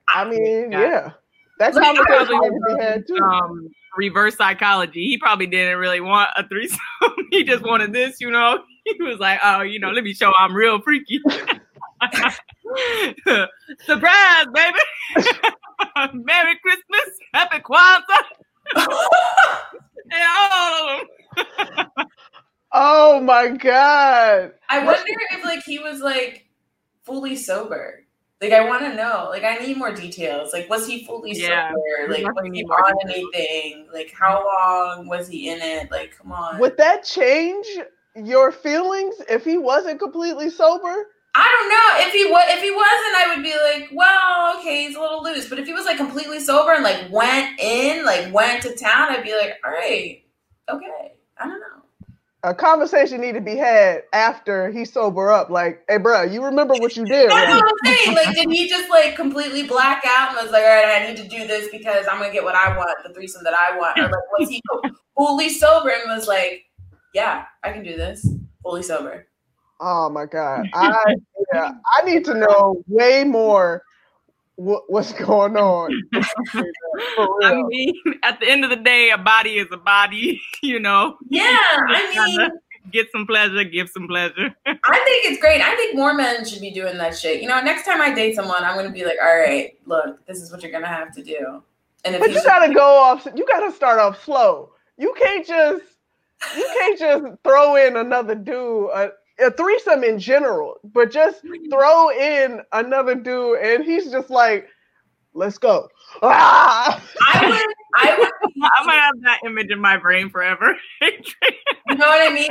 I 0.08 0.28
mean, 0.28 0.72
yeah, 0.72 0.80
yeah. 0.80 1.10
that's 1.58 1.76
like, 1.76 1.96
conversation 1.96 2.60
we 2.66 2.82
had 2.82 3.06
too. 3.06 3.16
Um, 3.16 3.68
reverse 3.96 4.36
psychology. 4.36 5.08
He 5.08 5.18
probably 5.18 5.46
didn't 5.46 5.78
really 5.78 6.00
want 6.00 6.30
a 6.36 6.46
threesome. 6.46 6.78
he 7.30 7.44
just 7.44 7.64
wanted 7.64 7.92
this, 7.92 8.20
you 8.20 8.30
know. 8.30 8.62
He 8.84 9.02
was 9.02 9.18
like, 9.18 9.40
"Oh, 9.42 9.60
you 9.62 9.78
know, 9.78 9.90
let 9.90 10.04
me 10.04 10.14
show 10.14 10.32
I'm 10.38 10.54
real 10.54 10.80
freaky." 10.80 11.20
Surprise, 13.84 14.46
baby! 14.54 14.78
Merry 16.14 16.58
Christmas, 16.62 17.18
Happy 17.34 17.58
Kwanzaa, 17.58 18.02
and 20.12 21.06
oh 22.72 23.20
my 23.20 23.48
god! 23.48 24.52
I 24.68 24.84
wonder 24.84 25.02
if 25.32 25.44
like 25.44 25.62
he 25.64 25.78
was 25.78 26.00
like 26.00 26.46
fully 27.02 27.36
sober. 27.36 28.04
Like 28.40 28.52
I 28.52 28.66
want 28.66 28.82
to 28.82 28.94
know. 28.94 29.28
Like 29.28 29.44
I 29.44 29.56
need 29.56 29.76
more 29.76 29.92
details. 29.92 30.52
Like 30.52 30.70
was 30.70 30.86
he 30.86 31.04
fully 31.04 31.32
yeah, 31.32 31.70
sober? 31.70 32.12
Like 32.12 32.24
was 32.34 32.50
he 32.52 32.64
on 32.64 32.94
anything? 33.04 33.86
Like 33.92 34.12
how 34.18 34.44
long 34.44 35.06
was 35.08 35.28
he 35.28 35.50
in 35.50 35.60
it? 35.60 35.90
Like 35.90 36.16
come 36.16 36.32
on. 36.32 36.58
Would 36.58 36.78
that 36.78 37.04
change 37.04 37.66
your 38.16 38.50
feelings 38.50 39.16
if 39.28 39.44
he 39.44 39.58
wasn't 39.58 40.00
completely 40.00 40.48
sober? 40.48 41.06
I 41.34 41.46
don't 41.46 41.68
know 41.68 42.06
if 42.06 42.12
he 42.12 42.24
was. 42.24 42.44
If 42.48 42.62
he 42.62 42.70
wasn't, 42.70 43.16
I 43.16 43.34
would 43.34 43.42
be 43.44 43.54
like, 43.54 43.90
well, 43.92 44.58
okay, 44.58 44.86
he's 44.86 44.96
a 44.96 45.00
little 45.00 45.22
loose. 45.22 45.48
But 45.48 45.60
if 45.60 45.66
he 45.66 45.72
was 45.72 45.84
like 45.84 45.96
completely 45.96 46.40
sober 46.40 46.72
and 46.72 46.82
like 46.82 47.10
went 47.10 47.58
in, 47.60 48.04
like 48.04 48.32
went 48.34 48.62
to 48.62 48.74
town, 48.74 49.10
I'd 49.10 49.22
be 49.22 49.32
like, 49.32 49.54
all 49.64 49.70
right, 49.70 50.24
okay. 50.68 51.12
I 51.38 51.46
don't 51.46 51.60
know. 51.60 51.66
A 52.42 52.54
conversation 52.54 53.20
need 53.20 53.34
to 53.34 53.40
be 53.40 53.54
had 53.54 54.02
after 54.12 54.70
he 54.70 54.84
sober 54.84 55.30
up. 55.30 55.50
Like, 55.50 55.84
hey, 55.88 55.98
bro, 55.98 56.22
you 56.22 56.42
remember 56.42 56.74
what 56.74 56.96
you 56.96 57.04
did? 57.04 57.30
That's 57.30 57.52
right? 57.52 57.62
what 57.62 57.74
I'm 57.86 57.94
saying. 57.94 58.16
Like, 58.16 58.34
did 58.34 58.50
he 58.50 58.68
just 58.68 58.90
like 58.90 59.14
completely 59.14 59.64
black 59.64 60.02
out 60.06 60.30
and 60.30 60.38
was 60.42 60.50
like, 60.50 60.64
all 60.64 60.68
right, 60.68 61.00
I 61.00 61.06
need 61.06 61.16
to 61.18 61.28
do 61.28 61.46
this 61.46 61.68
because 61.70 62.06
I'm 62.10 62.18
gonna 62.18 62.32
get 62.32 62.42
what 62.42 62.54
I 62.56 62.76
want, 62.76 62.90
the 63.06 63.12
threesome 63.14 63.44
that 63.44 63.54
I 63.54 63.78
want, 63.78 63.98
or 63.98 64.04
like 64.04 64.38
was 64.38 64.48
he 64.48 64.60
fully 65.16 65.50
sober 65.50 65.90
and 65.90 66.10
was 66.10 66.26
like, 66.26 66.64
yeah, 67.14 67.44
I 67.62 67.72
can 67.72 67.84
do 67.84 67.96
this, 67.96 68.26
fully 68.62 68.82
sober. 68.82 69.26
Oh 69.80 70.10
my 70.10 70.26
god, 70.26 70.68
I 70.74 71.16
yeah, 71.54 71.72
I 71.98 72.04
need 72.04 72.24
to 72.26 72.34
know 72.34 72.84
way 72.86 73.24
more 73.24 73.82
what, 74.56 74.84
what's 74.88 75.12
going 75.12 75.56
on. 75.56 75.90
I 77.42 77.62
mean, 77.66 77.94
at 78.22 78.38
the 78.40 78.48
end 78.48 78.62
of 78.62 78.70
the 78.70 78.76
day, 78.76 79.10
a 79.10 79.18
body 79.18 79.58
is 79.58 79.68
a 79.72 79.78
body, 79.78 80.40
you 80.62 80.78
know. 80.78 81.16
Yeah, 81.28 81.56
I 81.88 82.26
mean, 82.26 82.50
get 82.92 83.10
some 83.10 83.26
pleasure, 83.26 83.64
give 83.64 83.88
some 83.88 84.06
pleasure. 84.06 84.54
I 84.66 84.72
think 84.74 85.26
it's 85.26 85.40
great. 85.40 85.62
I 85.62 85.74
think 85.76 85.96
more 85.96 86.12
men 86.12 86.44
should 86.44 86.60
be 86.60 86.70
doing 86.70 86.98
that 86.98 87.16
shit. 87.16 87.40
You 87.40 87.48
know, 87.48 87.60
next 87.62 87.86
time 87.86 88.02
I 88.02 88.14
date 88.14 88.34
someone, 88.34 88.62
I'm 88.62 88.76
gonna 88.76 88.92
be 88.92 89.04
like, 89.04 89.18
all 89.22 89.34
right, 89.34 89.78
look, 89.86 90.24
this 90.26 90.42
is 90.42 90.52
what 90.52 90.62
you're 90.62 90.72
gonna 90.72 90.86
have 90.86 91.14
to 91.14 91.22
do. 91.22 91.62
And 92.04 92.18
but 92.18 92.30
you 92.30 92.42
gotta 92.42 92.72
go 92.72 92.84
off. 92.84 93.26
You 93.34 93.46
gotta 93.46 93.72
start 93.72 93.98
off 93.98 94.22
slow. 94.22 94.72
You 94.98 95.14
can't 95.18 95.46
just 95.46 95.84
you 96.56 96.66
can't 96.78 96.98
just 96.98 97.24
throw 97.44 97.76
in 97.76 97.96
another 97.96 98.34
dude. 98.34 98.90
Uh, 98.92 99.08
a 99.40 99.50
threesome 99.50 100.04
in 100.04 100.18
general, 100.18 100.76
but 100.84 101.10
just 101.10 101.42
throw 101.70 102.10
in 102.10 102.60
another 102.72 103.14
dude, 103.14 103.58
and 103.60 103.84
he's 103.84 104.10
just 104.10 104.30
like, 104.30 104.68
"Let's 105.34 105.58
go." 105.58 105.88
Ah! 106.22 107.02
I 107.32 107.46
would, 107.48 107.74
I 107.96 108.18
would, 108.18 108.30
I'm 108.62 108.86
gonna 108.86 109.00
have 109.00 109.20
that 109.22 109.40
image 109.44 109.70
in 109.70 109.80
my 109.80 109.96
brain 109.96 110.30
forever. 110.30 110.76
you 111.02 111.10
know 111.88 112.06
what 112.06 112.30
I 112.30 112.34
mean? 112.34 112.50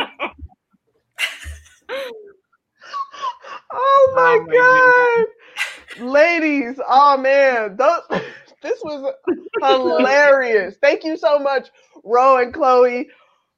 oh 3.72 4.14
my, 4.16 4.40
oh 4.42 5.26
god, 5.98 6.06
ladies! 6.06 6.80
Oh 6.88 7.18
man, 7.18 7.76
those, 7.76 8.02
this 8.62 8.80
was 8.84 9.14
hilarious. 9.62 10.76
Thank 10.82 11.04
you 11.04 11.18
so 11.18 11.40
much, 11.40 11.70
Ro 12.04 12.38
and 12.38 12.54
Chloe, 12.54 13.10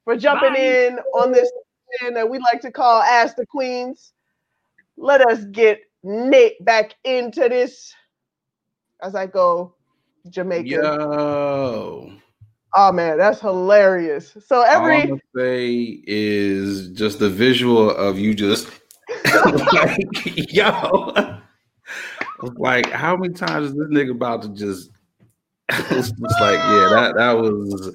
for 0.03 0.17
jumping 0.17 0.53
Bye. 0.53 0.59
in 0.59 0.99
on 1.13 1.31
this 1.31 1.51
that 2.13 2.29
we 2.29 2.39
like 2.39 2.61
to 2.61 2.71
call 2.71 3.01
Ask 3.01 3.35
the 3.35 3.45
Queens. 3.45 4.13
Let 4.97 5.21
us 5.21 5.43
get 5.45 5.81
Nick 6.03 6.63
back 6.63 6.95
into 7.03 7.47
this 7.49 7.93
as 9.01 9.15
I 9.15 9.25
go 9.25 9.75
Jamaica. 10.29 10.69
Yo. 10.69 12.11
Oh 12.73 12.91
man, 12.91 13.17
that's 13.17 13.41
hilarious. 13.41 14.35
So 14.45 14.61
every 14.61 15.03
All 15.03 15.13
I'm 15.13 15.21
say 15.35 16.01
is 16.07 16.89
just 16.89 17.19
the 17.19 17.29
visual 17.29 17.89
of 17.89 18.17
you 18.17 18.33
just 18.33 18.69
like 19.73 19.99
yo. 20.53 21.13
like 22.55 22.89
how 22.91 23.17
many 23.17 23.33
times 23.33 23.67
is 23.67 23.75
this 23.75 23.87
nigga 23.87 24.11
about 24.11 24.41
to 24.43 24.49
just 24.49 24.91
it's 25.69 26.11
just 26.11 26.41
like 26.41 26.59
yeah 26.59 26.89
that 26.89 27.13
that 27.17 27.33
was 27.33 27.93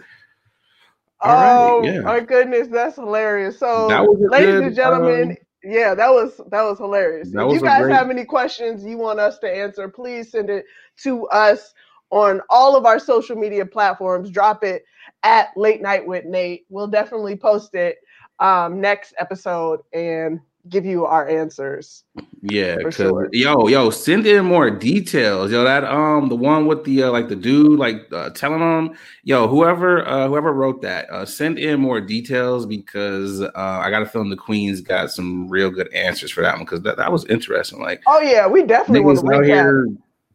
oh 1.26 1.80
right, 1.80 1.94
yeah. 1.94 2.00
my 2.00 2.20
goodness, 2.20 2.68
that's 2.68 2.96
hilarious. 2.96 3.58
So, 3.58 3.86
ladies 3.86 4.46
good, 4.46 4.64
and 4.64 4.74
gentlemen, 4.74 5.30
um, 5.30 5.36
yeah, 5.62 5.94
that 5.94 6.10
was 6.10 6.40
that 6.50 6.62
was 6.62 6.78
hilarious. 6.78 7.30
That 7.30 7.42
if 7.42 7.46
was 7.46 7.54
you 7.56 7.60
guys 7.62 7.82
great... 7.82 7.94
have 7.94 8.10
any 8.10 8.24
questions 8.24 8.84
you 8.84 8.98
want 8.98 9.20
us 9.20 9.38
to 9.40 9.50
answer, 9.50 9.88
please 9.88 10.30
send 10.30 10.50
it 10.50 10.64
to 11.02 11.26
us 11.28 11.74
on 12.10 12.40
all 12.50 12.76
of 12.76 12.86
our 12.86 12.98
social 12.98 13.36
media 13.36 13.66
platforms. 13.66 14.30
Drop 14.30 14.62
it 14.64 14.84
at 15.22 15.48
Late 15.56 15.82
Night 15.82 16.06
with 16.06 16.24
Nate. 16.24 16.66
We'll 16.68 16.86
definitely 16.86 17.36
post 17.36 17.74
it 17.74 17.98
um, 18.38 18.80
next 18.80 19.14
episode 19.18 19.80
and 19.92 20.40
give 20.68 20.84
you 20.84 21.06
our 21.06 21.28
answers. 21.28 22.04
Yeah, 22.42 22.76
because 22.76 22.94
sure. 22.94 23.28
yo, 23.32 23.68
yo, 23.68 23.90
send 23.90 24.26
in 24.26 24.44
more 24.44 24.70
details. 24.70 25.50
Yo, 25.50 25.64
that 25.64 25.84
um, 25.84 26.28
the 26.28 26.36
one 26.36 26.66
with 26.66 26.84
the 26.84 27.04
uh, 27.04 27.10
like 27.10 27.28
the 27.28 27.36
dude 27.36 27.78
like 27.78 28.06
uh, 28.12 28.30
telling 28.30 28.60
them, 28.60 28.96
yo, 29.24 29.48
whoever 29.48 30.06
uh, 30.06 30.28
whoever 30.28 30.52
wrote 30.52 30.82
that, 30.82 31.08
uh, 31.10 31.24
send 31.24 31.58
in 31.58 31.80
more 31.80 32.00
details 32.00 32.66
because 32.66 33.40
uh, 33.40 33.50
I 33.54 33.90
got 33.90 34.02
a 34.02 34.06
feeling 34.06 34.30
the 34.30 34.36
Queens 34.36 34.80
got 34.80 35.10
some 35.10 35.48
real 35.48 35.70
good 35.70 35.92
answers 35.92 36.30
for 36.30 36.42
that 36.42 36.54
one 36.54 36.64
because 36.64 36.82
that, 36.82 36.96
that 36.96 37.10
was 37.10 37.24
interesting. 37.26 37.80
Like, 37.80 38.02
oh 38.06 38.20
yeah, 38.20 38.46
we 38.46 38.62
definitely 38.62 39.00
want 39.00 39.20
to 39.20 39.34
out 39.34 39.44
here 39.44 39.88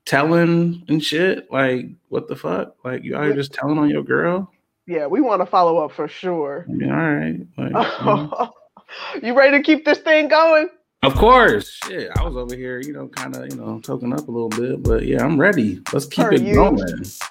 telling 0.06 0.84
and 0.88 1.04
shit. 1.04 1.52
Like, 1.52 1.88
what 2.10 2.28
the 2.28 2.36
fuck? 2.36 2.76
Like, 2.84 3.04
you 3.04 3.16
out 3.16 3.26
here 3.26 3.34
just 3.34 3.54
telling 3.54 3.78
on 3.78 3.90
your 3.90 4.04
girl? 4.04 4.52
Yeah, 4.88 5.08
we 5.08 5.22
want 5.22 5.42
to 5.42 5.46
follow 5.46 5.78
up 5.78 5.92
for 5.92 6.08
sure. 6.08 6.66
All 6.68 6.90
right. 6.90 7.40
Like, 7.58 8.50
you 9.24 9.38
ready 9.38 9.58
to 9.58 9.64
keep 9.64 9.86
this 9.86 10.00
thing 10.00 10.28
going? 10.28 10.70
Of 11.04 11.16
course. 11.16 11.80
Shit, 11.86 12.12
I 12.16 12.24
was 12.24 12.36
over 12.38 12.56
here, 12.56 12.80
you 12.80 12.94
know, 12.94 13.08
kind 13.08 13.36
of, 13.36 13.50
you 13.50 13.56
know, 13.56 13.80
toking 13.80 14.16
up 14.16 14.28
a 14.28 14.32
little 14.32 14.50
bit, 14.50 14.84
but 14.84 15.06
yeah, 15.06 15.24
I'm 15.24 15.40
ready. 15.40 15.82
Let's 15.92 16.06
keep 16.06 16.26
per 16.26 16.34
it 16.34 16.42
you. 16.42 16.54
going. 16.54 16.78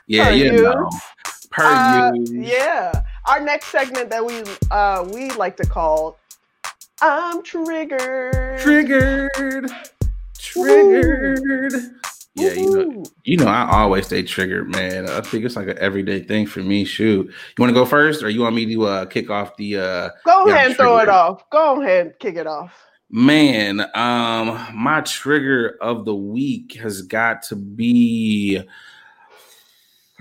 Yeah, 0.08 0.24
per 0.24 0.34
yeah, 0.34 0.50
no. 0.50 0.90
Per 1.50 1.64
uh, 1.64 2.12
you. 2.14 2.42
Yeah. 2.42 3.02
Our 3.28 3.40
next 3.40 3.66
segment 3.66 4.11
that 4.11 4.24
we 4.24 4.42
uh 4.70 5.08
we 5.12 5.30
like 5.32 5.56
to 5.58 5.66
call 5.66 6.18
I'm 7.02 7.42
triggered. 7.42 8.58
Triggered. 8.58 9.70
Triggered. 10.38 11.72
Ooh. 11.72 11.99
Yeah, 12.41 12.53
you 12.53 12.70
know, 12.70 13.05
you 13.24 13.36
know, 13.36 13.47
I 13.47 13.80
always 13.82 14.07
stay 14.07 14.22
triggered, 14.22 14.68
man. 14.68 15.09
I 15.09 15.20
think 15.20 15.45
it's 15.45 15.57
like 15.57 15.68
an 15.68 15.78
everyday 15.78 16.22
thing 16.22 16.47
for 16.47 16.61
me. 16.61 16.84
Shoot, 16.84 17.26
you 17.26 17.55
want 17.59 17.70
to 17.70 17.74
go 17.74 17.84
first, 17.84 18.22
or 18.22 18.30
you 18.30 18.41
want 18.41 18.55
me 18.55 18.66
to 18.66 18.86
uh, 18.86 19.05
kick 19.07 19.30
off 19.30 19.57
the? 19.57 19.78
Uh, 19.78 20.11
go 20.24 20.47
ahead 20.47 20.66
and 20.66 20.76
throw 20.76 20.99
it 20.99 21.09
off. 21.09 21.49
Go 21.51 21.82
ahead 21.82 22.07
and 22.07 22.18
kick 22.18 22.36
it 22.36 22.47
off. 22.47 22.72
Man, 23.11 23.80
um, 23.95 24.66
my 24.74 25.01
trigger 25.01 25.76
of 25.80 26.05
the 26.05 26.14
week 26.14 26.76
has 26.76 27.03
got 27.03 27.43
to 27.45 27.57
be. 27.57 28.62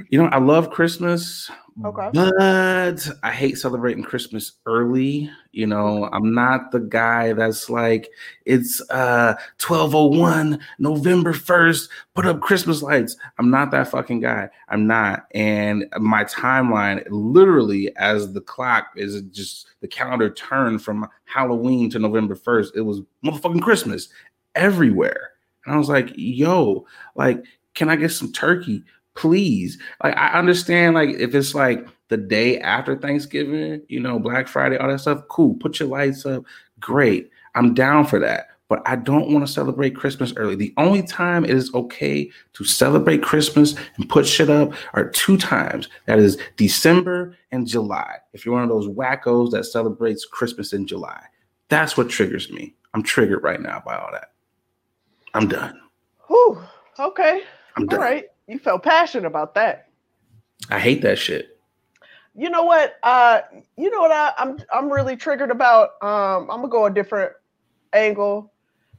You 0.09 0.23
know, 0.23 0.29
I 0.29 0.39
love 0.39 0.71
Christmas, 0.71 1.51
Okay. 1.85 2.09
But 2.13 3.07
I 3.23 3.31
hate 3.31 3.57
celebrating 3.57 4.03
Christmas 4.03 4.53
early. 4.65 5.29
You 5.59 5.67
know, 5.67 6.07
I'm 6.13 6.33
not 6.33 6.71
the 6.71 6.79
guy 6.79 7.33
that's 7.33 7.69
like, 7.69 8.09
it's 8.45 8.79
uh 8.89 9.35
1201 9.59 10.57
November 10.79 11.33
1st, 11.33 11.89
put 12.15 12.25
up 12.25 12.39
Christmas 12.39 12.81
lights. 12.81 13.17
I'm 13.37 13.51
not 13.51 13.71
that 13.71 13.89
fucking 13.89 14.21
guy. 14.21 14.49
I'm 14.69 14.87
not. 14.87 15.25
And 15.31 15.85
my 15.97 16.23
timeline, 16.23 17.05
literally, 17.09 17.93
as 17.97 18.31
the 18.31 18.39
clock 18.39 18.91
is 18.95 19.21
just 19.23 19.67
the 19.81 19.87
calendar 19.89 20.29
turned 20.29 20.81
from 20.81 21.09
Halloween 21.25 21.89
to 21.89 21.99
November 21.99 22.35
1st, 22.35 22.69
it 22.75 22.81
was 22.81 23.01
motherfucking 23.25 23.61
Christmas 23.61 24.07
everywhere. 24.55 25.31
And 25.65 25.75
I 25.75 25.77
was 25.77 25.89
like, 25.89 26.13
yo, 26.15 26.85
like, 27.15 27.43
can 27.75 27.89
I 27.89 27.97
get 27.97 28.11
some 28.11 28.31
turkey? 28.31 28.81
Please. 29.19 29.77
Like 30.01 30.15
i 30.15 30.29
understand 30.29 30.95
like 30.95 31.09
if 31.09 31.35
it's 31.35 31.53
like 31.53 31.85
the 32.07 32.15
day 32.15 32.57
after 32.59 32.95
thanksgiving 32.95 33.81
you 33.89 33.99
know 33.99 34.17
black 34.17 34.47
friday 34.47 34.77
all 34.77 34.87
that 34.87 34.99
stuff 34.99 35.27
cool 35.27 35.55
put 35.55 35.79
your 35.79 35.89
lights 35.89 36.25
up 36.25 36.43
great. 36.79 37.29
I'm 37.53 37.73
down 37.73 38.05
for 38.05 38.17
that 38.19 38.47
but 38.69 38.81
i 38.85 38.95
don't 38.95 39.29
want 39.29 39.45
to 39.45 39.51
celebrate 39.51 39.95
christmas 39.95 40.33
early. 40.37 40.55
The 40.55 40.73
only 40.77 41.03
time 41.03 41.43
it 41.43 41.51
is 41.51 41.73
okay 41.73 42.31
to 42.53 42.63
celebrate 42.63 43.21
christmas 43.21 43.75
and 43.97 44.07
put 44.07 44.25
shit 44.25 44.49
up 44.49 44.71
are 44.93 45.09
two 45.09 45.35
times. 45.37 45.89
That 46.05 46.17
is 46.17 46.37
december 46.55 47.35
and 47.51 47.67
july 47.67 48.19
if 48.31 48.45
you're 48.45 48.55
one 48.55 48.63
of 48.63 48.69
those 48.69 48.87
wackos 48.87 49.51
that 49.51 49.65
celebrates 49.65 50.25
christmas 50.25 50.71
in 50.71 50.87
july. 50.87 51.21
That's 51.67 51.97
what 51.97 52.09
triggers 52.09 52.49
me. 52.49 52.73
I'm 52.93 53.03
triggered 53.03 53.43
right 53.43 53.61
now 53.61 53.83
by 53.85 53.97
all 53.97 54.11
that. 54.13 54.31
I'm 55.33 55.49
done. 55.49 55.77
Whew, 56.27 56.63
okay. 56.97 57.41
I'm 57.75 57.85
done. 57.85 57.99
all 57.99 58.05
right 58.05 58.25
you 58.49 58.57
felt 58.57 58.83
passionate 58.83 59.27
about 59.27 59.53
that. 59.53 59.89
I 60.69 60.79
hate 60.79 61.03
that 61.03 61.19
shit. 61.19 61.59
You 62.35 62.49
know 62.49 62.63
what? 62.63 62.95
Uh, 63.03 63.41
you 63.77 63.91
know 63.91 63.99
what 63.99 64.11
I, 64.11 64.33
am 64.37 64.57
I'm, 64.71 64.85
I'm 64.85 64.91
really 64.91 65.15
triggered 65.15 65.51
about. 65.51 65.91
Um, 66.01 66.49
I'm 66.49 66.61
gonna 66.61 66.69
go 66.69 66.85
a 66.85 66.91
different 66.91 67.33
angle 67.93 68.51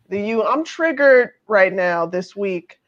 than 0.08 0.24
you. 0.24 0.44
I'm 0.44 0.64
triggered 0.64 1.30
right 1.48 1.72
now 1.72 2.06
this 2.06 2.36
week 2.36 2.78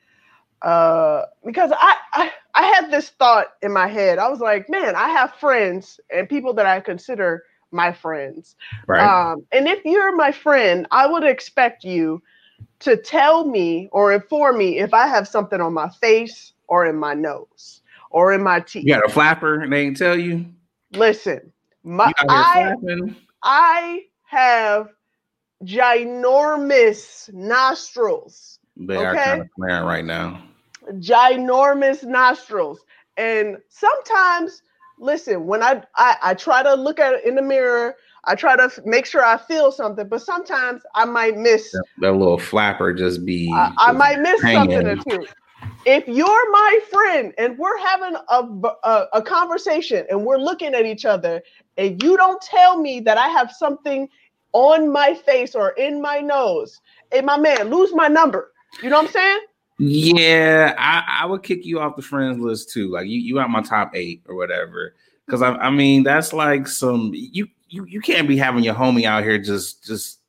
uh, 0.63 1.25
because 1.45 1.73
I, 1.75 1.97
I 2.13 2.33
I 2.55 2.63
had 2.65 2.91
this 2.91 3.11
thought 3.11 3.49
in 3.63 3.73
my 3.73 3.89
head. 3.89 4.19
I 4.19 4.29
was 4.29 4.41
like, 4.41 4.71
man, 4.71 4.95
I 4.95 5.09
have 5.09 5.35
friends 5.35 5.99
and 6.15 6.29
people 6.29 6.55
that 6.55 6.67
I 6.67 6.81
consider 6.81 7.43
my 7.73 7.93
friends. 7.93 8.55
Right. 8.87 9.03
Um, 9.03 9.45
and 9.51 9.67
if 9.67 9.85
you're 9.85 10.15
my 10.15 10.31
friend, 10.31 10.87
I 10.91 11.07
would 11.07 11.25
expect 11.25 11.83
you 11.83 12.23
to 12.81 12.97
tell 12.97 13.45
me 13.45 13.89
or 13.93 14.13
inform 14.13 14.59
me 14.59 14.79
if 14.79 14.93
I 14.95 15.07
have 15.07 15.29
something 15.29 15.61
on 15.61 15.73
my 15.73 15.89
face 15.89 16.53
or 16.69 16.87
in 16.87 16.97
my 16.97 17.15
nose 17.15 17.83
or 18.11 18.33
in 18.33 18.43
my 18.43 18.61
teeth. 18.61 18.85
You 18.85 18.95
got 18.95 19.05
a 19.05 19.13
flapper 19.13 19.61
and 19.61 19.73
they 19.73 19.83
ain't 19.83 19.97
tell 19.97 20.19
you? 20.19 20.47
Listen, 20.93 21.53
my 21.83 22.13
I, 22.29 22.75
I 23.43 24.03
have 24.25 24.89
ginormous 25.65 27.33
nostrils. 27.33 28.59
They 28.77 28.97
okay? 28.97 29.05
are 29.05 29.15
kind 29.15 29.41
of 29.43 29.49
flaring 29.57 29.85
right 29.85 30.05
now. 30.05 30.43
Ginormous 30.95 32.05
nostrils. 32.05 32.81
And 33.17 33.59
sometimes, 33.69 34.63
listen, 34.99 35.47
when 35.47 35.63
I, 35.63 35.83
I 35.97 36.17
I 36.23 36.35
try 36.35 36.63
to 36.63 36.75
look 36.75 36.99
at 36.99 37.15
it 37.15 37.25
in 37.25 37.35
the 37.35 37.43
mirror, 37.43 37.97
I 38.25 38.35
try 38.35 38.57
to 38.57 38.71
make 38.85 39.07
sure 39.07 39.25
I 39.25 39.37
feel 39.37 39.73
something, 39.73 40.09
but 40.09 40.23
sometimes 40.23 40.83
I 40.95 41.05
might 41.05 41.37
miss 41.37 41.73
that, 41.73 41.85
that 41.99 42.13
little 42.13 42.39
flapper 42.39 42.95
just 42.95 43.25
be. 43.25 43.53
I, 43.53 43.73
I 43.79 43.93
might 43.93 44.21
miss 44.21 44.41
hanging. 44.43 44.73
something 44.73 44.87
or 44.87 44.97
two 44.97 45.27
if 45.85 46.07
you're 46.07 46.51
my 46.53 46.81
friend 46.91 47.33
and 47.39 47.59
we're 47.59 47.79
having 47.79 48.15
a, 48.29 48.69
a, 48.85 49.07
a, 49.15 49.23
conversation 49.23 50.07
and 50.11 50.25
we're 50.25 50.39
looking 50.39 50.75
at 50.75 50.87
each 50.87 51.05
other 51.05 51.43
and 51.77 52.03
you 52.03 52.17
don't 52.17 52.41
tell 52.41 52.79
me 52.79 53.01
that 53.01 53.19
I 53.19 53.29
have 53.29 53.51
something 53.51 54.09
on 54.53 54.93
my 54.93 55.15
face 55.15 55.55
or 55.55 55.71
in 55.71 56.01
my 56.01 56.21
nose, 56.21 56.81
hey, 57.11 57.21
my 57.21 57.39
man, 57.39 57.71
lose 57.71 57.95
my 57.95 58.09
number. 58.09 58.53
You 58.83 58.91
know 58.91 58.97
what 58.99 59.07
I'm 59.07 59.13
saying? 59.13 59.41
Yeah, 59.79 60.75
I, 60.79 61.23
I 61.23 61.27
would 61.27 61.43
kick 61.43 61.65
you 61.65 61.81
off 61.81 61.97
the 61.97 62.03
friends 62.03 62.39
list 62.39 62.71
too. 62.71 62.91
Like 62.91 63.07
you, 63.07 63.19
you 63.19 63.41
out 63.41 63.51
my 63.51 63.63
top 63.63 63.93
eight 63.95 64.23
or 64.29 64.37
whatever. 64.37 64.95
Because 65.27 65.43
I, 65.43 65.55
I 65.55 65.71
mean, 65.71 66.03
that's 66.03 66.33
like 66.33 66.69
some 66.69 67.13
you, 67.15 67.49
you, 67.73 67.85
you 67.87 68.01
can't 68.01 68.29
be 68.29 68.37
having 68.37 68.63
your 68.63 68.75
homie 68.75 69.05
out 69.05 69.25
here 69.25 69.39
just, 69.39 69.85
just 69.85 70.21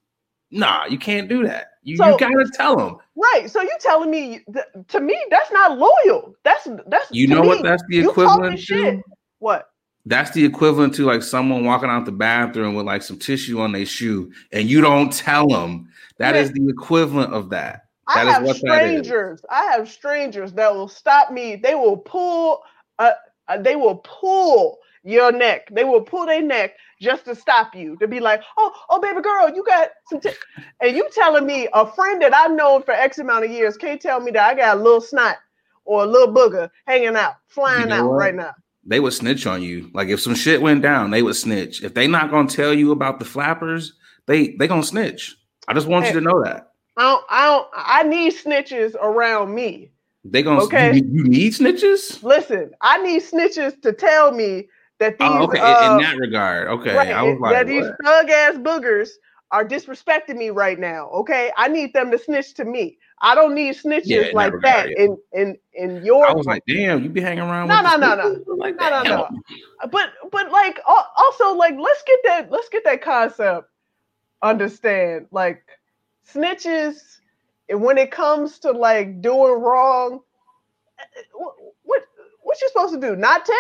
nah. 0.50 0.86
You 0.86 0.98
can't 0.98 1.28
do 1.28 1.46
that. 1.46 1.68
You, 1.84 1.98
so, 1.98 2.12
you 2.12 2.18
gotta 2.18 2.50
tell 2.54 2.78
them. 2.78 2.98
Right. 3.16 3.50
So 3.50 3.62
you 3.62 3.76
telling 3.80 4.10
me 4.10 4.40
th- 4.52 4.86
to 4.88 5.02
me 5.02 5.22
that's 5.30 5.52
not 5.52 5.78
loyal. 5.78 6.34
That's 6.44 6.68
that's 6.88 7.12
you 7.12 7.28
know 7.28 7.42
me, 7.42 7.48
what 7.50 7.64
that's 7.64 7.84
the 7.90 8.00
equivalent 8.00 8.58
to. 8.58 8.64
Shit. 8.64 9.00
What? 9.40 9.70
That's 10.06 10.32
the 10.32 10.46
equivalent 10.46 10.96
to 10.96 11.06
like 11.06 11.24
someone 11.24 11.66
walking 11.66 11.90
out 11.90 12.06
the 12.06 12.12
bathroom 12.14 12.76
with 12.76 12.86
like 12.86 13.02
some 13.02 13.20
tissue 13.20 13.60
on 13.60 13.74
their 13.74 13.86
shoe, 13.86 14.32
and 14.52 14.70
you 14.70 14.80
don't 14.80 15.12
tell 15.12 15.48
them. 15.48 15.90
That 16.20 16.36
is 16.36 16.52
the 16.52 16.70
equivalent 16.70 17.34
of 17.34 17.50
that. 17.50 17.88
That 18.14 18.28
I 18.28 18.32
have 18.32 18.56
strangers. 18.56 19.42
I 19.50 19.64
have 19.64 19.90
strangers 19.90 20.54
that 20.54 20.74
will 20.74 20.88
stop 20.88 21.32
me. 21.32 21.58
They 21.58 21.76
will 21.76 21.98
pull. 21.98 22.62
Uh, 23.00 23.12
uh, 23.48 23.58
they 23.58 23.76
will 23.76 23.98
pull 23.98 24.80
your 25.04 25.32
neck. 25.32 25.68
They 25.72 25.84
will 25.84 26.02
pull 26.02 26.26
their 26.26 26.42
neck 26.42 26.76
just 27.04 27.26
to 27.26 27.36
stop 27.36 27.76
you, 27.76 27.98
to 27.98 28.08
be 28.08 28.20
like, 28.20 28.42
oh, 28.58 28.72
oh, 28.90 29.00
baby 29.00 29.22
girl, 29.22 29.54
you 29.54 29.64
got 29.64 29.90
some. 30.10 30.20
T-. 30.20 30.30
And 30.82 30.98
you 30.98 31.08
telling 31.14 31.46
me 31.46 31.68
a 31.74 31.90
friend 31.90 32.22
that 32.22 32.34
I've 32.34 32.52
known 32.52 32.84
for 32.84 32.92
X 32.92 33.18
amount 33.20 33.46
of 33.46 33.52
years 33.52 33.78
can't 33.78 34.02
tell 34.02 34.20
me 34.20 34.32
that 34.32 34.50
I 34.50 34.54
got 34.54 34.78
a 34.78 34.82
little 34.82 35.00
snot 35.00 35.38
or 35.86 36.04
a 36.04 36.06
little 36.06 36.34
booger 36.34 36.70
hanging 36.88 37.16
out, 37.16 37.36
flying 37.48 37.84
you 37.84 37.88
know 37.88 37.96
out 37.96 38.10
what? 38.10 38.18
right 38.18 38.36
now. 38.36 38.54
They 38.86 39.00
would 39.00 39.14
snitch 39.14 39.48
on 39.48 39.62
you. 39.62 39.90
Like 39.94 40.10
if 40.10 40.20
some 40.20 40.36
shit 40.36 40.62
went 40.62 40.82
down, 40.82 41.12
they 41.12 41.22
would 41.22 41.36
snitch. 41.36 41.84
If 41.84 41.94
they 41.94 42.08
not 42.08 42.32
gonna 42.32 42.50
tell 42.50 42.74
you 42.74 42.92
about 42.92 43.20
the 43.20 43.26
flappers, 43.26 43.94
they 44.26 44.56
they 44.60 44.68
gonna 44.68 44.84
snitch. 44.84 45.38
I 45.68 45.74
just 45.74 45.88
want 45.88 46.06
hey, 46.06 46.14
you 46.14 46.20
to 46.20 46.26
know 46.26 46.44
that. 46.44 46.72
I 46.98 47.02
don't, 47.02 47.26
I 47.30 47.46
don't. 47.46 47.68
I 47.74 48.04
need 48.04 48.34
snitches 48.34 48.96
around 48.96 49.56
me. 49.56 49.92
They 50.26 50.44
gonna 50.44 50.64
okay. 50.64 50.96
You, 50.96 51.04
you 51.12 51.24
need 51.24 51.54
snitches. 51.54 52.22
Listen, 52.24 52.72
I 52.82 53.02
need 53.02 53.24
snitches 53.24 53.82
to 53.82 53.94
tell 53.94 54.32
me 54.32 54.68
that 55.04 55.16
oh, 55.20 55.30
these 55.30 55.40
oh, 55.40 55.44
okay 55.44 55.60
uh, 55.60 55.96
in 55.96 56.02
that 56.02 56.18
regard 56.18 56.68
okay 56.68 56.96
right, 56.96 57.12
I 57.12 57.24
was 57.24 57.40
like, 57.40 57.54
that 57.54 57.68
these 57.68 57.86
thug 58.04 58.30
ass 58.30 58.56
boogers 58.56 59.10
are 59.52 59.66
disrespecting 59.66 60.38
me 60.38 60.50
right 60.50 60.80
now 60.80 61.10
okay 61.10 61.52
i 61.58 61.68
need 61.68 61.94
them 61.94 62.10
to 62.12 62.18
snitch 62.18 62.54
to 62.56 62.66
me 62.66 62.98
i 63.22 63.36
don't 63.36 63.54
need 63.54 63.76
snitches 63.76 64.04
yeah, 64.06 64.32
like 64.34 64.54
that, 64.64 64.90
yeah. 64.90 65.06
in 65.06 65.18
in 65.34 65.58
in 65.74 66.06
your 66.06 66.28
i 66.28 66.34
was 66.34 66.46
like 66.46 66.64
damn 66.68 67.04
you 67.04 67.10
be 67.10 67.22
hanging 67.22 67.40
around 67.40 67.68
no 67.68 67.82
no 67.82 67.96
no 67.98 68.16
no 68.16 68.56
like 68.56 68.76
no 68.80 68.90
no 68.90 69.04
no 69.04 69.30
but 69.92 70.10
but 70.32 70.52
like 70.52 70.80
also 70.88 71.54
like 71.56 71.76
let's 71.80 72.04
get 72.04 72.20
that 72.24 72.52
let's 72.52 72.70
get 72.70 72.84
that 72.84 73.02
concept 73.02 73.70
understand 74.42 75.28
like 75.32 75.64
snitches 76.28 77.20
and 77.70 77.82
when 77.82 77.98
it 77.98 78.12
comes 78.12 78.60
to 78.60 78.72
like 78.72 79.22
doing 79.22 79.62
wrong 79.62 80.20
what, 81.34 81.56
what 81.84 82.04
what 82.44 82.62
you 82.62 82.68
supposed 82.68 82.94
to 82.94 83.00
do? 83.00 83.16
Not 83.16 83.46
tell? 83.46 83.56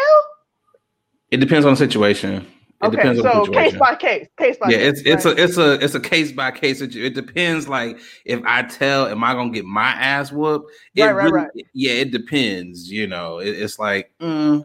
It 1.33 1.39
depends 1.39 1.65
on 1.65 1.73
the 1.73 1.77
situation. 1.77 2.45
It 2.83 2.85
okay, 2.85 2.95
depends 2.97 3.21
so 3.23 3.45
case 3.47 3.75
by 3.75 3.95
case, 3.95 4.27
case 4.37 4.55
by 4.57 4.69
yeah, 4.69 4.77
case. 4.77 4.99
it's 4.99 5.01
it's 5.01 5.25
right. 5.25 5.39
a 5.39 5.43
it's 5.43 5.57
a 5.57 5.73
it's 5.83 5.95
a 5.95 5.99
case 5.99 6.31
by 6.31 6.51
case. 6.51 6.79
It 6.79 7.15
depends. 7.15 7.67
Like 7.67 7.97
if 8.23 8.39
I 8.45 8.61
tell, 8.61 9.07
am 9.07 9.23
I 9.23 9.33
gonna 9.33 9.49
get 9.49 9.65
my 9.65 9.93
ass 9.93 10.31
whooped? 10.31 10.71
It 10.93 11.01
right, 11.01 11.15
right, 11.15 11.23
really, 11.23 11.37
right. 11.37 11.49
Yeah, 11.73 11.93
it 11.93 12.11
depends. 12.11 12.91
You 12.91 13.07
know, 13.07 13.39
it, 13.39 13.47
it's 13.47 13.79
like, 13.79 14.11
mm, 14.19 14.63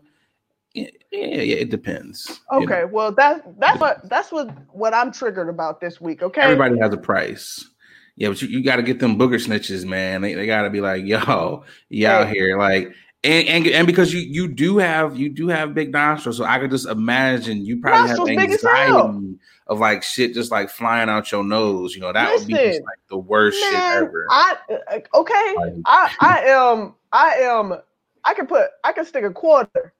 yeah, 0.74 0.90
yeah, 1.10 1.26
yeah, 1.40 1.56
it 1.56 1.70
depends. 1.70 2.38
Okay, 2.52 2.80
you 2.80 2.86
know? 2.86 2.86
well 2.88 3.12
that 3.12 3.58
that's 3.58 3.80
what 3.80 4.06
that's 4.10 4.30
what 4.30 4.50
what 4.70 4.92
I'm 4.92 5.10
triggered 5.10 5.48
about 5.48 5.80
this 5.80 6.02
week. 6.02 6.22
Okay, 6.22 6.42
everybody 6.42 6.78
has 6.80 6.92
a 6.92 6.98
price. 6.98 7.64
Yeah, 8.16 8.28
but 8.28 8.42
you, 8.42 8.48
you 8.48 8.62
got 8.62 8.76
to 8.76 8.82
get 8.82 8.98
them 8.98 9.16
booger 9.16 9.42
snitches, 9.42 9.86
man. 9.86 10.22
They, 10.22 10.34
they 10.34 10.44
got 10.44 10.62
to 10.62 10.70
be 10.70 10.80
like, 10.80 11.04
yo, 11.06 11.64
you 11.88 12.08
out 12.08 12.28
here, 12.28 12.58
like 12.58 12.92
and, 13.24 13.48
and 13.48 13.66
and 13.66 13.86
because 13.86 14.12
you 14.12 14.20
you 14.20 14.46
do 14.46 14.78
have 14.78 15.16
you 15.16 15.28
do 15.28 15.48
have 15.48 15.74
big 15.74 15.90
nostrils, 15.90 16.36
so 16.36 16.44
I 16.44 16.58
could 16.58 16.70
just 16.70 16.86
imagine 16.86 17.64
you 17.64 17.80
probably 17.80 18.08
nostrils 18.08 18.28
have 18.28 18.38
anxiety 18.38 19.38
of 19.66 19.80
like 19.80 20.02
shit 20.04 20.34
just 20.34 20.52
like 20.52 20.70
flying 20.70 21.08
out 21.08 21.30
your 21.32 21.42
nose. 21.42 21.94
You 21.94 22.00
know 22.00 22.12
that 22.12 22.30
Listen, 22.32 22.52
would 22.52 22.58
be 22.58 22.68
just 22.68 22.82
like 22.82 22.98
the 23.08 23.18
worst 23.18 23.60
man, 23.60 23.72
shit 23.72 23.80
ever. 23.80 24.26
I 24.30 24.56
uh, 24.70 25.18
okay, 25.18 25.54
like, 25.56 25.72
I 25.84 26.14
I 26.20 26.40
am 26.46 26.94
I 27.12 27.28
am 27.40 27.74
I 28.24 28.34
can 28.34 28.46
put 28.46 28.68
I 28.84 28.92
can 28.92 29.04
stick 29.04 29.24
a 29.24 29.30
quarter. 29.30 29.92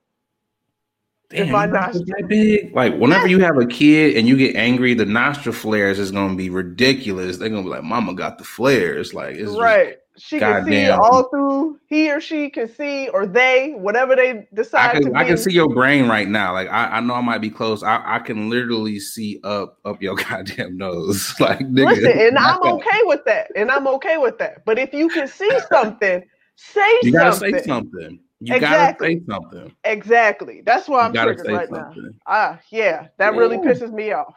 Damn, 1.31 1.51
my 1.51 1.67
nostrils 1.67 2.07
that 2.07 2.27
big. 2.29 2.75
Like 2.75 2.97
whenever 2.97 3.27
yes. 3.27 3.31
you 3.31 3.41
have 3.41 3.59
a 3.59 3.67
kid 3.67 4.17
and 4.17 4.27
you 4.27 4.37
get 4.37 4.55
angry, 4.55 4.95
the 4.95 5.05
nostril 5.05 5.55
flares 5.55 5.99
is 5.99 6.11
gonna 6.11 6.37
be 6.37 6.51
ridiculous. 6.51 7.37
They're 7.37 7.51
gonna 7.51 7.65
be 7.65 7.69
like, 7.69 7.83
"Mama 7.83 8.15
got 8.15 8.39
the 8.39 8.45
flares." 8.45 9.13
Like 9.13 9.37
it's 9.37 9.53
right. 9.53 9.89
Just, 9.89 9.99
she 10.19 10.39
God 10.39 10.65
can 10.65 10.67
see 10.67 10.89
all 10.89 11.25
through. 11.31 11.79
He 11.87 12.11
or 12.11 12.21
she 12.21 12.51
can 12.51 12.69
see, 12.69 13.09
or 13.09 13.27
they, 13.27 13.75
whatever 13.77 14.17
they 14.17 14.47
decide. 14.55 14.97
I 14.97 15.01
can, 15.01 15.17
I 15.17 15.25
can 15.25 15.37
see 15.37 15.53
your 15.53 15.69
brain 15.69 16.09
right 16.09 16.29
now. 16.29 16.53
Like 16.53 16.69
I, 16.69 16.97
I 16.97 17.01
know 17.01 17.15
I 17.15 17.21
might 17.21 17.39
be 17.39 17.51
close. 17.51 17.83
I, 17.83 18.03
I 18.05 18.19
can 18.19 18.51
literally 18.51 19.01
see 19.01 19.41
up 19.45 19.79
up 19.85 20.03
your 20.03 20.17
goddamn 20.29 20.77
nose. 20.77 21.35
Like 21.41 21.61
nigga, 21.61 21.97
listen, 21.97 22.19
and 22.19 22.39
I'm 22.39 22.63
okay 22.63 23.01
with 23.05 23.25
that, 23.27 23.51
and 23.55 23.71
I'm 23.71 23.87
okay 23.87 24.19
with 24.19 24.39
that. 24.39 24.65
But 24.65 24.79
if 24.79 24.93
you 24.93 25.09
can 25.09 25.29
see 25.29 25.51
something, 25.73 26.23
say 26.57 26.81
something, 26.81 26.99
you 27.03 27.13
gotta 27.13 27.37
say 27.37 27.63
something. 27.63 28.21
You 28.41 28.55
exactly. 28.55 29.15
gotta 29.15 29.21
say 29.21 29.27
something. 29.27 29.77
Exactly. 29.85 30.63
That's 30.65 30.89
why 30.89 31.01
I'm 31.01 31.13
triggered 31.13 31.47
right 31.47 31.69
something. 31.69 32.03
now. 32.03 32.11
Ah, 32.27 32.61
yeah, 32.71 33.09
that 33.19 33.35
really 33.35 33.59
pisses 33.59 33.93
me 33.93 34.13
off. 34.13 34.35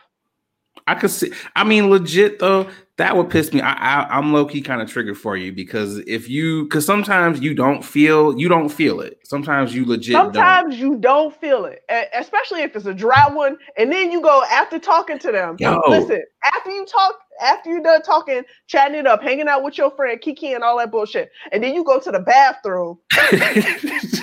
I 0.87 0.95
could 0.95 1.11
see. 1.11 1.31
I 1.55 1.63
mean, 1.63 1.89
legit 1.89 2.39
though, 2.39 2.69
that 3.01 3.17
would 3.17 3.31
piss 3.31 3.51
me. 3.51 3.61
I, 3.61 4.03
I 4.03 4.19
am 4.19 4.31
low 4.31 4.45
key 4.45 4.61
kind 4.61 4.79
of 4.79 4.87
triggered 4.87 5.17
for 5.17 5.35
you 5.35 5.51
because 5.51 5.97
if 6.05 6.29
you, 6.29 6.65
because 6.65 6.85
sometimes 6.85 7.39
you 7.39 7.55
don't 7.55 7.83
feel, 7.83 8.39
you 8.39 8.47
don't 8.47 8.69
feel 8.69 9.01
it. 9.01 9.19
Sometimes 9.23 9.73
you 9.73 9.85
legit. 9.85 10.13
Sometimes 10.13 10.75
don't. 10.75 10.79
you 10.79 10.97
don't 10.97 11.35
feel 11.35 11.65
it, 11.65 11.83
especially 12.13 12.61
if 12.61 12.75
it's 12.75 12.85
a 12.85 12.93
dry 12.93 13.27
one, 13.27 13.57
and 13.75 13.91
then 13.91 14.11
you 14.11 14.21
go 14.21 14.43
after 14.51 14.77
talking 14.77 15.17
to 15.17 15.31
them. 15.31 15.55
Yo. 15.59 15.81
Listen, 15.87 16.21
after 16.45 16.69
you 16.69 16.85
talk, 16.85 17.15
after 17.41 17.71
you 17.71 17.81
done 17.81 18.03
talking, 18.03 18.43
chatting 18.67 18.99
it 18.99 19.07
up, 19.07 19.23
hanging 19.23 19.47
out 19.47 19.63
with 19.63 19.79
your 19.79 19.89
friend 19.91 20.21
Kiki 20.21 20.53
and 20.53 20.63
all 20.63 20.77
that 20.77 20.91
bullshit, 20.91 21.31
and 21.51 21.63
then 21.63 21.73
you 21.73 21.83
go 21.83 21.99
to 21.99 22.11
the 22.11 22.19
bathroom. 22.19 22.99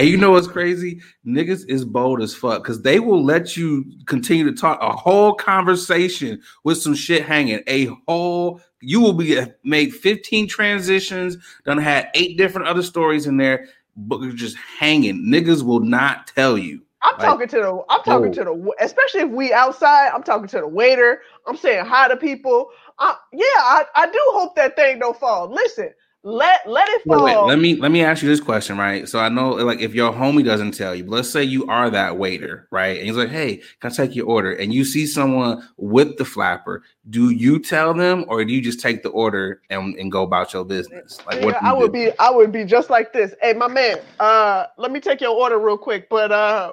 And 0.00 0.08
you 0.08 0.16
know 0.16 0.30
what's 0.30 0.46
crazy? 0.46 1.02
Niggas 1.26 1.68
is 1.68 1.84
bold 1.84 2.22
as 2.22 2.34
fuck 2.34 2.62
because 2.62 2.80
they 2.80 3.00
will 3.00 3.22
let 3.22 3.54
you 3.54 3.84
continue 4.06 4.50
to 4.50 4.56
talk 4.56 4.80
a 4.80 4.96
whole 4.96 5.34
conversation 5.34 6.40
with 6.64 6.78
some 6.78 6.94
shit 6.94 7.26
hanging. 7.26 7.60
A 7.66 7.90
whole, 8.08 8.62
you 8.80 8.98
will 9.02 9.12
be 9.12 9.38
made 9.62 9.92
15 9.92 10.48
transitions, 10.48 11.36
done 11.66 11.76
had 11.76 12.08
eight 12.14 12.38
different 12.38 12.66
other 12.66 12.82
stories 12.82 13.26
in 13.26 13.36
there, 13.36 13.68
but 13.94 14.22
you're 14.22 14.32
just 14.32 14.56
hanging. 14.56 15.26
Niggas 15.26 15.62
will 15.62 15.80
not 15.80 16.28
tell 16.28 16.56
you. 16.56 16.80
I'm 17.02 17.18
like, 17.18 17.26
talking 17.26 17.48
to 17.48 17.56
the, 17.56 17.84
I'm 17.90 18.02
talking 18.02 18.32
to 18.32 18.44
the, 18.44 18.72
especially 18.80 19.20
if 19.20 19.28
we 19.28 19.52
outside, 19.52 20.12
I'm 20.14 20.22
talking 20.22 20.48
to 20.48 20.60
the 20.60 20.68
waiter. 20.68 21.20
I'm 21.46 21.58
saying 21.58 21.84
hi 21.84 22.08
to 22.08 22.16
people. 22.16 22.70
Uh, 22.98 23.16
yeah, 23.34 23.44
I, 23.44 23.84
I 23.94 24.06
do 24.06 24.20
hope 24.28 24.56
that 24.56 24.76
thing 24.76 24.98
don't 25.00 25.20
fall. 25.20 25.50
Listen, 25.52 25.92
let 26.22 26.68
let 26.68 26.86
it 26.88 27.02
fall. 27.06 27.24
Wait, 27.24 27.36
wait, 27.36 27.46
let 27.46 27.58
me 27.58 27.76
let 27.76 27.90
me 27.90 28.04
ask 28.04 28.22
you 28.22 28.28
this 28.28 28.40
question, 28.40 28.76
right? 28.76 29.08
So 29.08 29.18
I 29.18 29.30
know, 29.30 29.52
like, 29.52 29.80
if 29.80 29.94
your 29.94 30.12
homie 30.12 30.44
doesn't 30.44 30.72
tell 30.72 30.94
you, 30.94 31.06
let's 31.06 31.30
say 31.30 31.42
you 31.42 31.66
are 31.66 31.88
that 31.88 32.18
waiter, 32.18 32.68
right? 32.70 32.98
And 32.98 33.06
he's 33.06 33.16
like, 33.16 33.30
"Hey, 33.30 33.62
can 33.80 33.90
I 33.90 33.94
take 33.94 34.14
your 34.14 34.26
order?" 34.26 34.52
And 34.52 34.72
you 34.72 34.84
see 34.84 35.06
someone 35.06 35.66
with 35.78 36.18
the 36.18 36.26
flapper, 36.26 36.82
do 37.08 37.30
you 37.30 37.58
tell 37.58 37.94
them, 37.94 38.26
or 38.28 38.44
do 38.44 38.52
you 38.52 38.60
just 38.60 38.80
take 38.80 39.02
the 39.02 39.08
order 39.08 39.62
and, 39.70 39.94
and 39.96 40.12
go 40.12 40.22
about 40.22 40.52
your 40.52 40.64
business? 40.64 41.18
Like, 41.26 41.40
yeah, 41.40 41.46
what 41.46 41.62
I 41.62 41.72
would 41.72 41.92
do? 41.92 42.10
be, 42.10 42.18
I 42.18 42.30
would 42.30 42.52
be 42.52 42.64
just 42.64 42.90
like 42.90 43.14
this. 43.14 43.34
Hey, 43.40 43.54
my 43.54 43.68
man, 43.68 43.98
uh, 44.18 44.66
let 44.76 44.92
me 44.92 45.00
take 45.00 45.22
your 45.22 45.34
order 45.34 45.58
real 45.58 45.78
quick, 45.78 46.10
but 46.10 46.30
uh, 46.30 46.72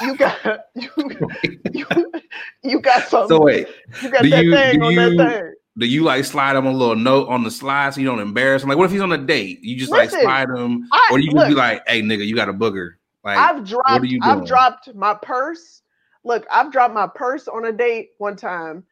you 0.00 0.16
got 0.16 0.60
you, 0.74 0.90
you, 1.72 1.86
you 2.62 2.80
got 2.80 3.06
something. 3.06 3.36
So 3.36 3.42
wait, 3.42 3.68
you 4.02 4.10
got 4.10 4.22
that 4.22 4.44
you, 4.44 4.50
thing 4.50 4.82
on 4.82 4.92
you, 4.92 5.16
that 5.16 5.30
thing 5.30 5.53
do 5.76 5.86
you 5.86 6.02
like 6.02 6.24
slide 6.24 6.56
him 6.56 6.66
a 6.66 6.72
little 6.72 6.96
note 6.96 7.28
on 7.28 7.42
the 7.42 7.50
slide 7.50 7.94
so 7.94 8.00
you 8.00 8.06
don't 8.06 8.20
embarrass 8.20 8.62
him? 8.62 8.68
Like, 8.68 8.78
what 8.78 8.84
if 8.84 8.92
he's 8.92 9.00
on 9.00 9.12
a 9.12 9.18
date? 9.18 9.60
You 9.62 9.76
just 9.76 9.90
Listen, 9.90 10.24
like 10.24 10.46
slide 10.46 10.48
him, 10.56 10.88
I, 10.92 11.08
or 11.10 11.18
you 11.18 11.32
just 11.32 11.48
be 11.48 11.54
like, 11.54 11.82
"Hey, 11.88 12.02
nigga, 12.02 12.24
you 12.24 12.36
got 12.36 12.48
a 12.48 12.52
booger." 12.52 12.94
Like, 13.24 13.38
I've 13.38 13.64
dropped, 13.64 14.06
I've 14.22 14.46
dropped 14.46 14.94
my 14.94 15.14
purse. 15.14 15.82
Look, 16.22 16.46
I've 16.50 16.70
dropped 16.70 16.94
my 16.94 17.08
purse 17.08 17.48
on 17.48 17.64
a 17.64 17.72
date 17.72 18.10
one 18.18 18.36
time, 18.36 18.84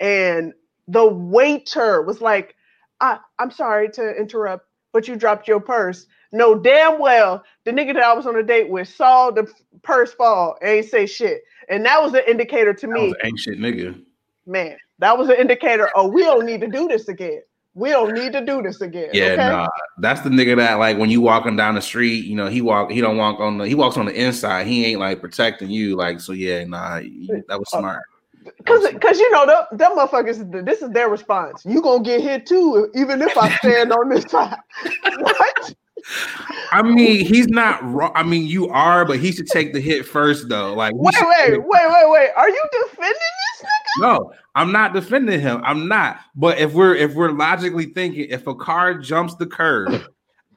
and 0.00 0.54
the 0.88 1.06
waiter 1.06 2.02
was 2.02 2.20
like, 2.20 2.56
I, 3.00 3.18
"I'm 3.38 3.50
sorry 3.50 3.90
to 3.90 4.16
interrupt, 4.16 4.66
but 4.92 5.08
you 5.08 5.16
dropped 5.16 5.46
your 5.46 5.60
purse." 5.60 6.06
No, 6.32 6.54
damn 6.54 7.00
well, 7.00 7.44
the 7.64 7.72
nigga 7.72 7.92
that 7.94 8.02
I 8.02 8.12
was 8.12 8.26
on 8.26 8.36
a 8.36 8.42
date 8.42 8.68
with 8.68 8.88
saw 8.88 9.30
the 9.30 9.52
purse 9.82 10.12
fall 10.12 10.56
and 10.62 10.70
ain't 10.70 10.86
say 10.86 11.04
shit, 11.04 11.42
and 11.68 11.84
that 11.84 12.00
was 12.00 12.14
an 12.14 12.22
indicator 12.26 12.72
to 12.72 12.86
that 12.86 12.92
me. 12.92 13.14
ain't 13.24 13.38
shit, 13.38 13.58
nigga. 13.58 14.00
Man, 14.46 14.76
that 15.00 15.18
was 15.18 15.28
an 15.28 15.36
indicator. 15.36 15.90
Oh, 15.94 16.06
we 16.08 16.22
don't 16.22 16.46
need 16.46 16.60
to 16.60 16.68
do 16.68 16.86
this 16.86 17.08
again. 17.08 17.42
We 17.74 17.90
don't 17.90 18.14
need 18.14 18.32
to 18.32 18.44
do 18.44 18.62
this 18.62 18.80
again. 18.80 19.10
Yeah, 19.12 19.24
okay? 19.26 19.36
nah. 19.36 19.68
That's 19.98 20.20
the 20.22 20.30
nigga 20.30 20.56
that 20.56 20.74
like 20.74 20.98
when 20.98 21.08
you 21.08 21.20
walking 21.20 21.56
down 21.56 21.74
the 21.74 21.82
street, 21.82 22.24
you 22.24 22.34
know, 22.34 22.48
he 22.48 22.60
walk, 22.60 22.90
he 22.90 23.00
don't 23.00 23.16
walk 23.16 23.40
on 23.40 23.58
the, 23.58 23.68
he 23.68 23.74
walks 23.74 23.96
on 23.96 24.06
the 24.06 24.12
inside. 24.12 24.66
He 24.66 24.84
ain't 24.86 25.00
like 25.00 25.20
protecting 25.20 25.70
you. 25.70 25.96
Like, 25.96 26.20
so 26.20 26.32
yeah, 26.32 26.64
nah, 26.64 27.00
that 27.00 27.58
was 27.58 27.72
uh, 27.72 27.78
smart. 27.78 28.02
Cause, 28.64 28.86
cause 29.00 29.18
you 29.18 29.30
know 29.30 29.46
them, 29.46 29.78
them 29.78 29.96
motherfuckers. 29.96 30.64
This 30.64 30.82
is 30.82 30.90
their 30.90 31.08
response. 31.08 31.64
You 31.64 31.80
gonna 31.80 32.02
get 32.02 32.20
hit 32.20 32.46
too, 32.46 32.90
even 32.94 33.22
if 33.22 33.36
I 33.38 33.54
stand 33.56 33.92
on 33.92 34.08
this 34.08 34.24
side. 34.24 34.56
what? 35.18 35.74
I 36.72 36.82
mean, 36.82 37.24
he's 37.24 37.48
not 37.48 37.82
wrong. 37.84 38.12
I 38.14 38.22
mean, 38.22 38.46
you 38.46 38.68
are, 38.68 39.04
but 39.04 39.18
he 39.18 39.32
should 39.32 39.46
take 39.46 39.72
the 39.72 39.80
hit 39.80 40.06
first, 40.06 40.48
though. 40.48 40.74
Like, 40.74 40.94
wait, 40.96 41.14
wait, 41.20 41.58
wait, 41.58 41.66
wait, 41.66 42.10
wait. 42.10 42.30
Are 42.36 42.48
you 42.48 42.64
defending? 42.72 43.16
No, 43.98 44.32
I'm 44.54 44.72
not 44.72 44.92
defending 44.92 45.40
him. 45.40 45.60
I'm 45.64 45.88
not. 45.88 46.20
But 46.34 46.58
if 46.58 46.72
we're 46.72 46.94
if 46.94 47.14
we're 47.14 47.32
logically 47.32 47.86
thinking, 47.86 48.28
if 48.30 48.46
a 48.46 48.54
car 48.54 48.94
jumps 48.98 49.34
the 49.34 49.46
curb, 49.46 50.02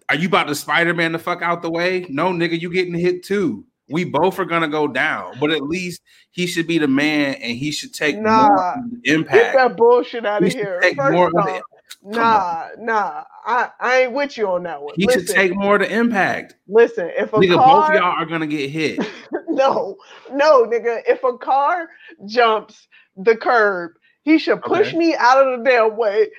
are 0.09 0.15
you 0.15 0.27
about 0.27 0.47
to 0.47 0.55
Spider 0.55 0.93
Man 0.93 1.11
the 1.11 1.19
fuck 1.19 1.41
out 1.41 1.61
the 1.61 1.71
way? 1.71 2.05
No, 2.09 2.31
nigga, 2.31 2.59
you 2.59 2.71
getting 2.71 2.93
hit 2.93 3.23
too. 3.23 3.65
We 3.89 4.05
both 4.05 4.39
are 4.39 4.45
gonna 4.45 4.67
go 4.67 4.87
down, 4.87 5.35
but 5.39 5.51
at 5.51 5.61
least 5.61 6.01
he 6.31 6.47
should 6.47 6.67
be 6.67 6.77
the 6.77 6.87
man, 6.87 7.35
and 7.35 7.57
he 7.57 7.71
should 7.71 7.93
take 7.93 8.17
nah, 8.17 8.47
more 8.47 8.75
impact. 9.03 9.33
Get 9.33 9.55
that 9.55 9.77
bullshit 9.77 10.25
out 10.25 10.43
of 10.43 10.51
here. 10.51 10.79
Take 10.81 10.95
First 10.95 11.13
more 11.13 11.29
off, 11.39 11.61
Nah, 12.05 12.67
nah, 12.79 13.23
I, 13.45 13.69
I 13.79 14.01
ain't 14.01 14.13
with 14.13 14.37
you 14.37 14.49
on 14.49 14.63
that 14.63 14.81
one. 14.81 14.93
He 14.97 15.05
listen, 15.05 15.25
should 15.25 15.35
take 15.35 15.55
more 15.55 15.75
of 15.75 15.81
the 15.81 15.93
impact. 15.93 16.55
Listen, 16.67 17.09
if 17.17 17.31
a 17.31 17.37
nigga, 17.37 17.55
car, 17.55 17.87
both 17.87 17.97
y'all 17.97 18.21
are 18.21 18.25
gonna 18.25 18.47
get 18.47 18.69
hit. 18.69 18.99
no, 19.47 19.95
no, 20.31 20.65
nigga, 20.65 21.01
if 21.07 21.23
a 21.23 21.37
car 21.37 21.87
jumps 22.25 22.87
the 23.15 23.35
curb, 23.35 23.91
he 24.23 24.37
should 24.37 24.61
push 24.61 24.89
okay. 24.89 24.97
me 24.97 25.15
out 25.15 25.45
of 25.45 25.59
the 25.59 25.69
damn 25.69 25.97
way 25.97 26.29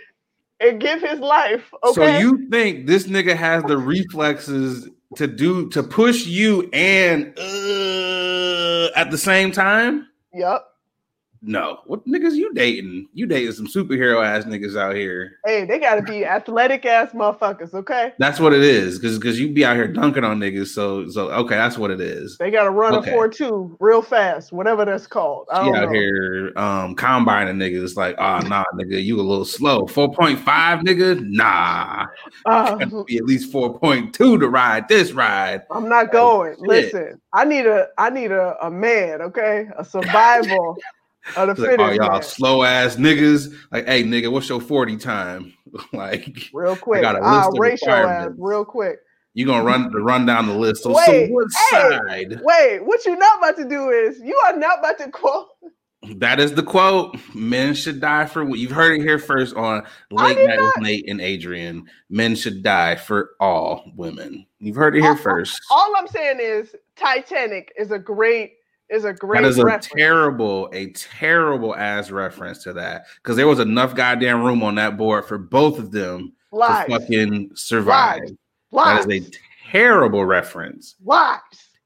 and 0.60 0.80
give 0.80 1.00
his 1.00 1.20
life. 1.20 1.72
Okay. 1.82 1.94
So 1.94 2.18
you 2.18 2.48
think 2.50 2.86
this 2.86 3.06
nigga 3.06 3.36
has 3.36 3.62
the 3.64 3.76
reflexes 3.76 4.88
to 5.16 5.26
do 5.26 5.68
to 5.70 5.82
push 5.82 6.26
you 6.26 6.68
and 6.72 7.32
uh, 7.38 8.90
at 8.96 9.10
the 9.10 9.18
same 9.18 9.52
time? 9.52 10.08
Yep. 10.32 10.66
No, 11.46 11.80
what 11.84 12.06
niggas 12.06 12.34
you 12.34 12.54
dating? 12.54 13.06
You 13.12 13.26
dating 13.26 13.52
some 13.52 13.66
superhero 13.66 14.24
ass 14.24 14.44
niggas 14.44 14.80
out 14.80 14.96
here. 14.96 15.38
Hey, 15.44 15.66
they 15.66 15.78
gotta 15.78 16.00
be 16.00 16.24
athletic 16.24 16.86
ass 16.86 17.10
motherfuckers, 17.12 17.74
okay? 17.74 18.14
That's 18.18 18.40
what 18.40 18.54
it 18.54 18.62
is, 18.62 18.98
because 18.98 19.18
because 19.18 19.38
you 19.38 19.52
be 19.52 19.62
out 19.62 19.76
here 19.76 19.86
dunking 19.86 20.24
on 20.24 20.40
niggas. 20.40 20.68
So 20.68 21.06
so 21.10 21.30
okay, 21.30 21.56
that's 21.56 21.76
what 21.76 21.90
it 21.90 22.00
is. 22.00 22.38
They 22.38 22.50
gotta 22.50 22.70
run 22.70 22.94
okay. 22.94 23.10
a 23.10 23.12
four 23.12 23.28
two 23.28 23.76
real 23.78 24.00
fast, 24.00 24.52
whatever 24.52 24.86
that's 24.86 25.06
called. 25.06 25.46
I 25.52 25.68
out 25.68 25.72
know. 25.72 25.90
here 25.90 26.52
um 26.56 26.94
combining 26.94 27.56
niggas 27.56 27.94
like, 27.94 28.16
oh 28.18 28.38
nah, 28.38 28.64
nigga, 28.74 29.04
you 29.04 29.20
a 29.20 29.22
little 29.22 29.44
slow. 29.44 29.86
Four 29.86 30.12
point 30.14 30.38
five, 30.38 30.80
nigga, 30.80 31.20
nah. 31.28 32.06
Uh, 32.46 32.86
be 33.04 33.18
at 33.18 33.24
least 33.24 33.52
four 33.52 33.78
point 33.78 34.14
two 34.14 34.38
to 34.38 34.48
ride 34.48 34.88
this 34.88 35.12
ride. 35.12 35.62
I'm 35.70 35.90
not 35.90 36.10
going. 36.10 36.56
Listen, 36.58 37.20
I 37.34 37.44
need 37.44 37.66
a 37.66 37.88
I 37.98 38.08
need 38.08 38.32
a, 38.32 38.56
a 38.62 38.70
man, 38.70 39.20
okay, 39.20 39.68
a 39.76 39.84
survival. 39.84 40.78
Like, 41.36 41.78
oh, 41.78 41.90
y'all 41.90 42.22
slow 42.22 42.62
ass 42.62 42.96
niggas. 42.96 43.54
Like, 43.70 43.86
hey, 43.86 44.04
nigga, 44.04 44.30
what's 44.30 44.48
your 44.48 44.60
40 44.60 44.96
time? 44.96 45.54
like, 45.92 46.50
real 46.52 46.76
quick. 46.76 46.98
I 47.04 47.12
got 47.12 47.16
a 47.16 47.50
list 47.50 47.86
uh, 47.86 47.90
ass 47.90 48.28
real 48.36 48.64
quick. 48.64 48.98
You 49.34 49.46
gonna 49.46 49.64
run 49.64 49.90
to 49.90 49.98
run 49.98 50.26
down 50.26 50.46
the 50.46 50.54
list. 50.54 50.84
So, 50.84 50.94
wait, 50.94 51.26
so 51.26 51.32
what 51.32 51.48
hey, 51.70 51.90
side? 51.90 52.40
Wait, 52.44 52.84
what 52.84 53.04
you're 53.04 53.18
not 53.18 53.38
about 53.38 53.56
to 53.56 53.68
do 53.68 53.90
is 53.90 54.20
you 54.20 54.40
are 54.46 54.56
not 54.56 54.78
about 54.78 54.98
to 54.98 55.10
quote. 55.10 55.48
That 56.16 56.38
is 56.38 56.54
the 56.54 56.62
quote. 56.62 57.16
Men 57.34 57.74
should 57.74 58.00
die 58.00 58.26
for 58.26 58.44
what 58.44 58.58
you've 58.58 58.70
heard 58.70 59.00
it 59.00 59.02
here 59.02 59.18
first 59.18 59.56
on 59.56 59.84
Late 60.10 60.36
Night 60.36 60.58
not. 60.58 60.76
with 60.76 60.84
Nate 60.84 61.08
and 61.08 61.20
Adrian. 61.20 61.86
Men 62.10 62.36
should 62.36 62.62
die 62.62 62.94
for 62.94 63.30
all 63.40 63.90
women. 63.96 64.46
You've 64.60 64.76
heard 64.76 64.96
it 64.96 65.00
here 65.00 65.10
all, 65.10 65.16
first. 65.16 65.60
All 65.70 65.94
I'm 65.96 66.06
saying 66.06 66.38
is 66.40 66.76
Titanic 66.96 67.72
is 67.78 67.90
a 67.90 67.98
great 67.98 68.54
is 68.94 69.04
a 69.04 69.12
great. 69.12 69.42
That 69.42 69.48
is 69.48 69.58
a 69.58 69.64
reference. 69.64 69.88
terrible, 69.88 70.70
a 70.72 70.90
terrible 70.92 71.74
ass 71.74 72.10
reference 72.10 72.62
to 72.64 72.72
that 72.74 73.06
because 73.16 73.36
there 73.36 73.48
was 73.48 73.58
enough 73.58 73.94
goddamn 73.94 74.42
room 74.42 74.62
on 74.62 74.76
that 74.76 74.96
board 74.96 75.26
for 75.26 75.36
both 75.36 75.78
of 75.78 75.90
them 75.90 76.32
Lies. 76.52 76.86
to 76.86 76.98
fucking 76.98 77.50
survive. 77.54 78.20
Lies. 78.22 78.32
Lies. 78.70 79.06
That 79.06 79.12
is 79.12 79.28
a 79.28 79.30
terrible 79.70 80.24
reference. 80.24 80.94
Lies. 81.04 81.40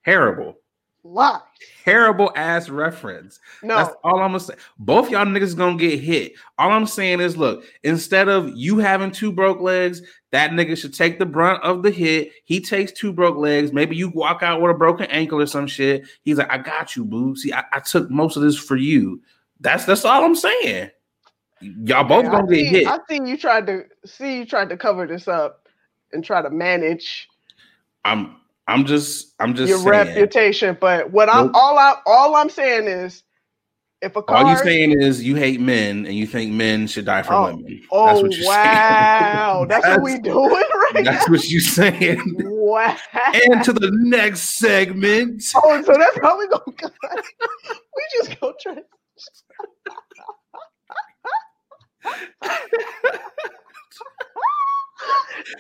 Terrible. 0.05 0.59
Lies. 1.03 1.41
Terrible 1.89 2.33
ass 2.37 2.69
reference. 2.69 3.41
No. 3.63 3.77
That's 3.77 3.95
all 4.05 4.21
I'm 4.21 4.29
gonna 4.29 4.41
say. 4.41 4.55
Both 4.79 5.11
y'all 5.11 5.25
niggas 5.25 5.57
gonna 5.57 5.77
get 5.77 6.01
hit. 6.01 6.33
All 6.59 6.71
I'm 6.71 6.87
saying 6.87 7.21
is, 7.21 7.37
look, 7.37 7.65
instead 7.83 8.29
of 8.29 8.51
you 8.55 8.79
having 8.79 9.11
two 9.11 9.33
broke 9.33 9.61
legs, 9.61 10.03
that 10.31 10.51
nigga 10.51 10.77
should 10.77 10.95
take 10.95 11.19
the 11.19 11.27
brunt 11.27 11.63
of 11.63 11.83
the 11.83 11.91
hit. 11.91 12.33
He 12.45 12.61
takes 12.61 12.93
two 12.93 13.13
broke 13.13 13.37
legs. 13.37 13.73
Maybe 13.73 13.97
you 13.97 14.11
walk 14.11 14.43
out 14.43 14.61
with 14.61 14.71
a 14.71 14.75
broken 14.75 15.07
ankle 15.07 15.41
or 15.41 15.47
some 15.47 15.67
shit. 15.67 16.07
He's 16.23 16.39
like, 16.39 16.53
I 16.53 16.59
got 16.59 16.95
you, 16.95 17.05
boo. 17.05 17.35
See, 17.37 17.53
I, 17.53 17.65
I 17.73 17.81
took 17.81 18.11
most 18.11 18.37
of 18.37 18.43
this 18.43 18.59
for 18.59 18.77
you. 18.77 19.23
That's 19.61 19.85
that's 19.85 20.05
all 20.05 20.25
I'm 20.25 20.35
saying. 20.35 20.91
Y'all 21.61 22.05
both 22.05 22.27
gonna 22.27 22.45
I 22.45 22.47
get 22.47 22.51
see, 22.51 22.65
hit. 22.67 22.87
I 22.87 22.99
see 23.09 23.21
you 23.25 23.37
tried 23.37 23.67
to 23.67 23.85
see 24.05 24.39
you 24.39 24.47
tried 24.47 24.69
to 24.69 24.77
cover 24.77 25.07
this 25.07 25.27
up 25.27 25.69
and 26.13 26.25
try 26.25 26.43
to 26.43 26.51
manage. 26.51 27.29
I'm 28.05 28.37
I'm 28.69 28.85
just 28.85 29.35
I'm 29.41 29.55
just 29.55 29.71
your 29.71 29.79
saying. 29.79 29.89
reputation. 29.89 30.77
But 30.79 31.11
what 31.11 31.29
I'm 31.29 31.51
all 31.55 31.79
I 31.79 31.97
all 32.07 32.37
I'm 32.37 32.51
saying 32.51 32.87
is 32.87 33.25
if 34.03 34.15
a 34.15 34.23
card, 34.23 34.45
all 34.45 34.53
you 34.53 34.59
saying 34.59 35.01
is 35.01 35.25
you 35.25 35.37
hate 35.37 35.59
men 35.59 36.05
and 36.05 36.15
you 36.15 36.27
think 36.27 36.53
men 36.53 36.87
should 36.87 37.07
die 37.07 37.23
for 37.23 37.33
oh, 37.33 37.47
women. 37.47 37.83
Oh 37.91 38.23
that's 38.23 38.45
wow, 38.45 39.67
that's, 39.67 39.83
that's, 39.87 39.97
what 39.97 40.05
we 40.05 40.19
doing 40.19 40.51
right 40.51 40.93
That's 41.03 41.27
now? 41.27 41.33
what 41.33 41.49
you're 41.49 41.61
saying. 41.63 42.21
Wow. 42.37 42.95
And 43.51 43.65
to 43.65 43.73
the 43.73 43.91
next 43.93 44.41
segment. 44.59 45.43
Oh, 45.65 45.83
so 45.83 45.95
that's 45.95 46.19
how 46.23 46.39
we 46.39 46.47
go. 46.49 46.63
we 46.67 48.03
just 48.13 48.39
go 48.41 48.53
try. 48.61 48.77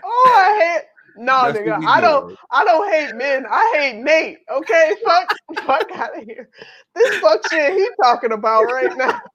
oh, 0.05 0.35
I 0.37 0.77
hate 0.77 0.98
no, 1.17 1.53
That's 1.53 1.59
nigga, 1.59 1.85
I 1.85 2.01
don't. 2.01 2.37
I 2.51 2.65
don't 2.65 2.91
hate 2.91 3.15
men. 3.15 3.47
I 3.51 3.75
hate 3.77 4.03
Nate. 4.03 4.39
Okay, 4.51 4.95
fuck, 5.05 5.35
fuck 5.65 5.91
out 5.93 6.19
of 6.19 6.25
here. 6.25 6.49
This 6.95 7.19
fuck 7.19 7.49
shit 7.51 7.73
he 7.73 7.89
talking 8.03 8.33
about 8.33 8.65
right 8.65 8.97
now. 8.97 9.21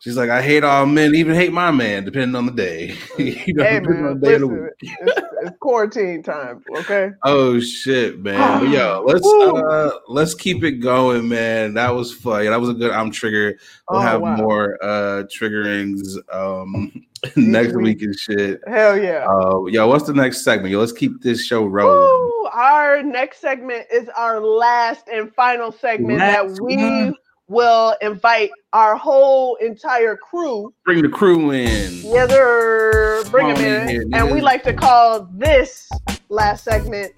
She's 0.00 0.16
like, 0.16 0.30
I 0.30 0.42
hate 0.42 0.62
all 0.62 0.86
men, 0.86 1.14
even 1.14 1.34
hate 1.34 1.52
my 1.52 1.70
man, 1.70 2.04
depending 2.04 2.36
on 2.36 2.46
the 2.46 2.52
day. 2.52 2.96
you 3.18 3.54
know, 3.54 3.64
hey 3.64 3.80
man, 3.80 4.20
listen, 4.20 4.70
it's, 4.80 5.20
it's, 5.42 5.56
quarantine 5.60 6.22
time. 6.22 6.62
Okay. 6.76 7.10
Oh 7.24 7.58
shit, 7.58 8.20
man. 8.20 8.60
but 8.60 8.68
yo, 8.68 9.02
let's 9.06 9.26
uh 9.26 9.90
let's 10.08 10.34
keep 10.34 10.62
it 10.62 10.72
going, 10.72 11.28
man. 11.28 11.74
That 11.74 11.94
was 11.94 12.12
fun. 12.12 12.44
Yeah, 12.44 12.50
that 12.50 12.60
was 12.60 12.70
a 12.70 12.74
good. 12.74 12.92
I'm 12.92 13.10
triggered. 13.10 13.58
We'll 13.90 14.00
oh, 14.00 14.02
have 14.02 14.20
wow. 14.20 14.36
more 14.36 14.78
uh 14.82 15.24
triggerings 15.24 16.18
um 16.32 16.92
next 17.36 17.74
week. 17.74 17.84
week 17.84 18.02
and 18.02 18.18
shit. 18.18 18.60
Hell 18.66 18.98
yeah. 18.98 19.26
Uh, 19.28 19.64
yo, 19.66 19.86
what's 19.86 20.06
the 20.06 20.14
next 20.14 20.42
segment? 20.42 20.70
Yo, 20.70 20.80
let's 20.80 20.92
keep 20.92 21.22
this 21.22 21.44
show 21.44 21.64
rolling. 21.64 22.50
our 22.52 23.02
next 23.02 23.40
segment 23.40 23.86
is 23.92 24.08
our 24.10 24.40
last 24.40 25.08
and 25.08 25.34
final 25.34 25.72
segment 25.72 26.18
last 26.18 26.56
that 26.56 26.62
we. 26.62 26.76
One 26.76 27.16
will 27.48 27.94
invite 28.00 28.50
our 28.72 28.96
whole 28.96 29.56
entire 29.56 30.16
crew. 30.16 30.72
Bring 30.84 31.02
the 31.02 31.08
crew 31.08 31.52
in. 31.52 32.02
Yeah, 32.02 32.26
they're 32.26 33.24
bring 33.24 33.54
them 33.54 33.64
in. 33.64 33.88
Here, 33.88 34.04
and 34.12 34.32
we 34.32 34.40
like 34.40 34.62
to 34.64 34.72
call 34.72 35.28
this 35.32 35.88
last 36.28 36.64
segment 36.64 37.12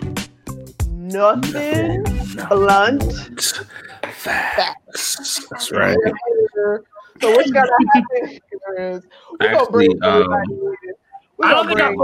Nothing, 0.89 2.03
Nothing 2.03 2.49
Blunt 2.49 3.65
Facts. 4.13 5.47
That's 5.51 5.73
right. 5.73 5.97
So 7.21 7.31
what's 7.33 7.51
gonna 7.53 7.71
happen 7.95 8.41
is 8.79 9.07
we're 9.41 9.53
gonna 9.53 9.71
bring 9.71 10.03
um, 10.03 10.33
I 11.43 11.55
don't 11.55 11.69
think 11.69 11.81
I'm 11.81 11.97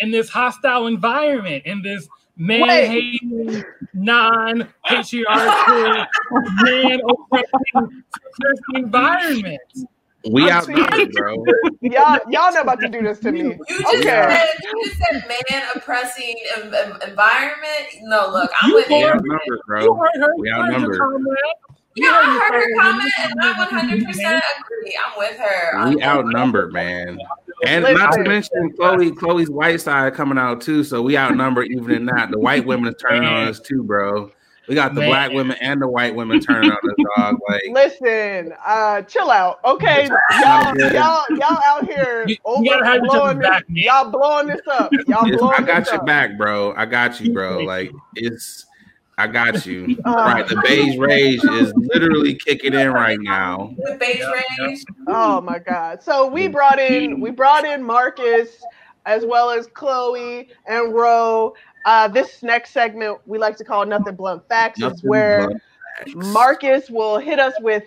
in 0.00 0.10
this 0.10 0.28
hostile 0.28 0.86
environment, 0.86 1.64
in 1.66 1.82
this 1.82 2.08
man 2.36 2.68
hating, 2.68 3.64
non 3.92 4.68
patriarchal, 4.84 6.06
man 6.62 7.00
oppressing 7.08 8.04
environment. 8.74 9.60
We 10.30 10.50
out 10.50 10.66
there, 10.66 10.76
bro. 11.12 11.44
y'all, 11.82 12.18
y'all 12.30 12.52
not 12.52 12.62
about 12.62 12.80
to 12.80 12.88
do 12.88 13.02
this 13.02 13.18
to 13.20 13.32
me. 13.32 13.40
You 13.40 13.58
just, 13.68 13.94
okay. 13.94 14.02
said, 14.02 14.48
you 14.62 14.84
just 14.86 14.98
said 14.98 15.24
man 15.28 15.62
oppressing 15.74 16.34
environment. 17.06 17.86
No, 18.02 18.30
look, 18.30 18.50
I'm 18.62 18.70
you 18.70 18.76
with 18.76 18.88
you. 18.88 19.06
Outnumbered, 19.06 19.60
bro. 19.66 20.00
We 20.38 20.50
outnumbered. 20.50 20.98
Yeah, 21.96 22.08
I 22.10 22.48
heard 22.50 22.54
her 22.54 22.82
comment, 22.82 23.12
and 23.20 23.40
I 23.40 23.58
100 23.58 24.04
percent 24.04 24.42
agree. 24.58 24.98
I'm 25.06 25.18
with 25.18 25.38
her. 25.38 25.88
We 25.90 26.02
outnumbered, 26.02 26.72
man. 26.72 27.18
And 27.66 27.84
not 27.84 28.12
to 28.12 28.24
mention 28.24 28.72
Chloe, 28.76 29.12
Chloe's 29.12 29.48
white 29.48 29.80
side 29.80 30.14
coming 30.14 30.38
out 30.38 30.60
too. 30.60 30.82
So 30.82 31.02
we 31.02 31.16
outnumber 31.16 31.62
even 31.62 31.90
in 31.92 32.06
that. 32.06 32.30
The 32.30 32.38
white 32.38 32.66
women 32.66 32.92
is 32.92 33.00
turning 33.00 33.24
on 33.28 33.48
us 33.48 33.60
too, 33.60 33.84
bro. 33.84 34.30
We 34.66 34.74
got 34.74 34.94
the 34.94 35.00
Man. 35.00 35.10
black 35.10 35.32
women 35.32 35.56
and 35.60 35.80
the 35.80 35.88
white 35.88 36.14
women 36.14 36.40
turning 36.40 36.70
on 36.70 36.76
us, 36.76 37.06
dog. 37.16 37.38
Like, 37.48 37.62
listen, 37.70 38.54
uh, 38.64 39.02
chill 39.02 39.30
out, 39.30 39.60
okay? 39.62 40.08
Y'all, 40.40 40.74
y'all, 40.78 41.24
y'all 41.30 41.58
out 41.64 41.84
here 41.84 42.24
you, 42.26 42.36
over 42.46 42.64
you 42.64 43.00
blowing 43.02 43.38
this, 43.40 43.48
back, 43.48 43.64
y'all 43.68 44.10
blowing 44.10 44.46
this 44.46 44.62
up. 44.66 44.90
Y'all 45.06 45.28
blowing 45.30 45.54
I 45.58 45.62
got 45.62 45.86
your 45.88 45.96
up. 45.96 46.06
back, 46.06 46.38
bro. 46.38 46.74
I 46.76 46.86
got 46.86 47.20
you, 47.20 47.32
bro. 47.32 47.58
Like 47.64 47.92
it's 48.16 48.66
I 49.16 49.26
got 49.26 49.64
you. 49.66 49.96
Uh, 50.04 50.12
right. 50.12 50.46
The 50.46 50.56
beige 50.56 50.98
rage 50.98 51.44
is 51.44 51.72
literally 51.76 52.34
kicking 52.34 52.74
in 52.74 52.90
right 52.90 53.18
now. 53.20 53.74
The 53.78 53.96
beige 53.98 54.24
rage. 54.60 54.84
Oh 55.06 55.40
my 55.40 55.58
god. 55.58 56.02
So 56.02 56.26
we 56.26 56.46
brought 56.46 56.78
in 56.78 57.20
we 57.20 57.30
brought 57.30 57.64
in 57.64 57.82
Marcus 57.82 58.62
as 59.06 59.24
well 59.24 59.50
as 59.50 59.66
Chloe 59.68 60.48
and 60.66 60.92
Ro. 60.92 61.54
Uh, 61.86 62.08
this 62.08 62.42
next 62.42 62.70
segment 62.70 63.18
we 63.26 63.38
like 63.38 63.56
to 63.58 63.64
call 63.64 63.86
Nothing 63.86 64.14
Blunt 64.14 64.46
Facts 64.48 64.80
Nothing 64.80 64.96
is 64.96 65.02
where 65.04 65.60
Marcus 66.14 66.90
will 66.90 67.18
hit 67.18 67.38
us 67.38 67.54
with 67.60 67.84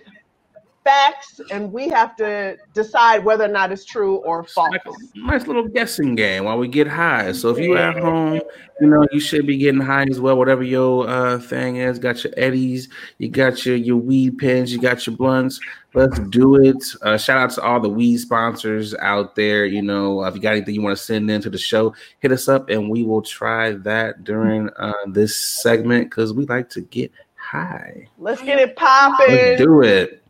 facts, 0.88 1.40
and 1.50 1.72
we 1.72 1.88
have 1.88 2.16
to 2.16 2.56
decide 2.72 3.24
whether 3.24 3.44
or 3.44 3.48
not 3.48 3.70
it's 3.70 3.84
true 3.84 4.16
or 4.18 4.44
false. 4.44 4.74
Nice 5.14 5.46
little 5.46 5.68
guessing 5.68 6.14
game 6.14 6.44
while 6.44 6.58
we 6.58 6.68
get 6.68 6.86
high. 6.86 7.32
So 7.32 7.50
if 7.50 7.58
you 7.58 7.74
are 7.74 7.78
at 7.78 7.98
home, 7.98 8.40
you 8.80 8.86
know 8.86 9.06
you 9.12 9.20
should 9.20 9.46
be 9.46 9.58
getting 9.58 9.80
high 9.80 10.06
as 10.10 10.20
well. 10.20 10.36
Whatever 10.36 10.62
your 10.62 11.08
uh, 11.08 11.38
thing 11.38 11.76
is, 11.76 11.98
got 11.98 12.24
your 12.24 12.32
eddies, 12.36 12.88
you 13.18 13.28
got 13.28 13.66
your 13.66 13.76
your 13.76 13.96
weed 13.96 14.38
pens, 14.38 14.72
you 14.72 14.80
got 14.80 15.06
your 15.06 15.16
blunts. 15.16 15.60
Let's 15.94 16.18
do 16.18 16.56
it. 16.56 16.84
Uh, 17.02 17.16
shout 17.16 17.38
out 17.38 17.50
to 17.52 17.62
all 17.62 17.80
the 17.80 17.88
weed 17.88 18.18
sponsors 18.18 18.94
out 18.96 19.34
there. 19.34 19.64
You 19.66 19.82
know, 19.82 20.24
if 20.24 20.34
you 20.34 20.40
got 20.40 20.52
anything 20.52 20.74
you 20.74 20.82
want 20.82 20.96
to 20.96 21.02
send 21.02 21.30
into 21.30 21.50
the 21.50 21.58
show, 21.58 21.94
hit 22.20 22.32
us 22.32 22.48
up, 22.48 22.70
and 22.70 22.90
we 22.90 23.02
will 23.02 23.22
try 23.22 23.72
that 23.72 24.24
during 24.24 24.70
uh, 24.76 24.92
this 25.06 25.36
segment 25.62 26.10
because 26.10 26.32
we 26.32 26.46
like 26.46 26.70
to 26.70 26.82
get 26.82 27.10
high. 27.36 28.08
Let's 28.18 28.42
get 28.42 28.58
it 28.58 28.76
popping. 28.76 29.34
Let's 29.34 29.60
do 29.60 29.82
it. 29.82 30.22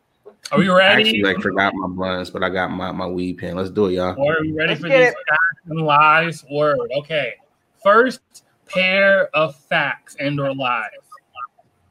Are 0.50 0.58
we 0.58 0.68
ready? 0.68 0.94
I 0.94 1.00
actually 1.00 1.22
like 1.22 1.40
forgot 1.40 1.74
my 1.74 1.88
blunts, 1.88 2.30
but 2.30 2.42
I 2.42 2.48
got 2.48 2.70
my, 2.70 2.90
my 2.90 3.06
weed 3.06 3.38
pen. 3.38 3.56
Let's 3.56 3.70
do 3.70 3.86
it, 3.86 3.94
y'all. 3.94 4.10
Are 4.10 4.40
we 4.40 4.52
ready 4.52 4.70
Let's 4.70 4.80
for 4.80 4.88
this 4.88 5.14
facts 5.28 5.60
and 5.66 5.80
lies 5.80 6.44
word? 6.50 6.90
Okay. 6.96 7.34
First 7.82 8.44
pair 8.66 9.28
of 9.36 9.56
facts 9.56 10.16
and 10.18 10.40
or 10.40 10.54
lies. 10.54 10.90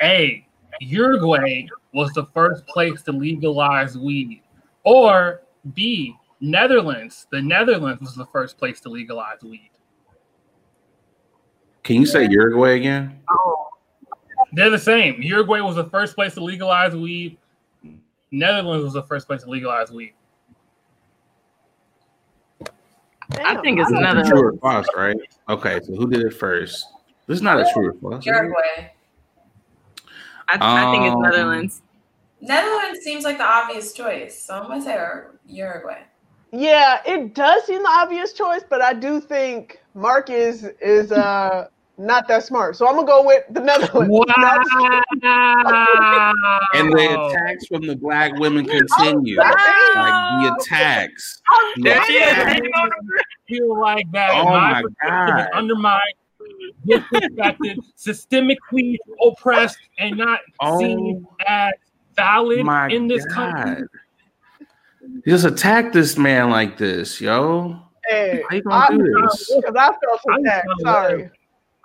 A. 0.01 0.45
Uruguay 0.79 1.67
was 1.93 2.11
the 2.13 2.25
first 2.33 2.65
place 2.67 3.01
to 3.03 3.11
legalize 3.11 3.97
weed. 3.97 4.41
Or 4.83 5.41
B. 5.73 6.15
Netherlands. 6.39 7.27
The 7.31 7.41
Netherlands 7.41 8.01
was 8.01 8.15
the 8.15 8.25
first 8.27 8.57
place 8.57 8.79
to 8.81 8.89
legalize 8.89 9.41
weed. 9.43 9.71
Can 11.83 11.97
you 11.97 12.05
say 12.05 12.27
Uruguay 12.27 12.75
again? 12.77 13.19
Oh. 13.29 13.67
They're 14.53 14.69
the 14.69 14.79
same. 14.79 15.21
Uruguay 15.21 15.61
was 15.61 15.75
the 15.75 15.85
first 15.85 16.15
place 16.15 16.33
to 16.35 16.43
legalize 16.43 16.95
weed. 16.95 17.37
Netherlands 18.31 18.83
was 18.83 18.93
the 18.93 19.03
first 19.03 19.27
place 19.27 19.43
to 19.43 19.49
legalize 19.49 19.91
weed. 19.91 20.13
I 23.31 23.57
think 23.61 23.79
it's 23.79 23.91
another 23.91 24.23
true 24.23 24.47
or 24.47 24.53
false, 24.57 24.87
right? 24.95 25.17
Okay, 25.49 25.79
so 25.83 25.95
who 25.95 26.09
did 26.09 26.21
it 26.21 26.33
first? 26.33 26.85
This 27.27 27.37
is 27.37 27.41
not 27.41 27.59
a 27.59 27.69
true 27.73 27.89
or 27.89 27.93
false. 27.93 28.25
Uruguay. 28.25 28.91
I, 30.49 30.57
I 30.59 30.91
think 30.91 31.05
it's 31.05 31.15
um, 31.15 31.21
Netherlands. 31.21 31.81
Netherlands 32.39 32.99
seems 33.03 33.23
like 33.23 33.37
the 33.37 33.43
obvious 33.43 33.93
choice, 33.93 34.41
so 34.41 34.55
I'm 34.55 34.67
gonna 34.67 34.81
say 34.81 34.97
Uruguay. 35.47 36.03
Yeah, 36.51 37.01
it 37.05 37.35
does 37.35 37.65
seem 37.65 37.83
the 37.83 37.89
obvious 37.89 38.31
choice, 38.31 38.63
but 38.69 38.81
I 38.81 38.93
do 38.93 39.19
think 39.19 39.81
Mark 39.93 40.29
is 40.29 40.63
is 40.81 41.11
uh 41.11 41.67
not 41.97 42.27
that 42.27 42.43
smart. 42.43 42.75
So 42.75 42.87
I'm 42.87 42.95
gonna 42.95 43.07
go 43.07 43.25
with 43.25 43.43
the 43.49 43.61
Netherlands. 43.61 44.13
Wow. 45.23 46.33
and 46.73 46.91
the 46.91 47.29
attacks 47.29 47.67
from 47.67 47.81
the 47.81 47.95
black 47.95 48.37
women 48.37 48.67
oh, 48.69 48.71
continue. 48.71 49.37
like 49.37 49.53
the 49.55 50.55
attacks. 50.59 51.41
Oh, 51.49 51.73
the 51.77 53.11
feel 53.47 53.79
like 53.79 54.05
that. 54.11 54.31
Oh 54.33 54.45
my, 54.45 54.83
god! 55.03 55.49
Undermined, 55.53 56.01
disrespected, 56.87 57.77
systemically 57.97 58.97
oppressed, 59.25 59.79
and 59.97 60.17
not 60.17 60.39
oh 60.59 60.79
seen 60.79 61.25
as 61.47 61.73
valid 62.15 62.65
in 62.91 63.07
this 63.07 63.25
god. 63.25 63.53
country. 63.53 63.87
You 65.01 65.21
just 65.33 65.45
attack 65.45 65.93
this 65.93 66.17
man 66.17 66.49
like 66.49 66.77
this, 66.77 67.19
yo. 67.21 67.79
Hey, 68.07 68.43
How 68.49 68.55
you 68.55 68.61
gonna 68.61 68.85
I'm 68.89 68.97
do 68.97 69.21
this? 69.21 69.53
Because 69.55 69.75
I 69.75 69.87
felt 69.87 70.39
attacked. 70.39 70.67
Sorry. 70.81 71.31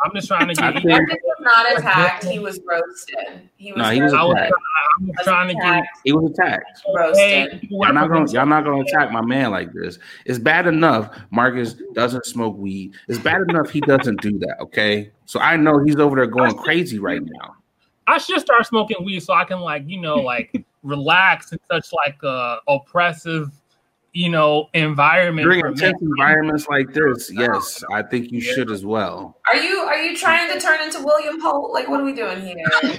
I'm 0.04 0.12
just 0.14 0.28
trying 0.28 0.48
to 0.48 0.54
get. 0.54 0.78
He 0.78 0.86
was 0.86 1.18
not 1.40 1.78
attacked. 1.78 2.24
He 2.24 2.38
was 2.38 2.60
roasted. 2.66 3.48
He 3.56 3.72
was. 3.72 3.78
No, 3.82 3.90
he 3.90 4.00
was 4.00 4.12
attacked. 4.12 4.52
I 4.52 5.04
was 5.04 5.16
trying 5.24 5.48
to 5.48 5.54
get. 5.54 5.84
He 6.04 6.12
was 6.12 6.30
attacked. 6.30 6.82
Roasted. 6.94 7.68
Y'all 7.70 7.92
not 7.92 8.08
gonna. 8.10 8.30
Y'all 8.30 8.46
not 8.46 8.64
gonna 8.64 8.82
attack 8.82 9.12
my 9.12 9.22
man 9.22 9.50
like 9.50 9.72
this. 9.72 9.98
It's 10.26 10.38
bad 10.38 10.66
enough 10.66 11.16
Marcus 11.30 11.74
doesn't 11.92 12.26
smoke 12.26 12.56
weed. 12.56 12.94
It's 13.08 13.18
bad 13.18 13.42
enough 13.48 13.70
he 13.70 13.80
doesn't 13.80 14.20
do 14.20 14.38
that. 14.40 14.56
Okay, 14.60 15.10
so 15.26 15.40
I 15.40 15.56
know 15.56 15.82
he's 15.84 15.96
over 15.96 16.16
there 16.16 16.26
going 16.26 16.56
crazy 16.56 16.98
right 16.98 17.22
now. 17.22 17.56
I 18.06 18.18
should 18.18 18.40
start 18.40 18.66
smoking 18.66 19.04
weed 19.04 19.20
so 19.20 19.32
I 19.32 19.44
can 19.44 19.60
like 19.60 19.84
you 19.86 20.00
know 20.00 20.16
like 20.16 20.64
relax 20.82 21.52
in 21.52 21.58
such 21.70 21.92
like 21.92 22.20
a 22.22 22.58
oppressive 22.66 23.50
you 24.12 24.28
know, 24.28 24.68
environment. 24.74 25.46
During 25.46 25.64
intense 25.64 26.00
environments 26.02 26.68
like 26.68 26.92
this, 26.92 27.30
yes, 27.32 27.82
I 27.92 28.02
think 28.02 28.30
you 28.30 28.40
yeah. 28.40 28.52
should 28.52 28.70
as 28.70 28.84
well. 28.84 29.38
Are 29.46 29.56
you 29.56 29.78
are 29.78 30.02
you 30.02 30.16
trying 30.16 30.52
to 30.52 30.60
turn 30.60 30.82
into 30.82 31.02
William 31.02 31.40
Holt? 31.40 31.72
Like, 31.72 31.88
what 31.88 32.00
are 32.00 32.04
we 32.04 32.12
doing 32.12 32.42
here? 32.42 32.66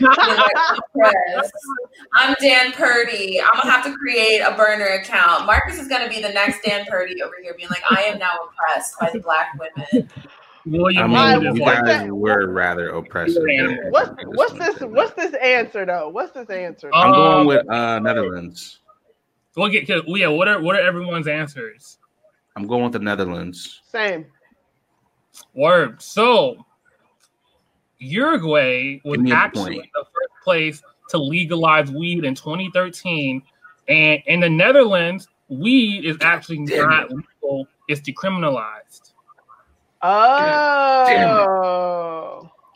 I'm 2.13 2.35
Dan 2.41 2.71
Purdy. 2.71 3.39
I'm 3.39 3.59
gonna 3.61 3.71
have 3.71 3.85
to 3.85 3.93
create 3.93 4.39
a 4.39 4.55
burner 4.55 4.87
account. 4.87 5.45
Marcus 5.45 5.79
is 5.79 5.87
gonna 5.87 6.09
be 6.09 6.19
the 6.19 6.29
next 6.29 6.63
Dan 6.63 6.85
Purdy 6.89 7.21
over 7.21 7.35
here, 7.41 7.53
being 7.55 7.69
like, 7.69 7.83
I 7.89 8.01
am 8.03 8.17
now 8.17 8.35
oppressed 8.49 8.99
by 8.99 9.11
the 9.11 9.19
black 9.19 9.55
women. 9.59 10.09
William 10.65 11.13
I 11.13 11.37
mean, 11.37 11.55
you 11.55 11.61
guys 11.61 12.09
were 12.09 12.47
rather 12.47 12.89
oppressive. 12.89 13.43
What's, 13.89 14.11
what's 14.25 14.53
this? 14.53 14.79
What's 14.79 15.13
this 15.13 15.33
answer 15.35 15.85
though? 15.85 16.09
What's 16.09 16.31
this 16.31 16.49
answer? 16.49 16.89
I'm 16.93 17.11
going 17.11 17.41
um, 17.41 17.47
with 17.47 17.69
uh, 17.69 17.99
Netherlands. 17.99 18.79
We'll 19.55 19.69
get 19.69 19.87
yeah. 19.87 20.27
What 20.27 20.47
are 20.47 20.61
what 20.61 20.75
are 20.75 20.81
everyone's 20.81 21.27
answers? 21.27 21.99
I'm 22.55 22.67
going 22.67 22.83
with 22.83 22.93
the 22.93 22.99
Netherlands. 22.99 23.81
Same. 23.85 24.25
Word. 25.53 26.01
So 26.01 26.65
Uruguay 27.99 28.99
was 29.03 29.19
actually 29.31 29.89
the 29.93 30.05
first 30.05 30.33
place 30.43 30.81
to 31.09 31.17
legalize 31.17 31.91
weed 31.91 32.25
in 32.25 32.33
2013, 32.35 33.43
and 33.87 34.21
in 34.25 34.39
the 34.39 34.49
Netherlands, 34.49 35.27
weed 35.49 36.05
is 36.05 36.17
actually 36.21 36.65
Damn 36.65 36.89
not 36.89 37.11
it. 37.11 37.17
legal; 37.41 37.67
it's 37.87 38.01
decriminalized. 38.01 39.13
Oh. 40.01 41.29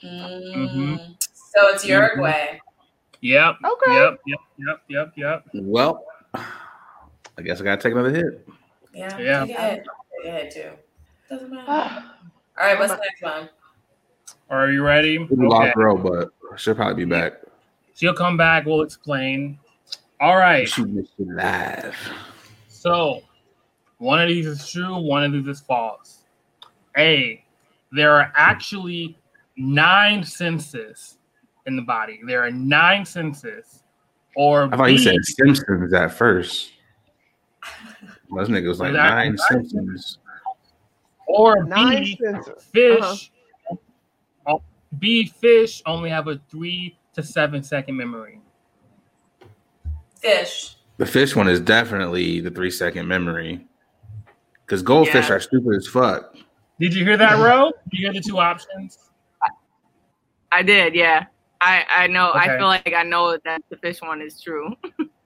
Mm-hmm. 0.04 0.96
So 1.20 1.68
it's 1.70 1.86
Uruguay. 1.86 2.60
Yep. 3.22 3.56
Okay. 3.66 3.96
Yep. 3.96 4.20
Yep. 4.28 4.40
Yep. 4.60 4.82
Yep. 4.88 5.14
Yep. 5.18 5.46
Well, 5.56 6.06
I 7.38 7.42
guess 7.42 7.62
I 7.62 7.64
gotta 7.64 7.82
take 7.82 7.94
another 7.94 8.12
hit. 8.12 8.48
Yeah, 8.94 9.18
yeah. 9.18 9.46
Take 9.46 9.58
a 9.58 9.62
hit. 9.62 9.86
Take 10.24 10.32
a 10.32 10.36
hit 10.36 10.52
too. 10.52 10.70
Doesn't 11.30 11.52
matter. 11.52 12.04
All 12.60 12.66
right, 12.66 12.80
what's 12.80 12.92
the 12.92 13.00
next 13.00 13.22
one? 13.22 13.50
Are 14.50 14.72
you 14.72 14.84
ready? 14.84 15.20
Okay. 15.20 15.36
Lost 15.36 15.76
Ro, 15.76 15.98
but 15.98 16.30
she'll 16.58 16.74
probably 16.74 17.06
be 17.06 17.10
back. 17.10 17.34
She'll 17.94 18.14
come 18.14 18.38
back. 18.38 18.66
We'll 18.66 18.82
explain. 18.82 19.60
All 20.20 20.38
right. 20.38 20.68
She 20.68 20.84
missed 20.84 21.12
it 21.20 21.28
live. 21.28 21.96
So, 22.68 23.22
one 23.98 24.22
of 24.22 24.30
these 24.30 24.48
is 24.48 24.70
true. 24.70 24.98
One 24.98 25.24
of 25.24 25.32
these 25.34 25.48
is 25.48 25.60
false. 25.62 26.24
A. 26.98 27.44
There 27.92 28.14
are 28.14 28.32
actually 28.36 29.18
nine 29.58 30.24
senses 30.24 31.18
in 31.66 31.76
the 31.76 31.82
body. 31.82 32.22
There 32.26 32.44
are 32.44 32.52
nine 32.52 33.06
senses. 33.06 33.84
Or 34.36 34.66
I 34.74 34.78
thought 34.78 34.86
B, 34.86 34.94
you 34.94 34.98
said 35.00 35.16
Simpsons 35.24 35.94
at 35.94 36.12
first. 36.12 36.72
This 38.36 38.50
nigga 38.50 38.68
was 38.68 38.80
like 38.80 38.94
nine, 38.94 39.36
nine 39.36 39.38
Simpsons. 39.50 40.20
Or 41.28 41.64
nine 41.64 42.04
B, 42.04 42.18
fish. 42.74 43.02
Uh-huh. 43.02 44.58
B, 45.00 45.28
fish 45.28 45.82
only 45.86 46.10
have 46.10 46.28
a 46.28 46.40
three 46.50 46.98
to 47.14 47.24
seven 47.24 47.64
second 47.64 47.96
memory. 47.96 48.42
Fish. 50.20 50.78
The 50.98 51.06
fish 51.06 51.36
one 51.36 51.48
is 51.48 51.60
definitely 51.60 52.40
the 52.40 52.50
three 52.50 52.72
second 52.72 53.08
memory. 53.08 53.68
Because 54.66 54.82
goldfish 54.82 55.30
yeah. 55.30 55.36
are 55.36 55.40
stupid 55.40 55.76
as 55.76 55.88
fuck. 55.88 56.36
Did 56.80 56.94
you 56.94 57.04
hear 57.04 57.18
that, 57.18 57.38
Ro? 57.44 57.72
Did 57.90 58.00
you 58.00 58.06
hear 58.06 58.14
the 58.14 58.28
two 58.28 58.40
options? 58.40 58.98
I 60.52 60.64
did, 60.64 60.96
yeah. 60.96 61.26
I 61.60 61.84
I 61.90 62.08
know. 62.08 62.30
Okay. 62.32 62.40
I 62.40 62.58
feel 62.58 62.68
like 62.68 62.94
I 62.94 63.04
know 63.04 63.38
that 63.44 63.62
the 63.70 63.78
fish 63.78 64.02
one 64.02 64.22
is 64.22 64.42
true. 64.42 64.76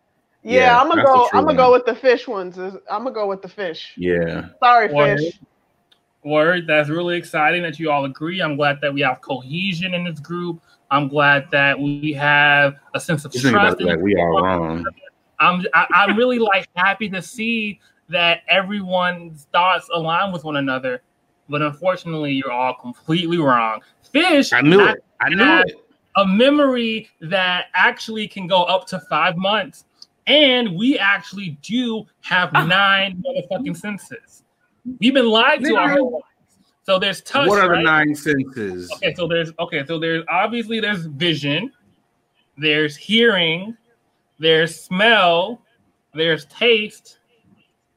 Yeah, 0.43 0.59
yeah 0.59 0.81
I'm 0.81 0.87
gonna 0.87 1.03
go. 1.03 1.29
I'm 1.33 1.45
gonna 1.45 1.57
go 1.57 1.71
with 1.71 1.85
the 1.85 1.95
fish 1.95 2.27
ones. 2.27 2.57
I'm 2.57 2.79
gonna 2.89 3.11
go 3.11 3.27
with 3.27 3.41
the 3.41 3.47
fish. 3.47 3.93
Yeah. 3.97 4.49
Sorry, 4.59 4.91
Word. 4.91 5.19
fish. 5.19 5.39
Word. 6.23 6.67
That's 6.67 6.89
really 6.89 7.17
exciting 7.17 7.63
that 7.63 7.79
you 7.79 7.91
all 7.91 8.05
agree. 8.05 8.41
I'm 8.41 8.55
glad 8.55 8.79
that 8.81 8.93
we 8.93 9.01
have 9.01 9.21
cohesion 9.21 9.93
in 9.93 10.03
this 10.03 10.19
group. 10.19 10.61
I'm 10.89 11.07
glad 11.07 11.49
that 11.51 11.79
we 11.79 12.13
have 12.13 12.75
a 12.93 12.99
sense 12.99 13.23
of 13.23 13.33
trust. 13.33 13.81
Like 13.81 13.99
we 13.99 14.15
are 14.15 14.29
wrong. 14.31 14.85
I'm 15.39 15.65
I, 15.73 15.81
am 15.81 15.87
i 15.93 16.03
am 16.03 16.17
really 16.17 16.37
like 16.39 16.67
happy 16.75 17.09
to 17.09 17.21
see 17.21 17.79
that 18.09 18.41
everyone's 18.47 19.47
thoughts 19.53 19.89
align 19.93 20.31
with 20.31 20.43
one 20.43 20.57
another. 20.57 21.01
But 21.49 21.61
unfortunately, 21.61 22.33
you're 22.33 22.51
all 22.51 22.73
completely 22.73 23.37
wrong. 23.37 23.81
Fish. 24.11 24.53
I 24.53 24.61
knew 24.61 24.85
it. 24.85 25.03
I 25.19 25.29
knew 25.29 25.59
it. 25.59 25.75
A 26.17 26.25
memory 26.25 27.09
that 27.21 27.67
actually 27.73 28.27
can 28.27 28.47
go 28.47 28.63
up 28.63 28.85
to 28.87 28.99
five 29.01 29.37
months 29.37 29.85
and 30.27 30.75
we 30.75 30.97
actually 30.97 31.57
do 31.61 32.05
have 32.21 32.51
ah. 32.53 32.65
nine 32.65 33.23
motherfucking 33.25 33.77
senses. 33.77 34.43
We've 34.99 35.13
been 35.13 35.29
lied 35.29 35.63
to 35.63 35.75
our 35.75 35.89
whole 35.89 36.11
lives. 36.13 36.25
So 36.83 36.97
there's 36.97 37.21
touch. 37.21 37.47
What 37.47 37.59
are 37.59 37.69
right? 37.69 37.77
the 37.77 37.83
nine 37.83 38.15
senses? 38.15 38.91
Okay, 38.95 39.13
so 39.13 39.27
there's 39.27 39.51
okay, 39.59 39.85
so 39.85 39.99
there's 39.99 40.23
obviously 40.29 40.79
there's 40.79 41.05
vision, 41.05 41.71
there's 42.57 42.95
hearing, 42.95 43.77
there's 44.39 44.79
smell, 44.79 45.61
there's 46.15 46.45
taste, 46.45 47.19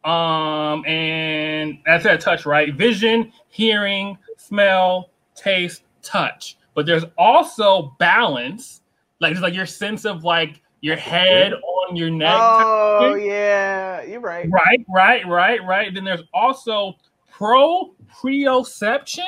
um, 0.04 0.84
and 0.84 1.78
that's 1.86 2.04
that 2.04 2.20
touch, 2.20 2.44
right? 2.44 2.74
Vision, 2.74 3.32
hearing, 3.48 4.18
smell, 4.36 5.10
taste, 5.34 5.82
touch. 6.02 6.58
But 6.74 6.84
there's 6.84 7.04
also 7.16 7.96
balance, 7.98 8.82
like 9.20 9.32
it's 9.32 9.40
like 9.40 9.54
your 9.54 9.66
sense 9.66 10.04
of 10.04 10.24
like 10.24 10.60
your 10.82 10.96
head 10.96 11.54
on 11.94 11.96
your 11.96 12.10
neck. 12.10 12.36
Oh 12.36 13.14
yeah, 13.14 14.02
you're 14.02 14.20
right. 14.20 14.50
Right, 14.50 14.84
right, 14.92 15.24
right, 15.26 15.64
right. 15.64 15.94
Then 15.94 16.04
there's 16.04 16.24
also 16.32 16.94
proprioception, 17.32 19.20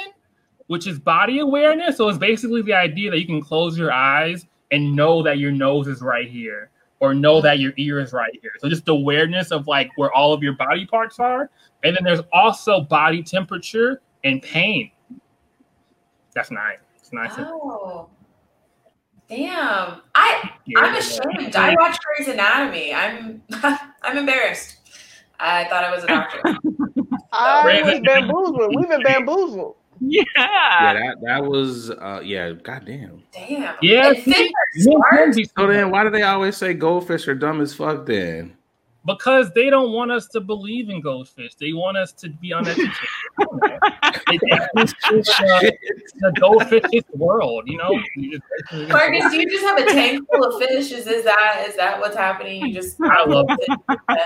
which 0.66 0.88
is 0.88 0.98
body 0.98 1.38
awareness. 1.38 1.96
So 1.96 2.08
it's 2.08 2.18
basically 2.18 2.62
the 2.62 2.74
idea 2.74 3.12
that 3.12 3.20
you 3.20 3.26
can 3.26 3.40
close 3.40 3.78
your 3.78 3.92
eyes 3.92 4.46
and 4.72 4.96
know 4.96 5.22
that 5.22 5.38
your 5.38 5.52
nose 5.52 5.86
is 5.86 6.02
right 6.02 6.28
here, 6.28 6.70
or 6.98 7.14
know 7.14 7.40
that 7.40 7.60
your 7.60 7.72
ear 7.76 8.00
is 8.00 8.12
right 8.12 8.36
here. 8.42 8.50
So 8.58 8.68
just 8.68 8.88
awareness 8.88 9.52
of 9.52 9.68
like 9.68 9.92
where 9.96 10.12
all 10.12 10.32
of 10.32 10.42
your 10.42 10.54
body 10.54 10.86
parts 10.86 11.20
are. 11.20 11.48
And 11.84 11.96
then 11.96 12.02
there's 12.02 12.22
also 12.32 12.80
body 12.80 13.22
temperature 13.22 14.02
and 14.24 14.42
pain. 14.42 14.90
That's 16.34 16.50
nice. 16.50 16.78
It's 16.96 17.12
nice. 17.12 17.30
Oh. 17.38 18.10
Damn, 19.28 20.00
I 20.14 20.50
I'm 20.76 20.94
ashamed. 20.94 21.56
I 21.56 21.74
watch 21.80 21.98
Grey's 22.00 22.28
Anatomy. 22.28 22.94
I'm 22.94 23.42
I'm 24.02 24.18
embarrassed. 24.18 24.76
I 25.40 25.64
thought 25.64 25.84
I 25.84 25.94
was 25.94 26.04
a 26.04 26.06
doctor. 26.06 26.40
I 27.32 27.82
was 27.82 28.00
bamboozled. 28.04 28.74
We've 28.76 28.88
been 28.88 29.02
bamboozled. 29.02 29.76
Yeah. 30.00 30.22
Yeah, 30.36 30.94
that, 30.94 31.16
that 31.22 31.44
was 31.44 31.90
uh 31.90 32.20
yeah, 32.22 32.52
goddamn. 32.52 33.22
Damn. 33.32 33.76
Yeah. 33.82 34.12
So 34.14 35.66
then 35.66 35.90
why 35.90 36.04
do 36.04 36.10
they 36.10 36.22
always 36.22 36.56
say 36.56 36.74
goldfish 36.74 37.26
are 37.28 37.34
dumb 37.34 37.60
as 37.60 37.74
fuck 37.74 38.06
then? 38.06 38.55
Because 39.06 39.52
they 39.52 39.70
don't 39.70 39.92
want 39.92 40.10
us 40.10 40.26
to 40.28 40.40
believe 40.40 40.90
in 40.90 41.00
goldfish. 41.00 41.54
They 41.54 41.72
want 41.72 41.96
us 41.96 42.12
to 42.14 42.28
be 42.28 42.50
uneducated. 42.50 42.92
Uh, 44.28 45.60
the 46.20 46.32
goldfish 46.40 47.02
world, 47.12 47.64
you 47.66 47.76
know. 47.76 47.90
Marcus, 48.88 49.30
do 49.30 49.36
you 49.36 49.50
just 49.50 49.64
have 49.64 49.78
a 49.78 49.84
tank 49.86 50.26
full 50.32 50.44
of 50.44 50.60
fish? 50.60 50.90
Is, 50.90 51.06
is 51.06 51.24
that 51.24 51.64
is 51.68 51.76
that 51.76 52.00
what's 52.00 52.16
happening? 52.16 52.66
You 52.66 52.74
just 52.74 52.96
I 53.00 53.24
love 53.24 53.46
it. 53.48 53.68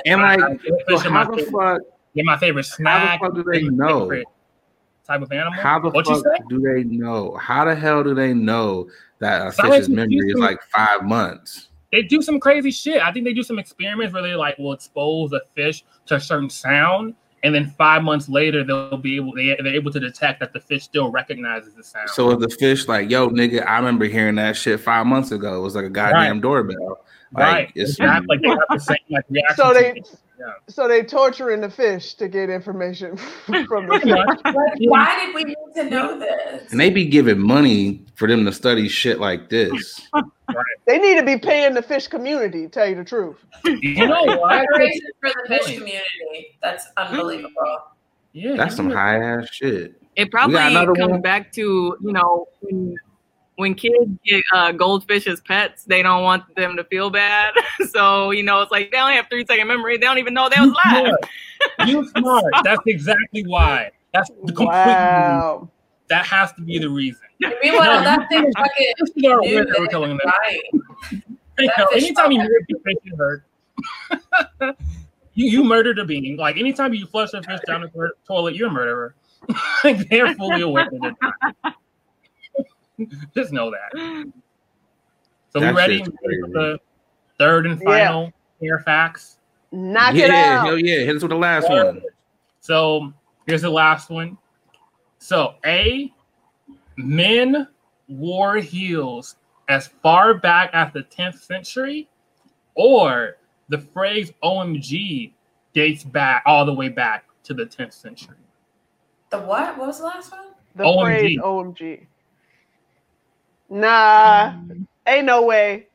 And 0.07 0.23
like, 0.23 0.41
so 0.89 1.11
how 1.11 1.25
the 1.35 1.43
fuck? 1.45 1.81
They're 2.15 2.25
my 2.25 2.39
favorite 2.39 2.65
snack. 2.65 3.21
How 3.21 3.29
the 3.29 3.43
fuck 3.43 3.45
do 3.47 3.53
they 3.53 3.63
know? 3.69 4.11
Type 5.07 5.23
of 5.23 5.33
animal. 5.33 5.53
How 5.61 5.81
the 5.81 5.91
What'd 5.91 6.25
fuck 6.25 6.49
do 6.49 6.61
they 6.61 6.85
know? 6.85 7.37
How 7.37 7.65
the 7.65 7.75
hell 7.75 8.03
do 8.03 8.15
they 8.15 8.33
know 8.33 8.89
that 9.19 9.47
a 9.47 9.53
fish's 9.53 9.89
memory 9.89 10.19
is 10.29 10.39
like 10.39 10.63
five 10.65 11.03
months? 11.03 11.70
They 11.93 12.03
do 12.03 12.23
some 12.23 12.39
crazy 12.39 12.71
shit. 12.71 13.03
I 13.03 13.13
think 13.13 13.25
they 13.25 13.33
do 13.33 13.43
some 13.43 13.59
experiments 13.59 14.15
where 14.15 14.23
they 14.23 14.35
like 14.35 14.59
will 14.59 14.73
expose 14.73 15.33
a 15.33 15.41
fish 15.55 15.85
to 16.07 16.17
a 16.17 16.21
certain 16.21 16.49
sound, 16.49 17.15
and 17.43 17.55
then 17.55 17.71
five 17.77 18.03
months 18.03 18.29
later 18.29 18.63
they'll 18.63 18.97
be 18.97 19.17
able 19.17 19.35
they, 19.35 19.57
they're 19.63 19.75
able 19.75 19.91
to 19.93 20.01
detect 20.01 20.41
that 20.41 20.53
the 20.53 20.61
fish 20.61 20.85
still 20.85 21.11
recognizes 21.11 21.75
the 21.75 21.83
sound. 21.83 22.11
So 22.11 22.31
if 22.31 22.41
the 22.41 22.49
fish 22.49 22.87
like, 22.87 23.11
yo, 23.11 23.29
nigga, 23.31 23.67
I 23.67 23.77
remember 23.79 24.05
hearing 24.05 24.37
that 24.37 24.57
shit 24.57 24.79
five 24.81 25.07
months 25.07 25.33
ago. 25.33 25.57
It 25.57 25.61
was 25.61 25.75
like 25.75 25.87
a 25.87 25.91
goddamn 25.91 26.37
right. 26.37 26.43
doorbell. 26.43 27.05
Like, 27.33 27.53
right. 27.53 27.73
It's 27.75 27.93
exactly. 27.93 28.27
like 28.29 28.43
they 28.43 28.49
have 28.49 28.59
the 28.71 28.79
same 28.79 28.97
like 29.09 29.25
reaction. 29.29 29.57
So 29.57 29.73
they 29.73 30.03
yeah. 30.41 30.53
So 30.69 30.89
they 30.89 31.03
torturing 31.03 31.61
the 31.61 31.71
fish 31.71 32.15
to 32.15 32.27
get 32.27 32.49
information 32.49 33.17
from 33.67 33.89
the 33.89 34.01
fish. 34.03 34.89
Why 34.89 35.25
did 35.25 35.35
we 35.35 35.45
need 35.45 35.57
to 35.75 35.85
know 35.85 36.19
this? 36.19 36.71
And 36.71 36.81
they 36.81 36.89
be 36.89 37.05
giving 37.05 37.39
money 37.39 38.07
for 38.15 38.27
them 38.27 38.47
to 38.47 38.53
study 38.53 38.89
shit 38.89 39.21
like 39.21 39.49
this. 39.49 40.01
right. 40.15 40.25
They 40.87 40.99
need 40.99 41.17
to 41.21 41.25
be 41.25 41.39
paying 41.39 41.75
the 41.75 41.83
fish 41.83 42.09
community. 42.09 42.67
Tell 42.67 42.89
you 42.89 42.97
the 42.97 43.05
truth. 43.05 43.37
You 43.65 44.09
know 44.09 44.25
what? 44.25 44.67
for 44.73 44.81
the 44.81 45.45
fish 45.47 45.77
community. 45.77 46.59
That's 46.61 46.89
unbelievable. 46.97 47.85
Yeah, 48.33 48.57
that's 48.57 48.75
some 48.75 48.91
high 48.91 49.23
ass 49.23 49.49
shit. 49.53 50.03
It 50.17 50.33
probably 50.33 50.57
comes 50.59 50.99
one? 50.99 51.21
back 51.21 51.53
to 51.53 51.97
you 52.01 52.13
know 52.13 52.49
when 52.63 52.97
when 53.61 53.75
kids 53.75 54.11
get 54.25 54.43
uh, 54.55 54.73
goldfish 54.73 55.27
as 55.27 55.41
pets, 55.43 55.85
they 55.85 56.03
don't 56.03 56.23
want 56.23 56.43
them 56.57 56.77
to 56.77 56.85
feel 56.85 57.11
bad. 57.11 57.53
so 57.91 58.31
you 58.31 58.43
know, 58.43 58.63
it's 58.63 58.73
like 58.73 58.91
they 58.91 58.99
only 58.99 59.15
have 59.15 59.27
three 59.29 59.45
second 59.47 59.69
memory. 59.69 59.99
They 59.99 60.07
don't 60.07 60.19
even 60.19 60.33
know 60.33 60.49
they 60.49 60.61
was 60.61 60.75
live. 60.85 61.15
you 61.87 62.09
smart. 62.09 62.45
That's 62.65 62.81
exactly 62.87 63.45
why. 63.47 63.91
That's 64.15 64.31
the 64.31 64.53
complete. 64.53 64.67
Wow. 64.67 65.69
That 66.09 66.27
has 66.27 66.53
to 66.55 66.63
be 66.63 66.79
the 66.79 66.89
reason. 66.89 67.21
Meanwhile, 67.63 68.01
no, 68.01 68.05
that 68.05 68.29
thing 68.31 68.51
fucking. 68.57 68.95
We're 69.79 69.87
telling 69.89 70.17
them. 70.17 70.21
You 71.59 71.71
know, 71.77 71.87
anytime 71.93 72.33
you 72.33 72.39
murder 72.39 72.67
a 72.71 72.81
fish, 72.81 72.97
you 73.05 73.17
hurt. 73.17 73.45
you 75.35 75.47
you 75.51 75.65
murdered 75.65 75.99
a 75.99 76.05
being. 76.07 76.39
Like 76.39 76.57
anytime 76.57 76.95
you 76.95 77.07
flush 77.07 77.35
a 77.35 77.43
fish 77.43 77.61
down 77.67 77.83
the 77.83 78.11
toilet, 78.27 78.57
you're 78.57 78.69
a 78.69 78.73
murderer. 78.73 79.15
like 79.85 80.09
they're 80.09 80.35
fully 80.35 80.63
aware 80.63 80.89
of 80.89 81.05
it. 81.05 81.75
Just 83.35 83.53
know 83.53 83.71
that. 83.71 84.33
So 85.53 85.61
that 85.61 85.75
we 85.75 85.79
ready 85.79 86.05
for 86.05 86.13
the 86.13 86.79
third 87.39 87.67
and 87.67 87.83
final 87.83 88.33
yeah. 88.61 88.77
facts? 88.85 89.39
Knock 89.73 90.15
yeah, 90.15 90.25
it 90.25 90.31
out. 90.31 90.67
Hell 90.67 90.79
yeah. 90.79 90.99
Hit 91.05 91.17
us 91.17 91.23
with 91.23 91.31
the 91.31 91.37
last 91.37 91.69
one. 91.69 92.03
So 92.61 93.13
here's 93.47 93.63
the 93.63 93.71
last 93.71 94.11
one. 94.11 94.37
So 95.19 95.55
A, 95.65 96.13
men 96.97 97.69
wore 98.09 98.57
heels 98.57 99.37
as 99.69 99.89
far 100.03 100.35
back 100.35 100.71
as 100.73 100.93
the 100.93 101.03
10th 101.03 101.39
century, 101.39 102.09
or 102.75 103.37
the 103.69 103.79
phrase 103.79 104.33
OMG 104.43 105.33
dates 105.73 106.03
back 106.03 106.43
all 106.45 106.65
the 106.65 106.73
way 106.73 106.89
back 106.89 107.25
to 107.45 107.55
the 107.55 107.65
10th 107.65 107.93
century. 107.93 108.37
The 109.31 109.39
what? 109.39 109.79
What 109.79 109.87
was 109.87 109.99
the 109.99 110.07
last 110.07 110.33
one? 110.33 110.49
The 110.75 110.85
OMG. 110.85 111.03
phrase 111.03 111.39
OMG. 111.39 112.07
Nah, 113.71 114.49
um, 114.49 114.89
ain't 115.07 115.27
no 115.27 115.43
way. 115.43 115.87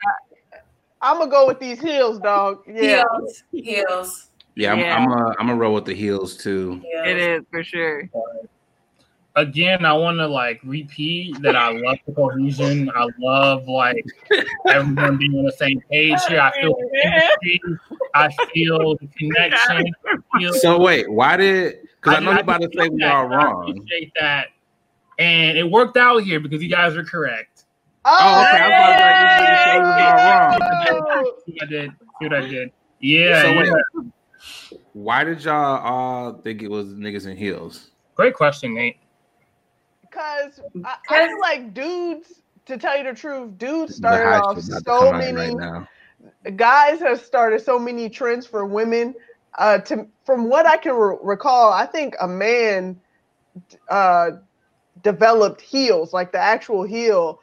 I'm 1.01 1.19
gonna 1.19 1.29
go 1.29 1.45
with 1.45 1.59
these 1.59 1.79
heels, 1.79 2.19
dog. 2.19 2.63
Yeah, 2.67 3.03
heels, 3.19 3.43
heels. 3.51 4.29
Yeah, 4.55 4.71
I'm, 4.71 4.79
yeah. 4.79 4.95
I'm 4.95 5.11
uh, 5.11 5.15
a, 5.15 5.35
I'm 5.39 5.49
a 5.49 5.55
roll 5.55 5.73
with 5.73 5.85
the 5.85 5.93
heels 5.93 6.37
too. 6.37 6.81
It 6.83 7.17
is 7.17 7.43
for 7.51 7.63
sure. 7.63 8.09
Again, 9.35 9.83
I 9.83 9.91
want 9.91 10.17
to 10.19 10.27
like 10.27 10.61
repeat 10.63 11.41
that 11.41 11.57
I 11.57 11.69
love 11.71 11.97
the 12.07 12.13
cohesion. 12.13 12.89
I 12.95 13.09
love 13.19 13.67
like 13.67 14.05
everyone 14.69 15.17
being 15.17 15.37
on 15.37 15.43
the 15.43 15.51
same 15.51 15.81
page 15.91 16.17
here. 16.29 16.39
I 16.39 16.51
feel 16.61 16.73
the 16.73 16.99
chemistry. 17.03 17.61
I 18.13 18.29
feel 18.53 18.95
the 18.95 19.07
connection. 19.17 19.93
Feel 20.39 20.53
so 20.53 20.79
wait, 20.79 21.09
why 21.09 21.37
did? 21.37 21.87
Because 21.95 22.15
I, 22.15 22.17
I, 22.17 22.19
know 22.19 22.31
you're 22.31 22.41
about 22.41 22.61
to 22.61 22.69
say 22.77 22.89
we 22.89 23.03
are 23.03 23.27
wrong. 23.27 23.67
I 23.67 23.71
appreciate 23.71 24.11
that, 24.19 24.47
and 25.17 25.57
it 25.57 25.69
worked 25.69 25.95
out 25.95 26.23
here 26.23 26.41
because 26.41 26.61
you 26.61 26.69
guys 26.69 26.95
are 26.95 27.03
correct. 27.03 27.54
Oh, 28.05 28.17
oh 28.21 28.41
okay. 28.41 28.61
I 28.61 28.69
was 28.69 29.79
about 29.79 30.59
to 30.59 30.99
like, 30.99 31.01
wrong. 31.01 31.31
See 31.45 31.57
I 31.61 31.65
did. 31.65 31.91
See 31.91 32.25
what 32.27 32.33
I 32.33 32.41
did. 32.41 32.71
Yeah. 32.99 33.41
So 33.41 33.47
yeah. 33.49 33.73
Wait, 33.95 34.83
why 34.93 35.23
did 35.23 35.43
y'all 35.43 35.79
all 35.83 36.33
think 36.33 36.61
it 36.61 36.69
was 36.69 36.87
niggas 36.93 37.27
in 37.27 37.35
heels? 37.35 37.91
Great 38.15 38.33
question, 38.33 38.73
Nate. 38.73 38.97
Because 40.01 40.61
I, 40.85 40.95
I 41.09 41.27
feel 41.27 41.41
like 41.41 41.73
dudes, 41.73 42.41
to 42.67 42.77
tell 42.77 42.97
you 42.97 43.03
the 43.03 43.13
truth, 43.13 43.57
dudes 43.57 43.95
started 43.95 44.25
off 44.25 44.61
so 44.61 45.11
many. 45.11 45.55
Right 45.55 45.87
guys 46.55 46.99
have 46.99 47.21
started 47.21 47.61
so 47.61 47.77
many 47.77 48.09
trends 48.09 48.45
for 48.45 48.65
women. 48.65 49.15
Uh, 49.57 49.77
to 49.79 50.05
from 50.25 50.49
what 50.49 50.65
I 50.65 50.77
can 50.77 50.93
re- 50.95 51.17
recall, 51.21 51.71
I 51.71 51.85
think 51.85 52.15
a 52.19 52.27
man 52.27 52.99
uh, 53.89 54.31
developed 55.01 55.61
heels, 55.61 56.13
like 56.13 56.31
the 56.31 56.39
actual 56.39 56.83
heel 56.83 57.39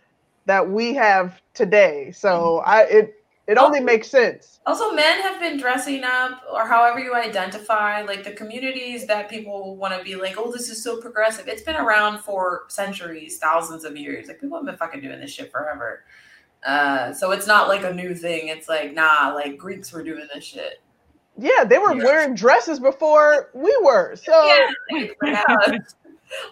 that 0.53 0.69
we 0.69 0.93
have 0.93 1.41
today. 1.55 2.13
So 2.13 2.59
I 2.67 2.83
it 2.83 3.15
it 3.47 3.57
only 3.57 3.81
makes 3.81 4.09
sense. 4.09 4.61
Also, 4.67 4.93
men 4.93 5.21
have 5.23 5.41
been 5.41 5.59
dressing 5.59 6.05
up, 6.05 6.43
or 6.53 6.67
however 6.67 7.01
you 7.01 7.15
identify, 7.15 8.03
like 8.03 8.23
the 8.23 8.33
communities 8.33 9.07
that 9.07 9.31
people 9.31 9.77
want 9.77 9.97
to 9.97 10.05
be 10.05 10.15
like, 10.15 10.35
oh, 10.37 10.53
this 10.53 10.69
is 10.69 10.85
so 10.85 11.01
progressive. 11.01 11.49
It's 11.49 11.63
been 11.63 11.77
around 11.77 12.19
for 12.19 12.65
centuries, 12.69 13.39
thousands 13.39 13.85
of 13.85 13.97
years. 13.97 14.29
Like 14.29 14.41
people 14.41 14.59
have 14.59 14.67
been 14.67 14.77
fucking 14.77 15.01
doing 15.01 15.21
this 15.21 15.33
shit 15.33 15.51
forever. 15.51 16.05
Uh, 16.65 17.15
so 17.15 17.33
it's 17.33 17.47
not 17.47 17.67
like 17.67 17.83
a 17.83 17.93
new 17.93 18.15
thing. 18.15 18.49
It's 18.49 18.69
like, 18.69 18.93
nah, 18.93 19.33
like 19.35 19.57
Greeks 19.57 19.91
were 19.91 20.05
doing 20.05 20.29
this 20.33 20.45
shit. 20.45 20.83
Yeah, 21.39 21.65
they 21.65 21.79
were 21.79 21.95
wearing 21.95 22.35
dresses 22.35 22.79
before 22.79 23.49
we 23.55 23.75
were. 23.83 24.17
So 24.17 24.47
yeah, 24.93 25.79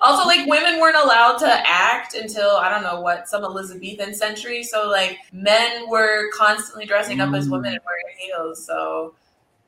also 0.00 0.26
like 0.26 0.46
women 0.46 0.80
weren't 0.80 0.96
allowed 0.96 1.38
to 1.38 1.68
act 1.68 2.14
until 2.14 2.56
I 2.56 2.68
don't 2.70 2.82
know 2.82 3.00
what 3.00 3.28
some 3.28 3.44
Elizabethan 3.44 4.14
century. 4.14 4.62
So 4.62 4.88
like 4.88 5.18
men 5.32 5.88
were 5.88 6.30
constantly 6.32 6.86
dressing 6.86 7.18
mm. 7.18 7.28
up 7.28 7.34
as 7.34 7.48
women 7.48 7.72
and 7.72 7.80
wearing 7.84 8.16
heels. 8.18 8.64
So 8.64 9.14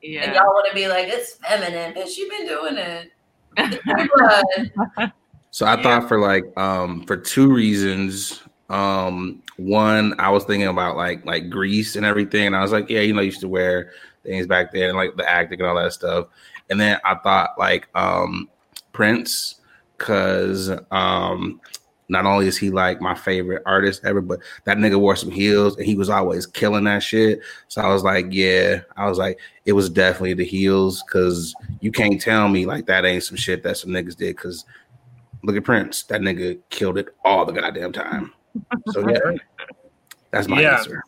yeah, 0.03 0.25
and 0.25 0.35
y'all 0.35 0.47
want 0.47 0.67
to 0.69 0.75
be 0.75 0.89
like 0.89 1.09
it's 1.09 1.35
feminine, 1.37 1.95
bitch. 1.95 2.17
You've 2.17 2.31
been 2.31 2.47
doing 2.47 2.77
it. 2.77 3.11
so 5.51 5.67
I 5.67 5.77
yeah. 5.77 5.83
thought 5.83 6.09
for 6.09 6.19
like 6.19 6.45
um 6.57 7.05
for 7.05 7.17
two 7.17 7.53
reasons. 7.53 8.43
Um, 8.69 9.43
one 9.59 10.19
I 10.19 10.31
was 10.31 10.45
thinking 10.45 10.69
about 10.69 10.97
like 10.97 11.25
like 11.27 11.51
Greece 11.51 11.97
and 11.97 12.07
everything, 12.07 12.47
and 12.47 12.57
I 12.57 12.63
was 12.63 12.73
like, 12.73 12.89
yeah, 12.89 13.01
you 13.01 13.13
know, 13.13 13.21
I 13.21 13.25
used 13.25 13.41
to 13.41 13.49
wear 13.49 13.93
things 14.25 14.47
back 14.47 14.73
then, 14.73 14.97
like 14.97 15.17
the 15.17 15.29
acting 15.29 15.61
and 15.61 15.69
all 15.69 15.77
that 15.77 15.93
stuff. 15.93 16.29
And 16.71 16.81
then 16.81 16.99
I 17.05 17.17
thought 17.17 17.51
like 17.59 17.89
um 17.95 18.49
Prince 18.93 19.57
because 20.03 20.69
um, 20.91 21.61
not 22.09 22.27
only 22.27 22.49
is 22.49 22.59
he 22.59 22.71
like 22.71 23.01
my 23.01 23.15
favorite 23.15 23.63
artist 23.65 24.03
ever, 24.05 24.21
but 24.21 24.41
that 24.65 24.79
nigga 24.79 24.99
wore 24.99 25.15
some 25.15 25.31
heels 25.31 25.77
and 25.77 25.87
he 25.87 25.95
was 25.95 26.11
always 26.11 26.45
killing 26.45 26.85
that 26.85 27.05
shit. 27.05 27.41
So 27.69 27.81
I 27.81 27.93
was 27.93 28.03
like, 28.03 28.27
yeah, 28.31 28.81
I 28.97 29.09
was 29.09 29.17
like, 29.17 29.39
it 29.65 29.75
was 29.75 29.89
definitely 29.89 30.35
the 30.35 30.45
heels 30.45 31.05
because 31.05 31.55
you 31.81 31.93
can't 31.93 32.21
tell 32.21 32.49
me 32.49 32.67
like 32.67 32.87
that 32.87 33.05
ain't 33.05 33.23
some 33.23 33.37
shit 33.37 33.63
that 33.63 33.77
some 33.77 33.91
niggas 33.91 34.17
did. 34.17 34.35
Because 34.35 34.65
look 35.45 35.57
at 35.57 35.63
Prince, 35.63 36.03
that 36.05 36.21
nigga 36.21 36.59
killed 36.71 36.99
it 36.99 37.15
all 37.25 37.45
the 37.45 37.53
goddamn 37.53 37.93
time. 37.93 38.33
So 38.89 39.09
yeah, 39.09 39.19
that's 40.33 40.49
my 40.49 40.63
yeah. 40.63 40.79
answer. 40.79 41.05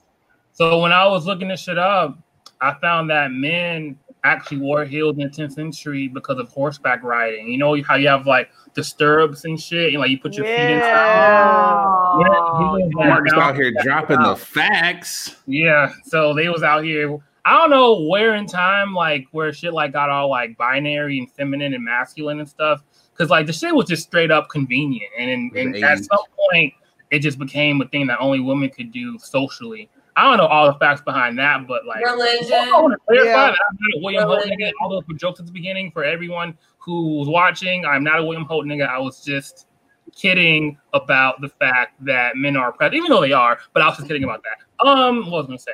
So 0.52 0.78
when 0.78 0.92
I 0.92 1.08
was 1.08 1.26
looking 1.26 1.48
this 1.48 1.60
shit 1.60 1.78
up, 1.78 2.16
I 2.60 2.74
found 2.80 3.10
that 3.10 3.32
men 3.32 3.98
actually 4.24 4.58
wore 4.58 4.84
heels 4.84 5.16
in 5.18 5.24
the 5.24 5.28
10th 5.28 5.52
century 5.52 6.08
because 6.08 6.38
of 6.38 6.48
horseback 6.48 7.02
riding. 7.02 7.48
You 7.48 7.58
know 7.58 7.80
how 7.82 7.94
you 7.94 8.08
have 8.08 8.26
like 8.26 8.50
the 8.74 8.82
stirrups 8.82 9.44
and 9.44 9.60
shit, 9.60 9.92
and 9.92 10.00
like 10.00 10.10
you 10.10 10.18
put 10.18 10.34
your 10.34 10.46
yeah. 10.46 10.56
feet 10.56 10.74
inside. 10.76 11.84
Yeah, 12.20 13.06
Mark's 13.06 13.32
out 13.34 13.54
here 13.54 13.72
dropping 13.82 14.16
out. 14.16 14.38
the 14.38 14.44
facts. 14.44 15.36
Yeah, 15.46 15.92
so 16.04 16.34
they 16.34 16.48
was 16.48 16.62
out 16.62 16.84
here. 16.84 17.16
I 17.44 17.52
don't 17.52 17.70
know 17.70 18.00
where 18.08 18.34
in 18.34 18.46
time, 18.46 18.94
like 18.94 19.26
where 19.32 19.52
shit 19.52 19.74
like 19.74 19.92
got 19.92 20.08
all 20.08 20.30
like 20.30 20.56
binary 20.56 21.18
and 21.18 21.30
feminine 21.30 21.74
and 21.74 21.84
masculine 21.84 22.40
and 22.40 22.48
stuff. 22.48 22.82
Cause 23.16 23.30
like 23.30 23.46
the 23.46 23.52
shit 23.52 23.74
was 23.74 23.86
just 23.86 24.04
straight 24.04 24.32
up 24.32 24.48
convenient, 24.48 25.10
and, 25.18 25.30
and, 25.30 25.76
and 25.76 25.84
at 25.84 25.98
some 25.98 26.18
point 26.50 26.74
it 27.10 27.20
just 27.20 27.38
became 27.38 27.80
a 27.80 27.86
thing 27.86 28.06
that 28.08 28.18
only 28.20 28.40
women 28.40 28.70
could 28.70 28.90
do 28.90 29.18
socially. 29.18 29.88
I 30.16 30.22
don't 30.28 30.36
know 30.36 30.46
all 30.46 30.66
the 30.72 30.78
facts 30.78 31.00
behind 31.00 31.38
that, 31.38 31.66
but 31.66 31.84
like 31.86 32.04
religion. 32.04 32.52
I 32.52 32.80
want 32.80 32.92
to 32.92 32.98
clarify 33.06 33.30
yeah. 33.30 33.46
that 33.46 33.58
I'm 33.70 33.78
not 33.80 33.98
a 33.98 34.02
William 34.02 34.24
Holt 34.24 34.44
nigga. 34.44 34.70
All 34.80 34.88
those 34.88 35.18
jokes 35.18 35.40
at 35.40 35.46
the 35.46 35.52
beginning 35.52 35.90
for 35.90 36.04
everyone 36.04 36.56
who 36.78 37.18
was 37.18 37.28
watching. 37.28 37.84
I'm 37.84 38.04
not 38.04 38.20
a 38.20 38.24
William 38.24 38.44
Holt 38.44 38.66
nigga. 38.66 38.88
I 38.88 38.98
was 38.98 39.24
just 39.24 39.66
kidding 40.14 40.78
about 40.92 41.40
the 41.40 41.48
fact 41.48 42.04
that 42.04 42.36
men 42.36 42.56
are 42.56 42.70
oppressed, 42.70 42.94
even 42.94 43.10
though 43.10 43.20
they 43.20 43.32
are. 43.32 43.58
But 43.72 43.82
I 43.82 43.88
was 43.88 43.96
just 43.96 44.06
kidding 44.06 44.24
about 44.24 44.42
that. 44.44 44.86
Um, 44.86 45.30
what 45.30 45.32
was 45.32 45.44
I 45.44 45.46
gonna 45.48 45.58
say? 45.58 45.72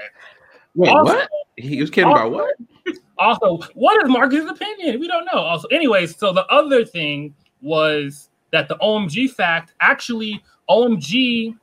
Wait, 0.75 0.91
also, 0.91 1.15
what? 1.15 1.29
He 1.57 1.81
was 1.81 1.91
kidding 1.91 2.11
also, 2.11 2.29
about 2.29 2.33
what? 2.33 2.57
Also, 3.19 3.59
what 3.75 4.03
is 4.03 4.09
Marcus's 4.09 4.51
opinion? 4.51 4.99
We 4.99 5.07
don't 5.07 5.27
know. 5.27 5.41
Also, 5.41 5.69
anyways, 5.69 6.17
so 6.17 6.33
the 6.33 6.47
other 6.47 6.85
thing 6.87 7.35
was 7.61 8.31
that 8.53 8.69
the 8.69 8.77
OMG 8.77 9.31
fact 9.31 9.75
actually 9.81 10.43
OMG 10.71 11.57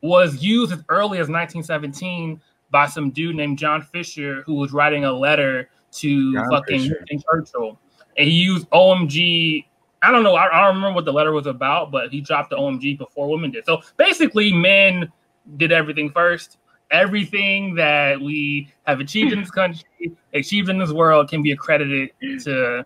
was 0.00 0.42
used 0.42 0.72
as 0.72 0.82
early 0.88 1.18
as 1.18 1.28
1917 1.28 2.40
by 2.70 2.86
some 2.86 3.10
dude 3.10 3.36
named 3.36 3.58
John 3.58 3.82
Fisher 3.82 4.42
who 4.42 4.54
was 4.54 4.72
writing 4.72 5.04
a 5.04 5.12
letter 5.12 5.70
to 5.92 6.34
John 6.34 6.50
fucking 6.50 6.92
Churchill, 7.30 7.78
and 8.16 8.28
he 8.28 8.34
used 8.34 8.68
OMG. 8.70 9.64
I 10.02 10.12
don't 10.12 10.22
know. 10.22 10.36
I, 10.36 10.46
I 10.46 10.66
don't 10.66 10.76
remember 10.76 10.94
what 10.94 11.04
the 11.04 11.12
letter 11.12 11.32
was 11.32 11.46
about, 11.46 11.90
but 11.90 12.10
he 12.10 12.20
dropped 12.20 12.50
the 12.50 12.56
OMG 12.56 12.98
before 12.98 13.28
women 13.28 13.50
did. 13.50 13.64
So 13.66 13.82
basically, 13.96 14.52
men 14.52 15.10
did 15.56 15.72
everything 15.72 16.10
first. 16.10 16.58
Everything 16.90 17.74
that 17.74 18.18
we 18.20 18.72
have 18.84 19.00
achieved 19.00 19.32
in 19.32 19.40
this 19.40 19.50
country, 19.50 19.84
achieved 20.32 20.70
in 20.70 20.78
this 20.78 20.90
world, 20.90 21.28
can 21.28 21.42
be 21.42 21.52
accredited 21.52 22.10
to 22.44 22.84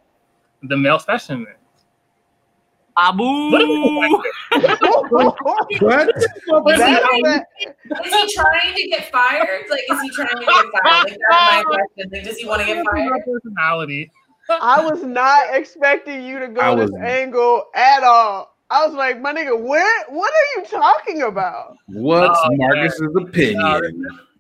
the 0.62 0.76
male 0.76 0.98
specimen. 0.98 1.54
Abu. 2.97 3.22
What? 3.22 4.24
what? 5.11 5.66
Is, 5.70 5.78
he, 5.78 5.86
is 7.66 8.12
he 8.12 8.34
trying 8.34 8.74
to 8.74 8.88
get 8.88 9.11
fired? 9.11 9.64
Like, 9.70 9.80
is 9.90 10.01
he 10.03 10.11
trying 10.11 10.28
to 10.28 10.34
get 10.36 10.47
fired? 10.47 10.70
Like, 10.72 10.82
that's 10.84 11.18
my 11.30 11.62
question. 11.97 12.11
Like, 12.12 12.24
does 12.24 12.36
he 12.36 12.47
want 12.47 12.61
to 12.62 12.66
get 12.66 12.84
fired? 12.86 13.22
Personality. 13.24 14.11
I 14.51 14.84
was 14.84 15.03
not 15.03 15.55
expecting 15.55 16.24
you 16.24 16.38
to 16.38 16.49
go 16.49 16.76
this 16.76 16.95
angle 16.97 17.64
at 17.74 18.03
all. 18.03 18.57
I 18.70 18.86
was 18.86 18.95
like, 18.95 19.20
my 19.20 19.34
nigga, 19.34 19.59
where? 19.59 20.05
What 20.09 20.32
are 20.32 20.61
you 20.61 20.66
talking 20.66 21.22
about? 21.22 21.76
What's 21.88 22.38
oh, 22.43 22.57
Marcus's 22.57 23.01
yeah. 23.14 23.22
opinion? 23.22 23.61
No, 23.61 23.80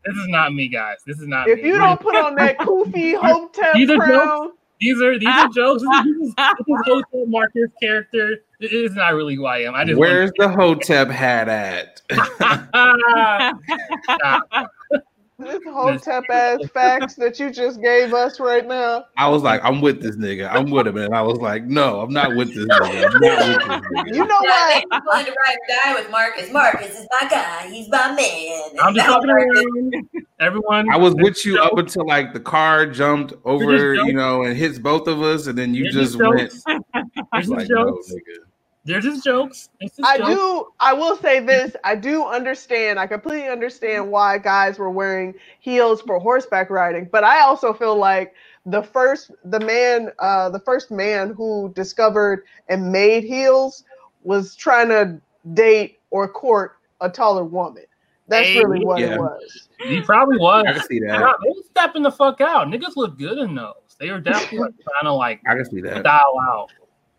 this 0.04 0.16
is 0.16 0.28
not 0.28 0.54
me, 0.54 0.68
guys. 0.68 0.98
This 1.06 1.20
is 1.20 1.28
not. 1.28 1.48
If 1.48 1.62
me. 1.62 1.68
you 1.68 1.76
don't 1.76 2.00
put 2.00 2.16
on 2.16 2.34
that 2.36 2.58
Kofi 2.60 3.14
Hotep 3.14 4.00
crown, 4.00 4.52
these 4.82 5.00
are 5.00 5.16
these 5.16 5.28
are 5.28 5.48
jokes. 5.48 5.82
This 5.82 6.28
is, 6.28 6.34
Hotep 6.38 7.28
Marcus 7.28 7.70
character. 7.80 8.38
It 8.58 8.72
is 8.72 8.94
not 8.94 9.14
really 9.14 9.36
who 9.36 9.46
I 9.46 9.58
am. 9.58 9.76
I 9.76 9.84
just 9.84 9.98
where's 9.98 10.32
the 10.38 10.48
Hotep 10.48 11.08
hat 11.08 11.48
at? 11.48 12.02
this 15.46 15.60
Hotep 15.64 16.24
ass 16.30 16.60
facts 16.72 17.14
that 17.16 17.38
you 17.38 17.50
just 17.50 17.80
gave 17.80 18.14
us 18.14 18.38
right 18.40 18.66
now. 18.66 19.04
I 19.16 19.28
was 19.28 19.42
like, 19.42 19.62
I'm 19.64 19.80
with 19.80 20.00
this 20.02 20.16
nigga. 20.16 20.48
I'm 20.50 20.70
with 20.70 20.86
him, 20.86 20.96
and 20.96 21.14
I 21.14 21.22
was 21.22 21.38
like, 21.38 21.64
no, 21.64 22.00
I'm 22.00 22.12
not 22.12 22.34
with 22.36 22.54
this 22.54 22.66
nigga. 22.66 23.12
I'm 23.12 23.20
not 23.20 23.20
with 23.20 23.20
this 23.20 23.90
nigga. 23.90 24.12
You 24.12 24.26
know 24.26 24.38
what? 24.40 24.84
I'm 24.90 25.02
going 25.04 25.24
to 25.24 25.34
ride 25.46 25.56
die 25.68 25.94
with 25.94 26.10
Marcus. 26.10 26.52
Marcus 26.52 26.98
is 26.98 27.06
my 27.20 27.28
guy. 27.28 27.68
He's 27.68 27.88
my 27.88 28.14
man. 28.14 28.70
I'm 28.80 28.94
just 28.94 29.06
talking 29.06 29.30
around. 29.30 29.94
Everyone. 30.40 30.90
I 30.92 30.96
was 30.96 31.14
with 31.14 31.44
you 31.46 31.60
up 31.60 31.78
until 31.78 32.06
like 32.06 32.32
the 32.32 32.40
car 32.40 32.86
jumped 32.86 33.32
over, 33.44 33.94
you 33.94 34.12
know, 34.12 34.42
and 34.42 34.56
hits 34.56 34.78
both 34.78 35.08
of 35.08 35.22
us, 35.22 35.46
and 35.46 35.56
then 35.56 35.74
you 35.74 35.90
just, 35.90 36.18
just 36.18 36.18
went. 36.18 36.52
I 37.32 37.38
was 37.38 37.48
like, 37.48 37.68
no, 37.68 37.84
nigga. 37.84 38.51
They're 38.84 39.00
just 39.00 39.24
jokes. 39.24 39.68
Just 39.80 40.00
I 40.02 40.18
jokes. 40.18 40.30
do. 40.30 40.66
I 40.80 40.92
will 40.92 41.16
say 41.16 41.38
this. 41.38 41.76
I 41.84 41.94
do 41.94 42.24
understand. 42.24 42.98
I 42.98 43.06
completely 43.06 43.48
understand 43.48 44.10
why 44.10 44.38
guys 44.38 44.78
were 44.78 44.90
wearing 44.90 45.34
heels 45.60 46.02
for 46.02 46.18
horseback 46.18 46.68
riding. 46.68 47.08
But 47.10 47.22
I 47.22 47.40
also 47.42 47.72
feel 47.72 47.96
like 47.96 48.34
the 48.66 48.82
first, 48.82 49.30
the 49.44 49.60
man, 49.60 50.10
uh, 50.18 50.50
the 50.50 50.58
first 50.58 50.90
man 50.90 51.32
who 51.34 51.72
discovered 51.74 52.44
and 52.68 52.90
made 52.90 53.22
heels 53.22 53.84
was 54.24 54.56
trying 54.56 54.88
to 54.88 55.20
date 55.54 56.00
or 56.10 56.26
court 56.26 56.78
a 57.00 57.08
taller 57.08 57.44
woman. 57.44 57.84
That's 58.26 58.48
hey, 58.48 58.64
really 58.64 58.84
what 58.84 59.00
yeah. 59.00 59.14
it 59.14 59.20
was. 59.20 59.68
He 59.84 60.00
probably 60.00 60.38
was. 60.38 60.64
I 60.66 60.72
can 60.72 60.82
see 60.86 61.00
that. 61.00 61.36
They 61.42 61.50
were 61.50 61.62
stepping 61.70 62.02
the 62.02 62.10
fuck 62.10 62.40
out. 62.40 62.66
Niggas 62.68 62.96
look 62.96 63.18
good 63.18 63.38
in 63.38 63.54
those. 63.54 63.74
They 64.00 64.10
were 64.10 64.20
definitely 64.20 64.58
like, 64.58 64.74
trying 64.82 65.04
to 65.04 65.12
like 65.12 65.40
I 65.46 65.54
can 65.54 65.64
see 65.64 65.80
that. 65.82 66.00
style 66.00 66.34
out 66.48 66.70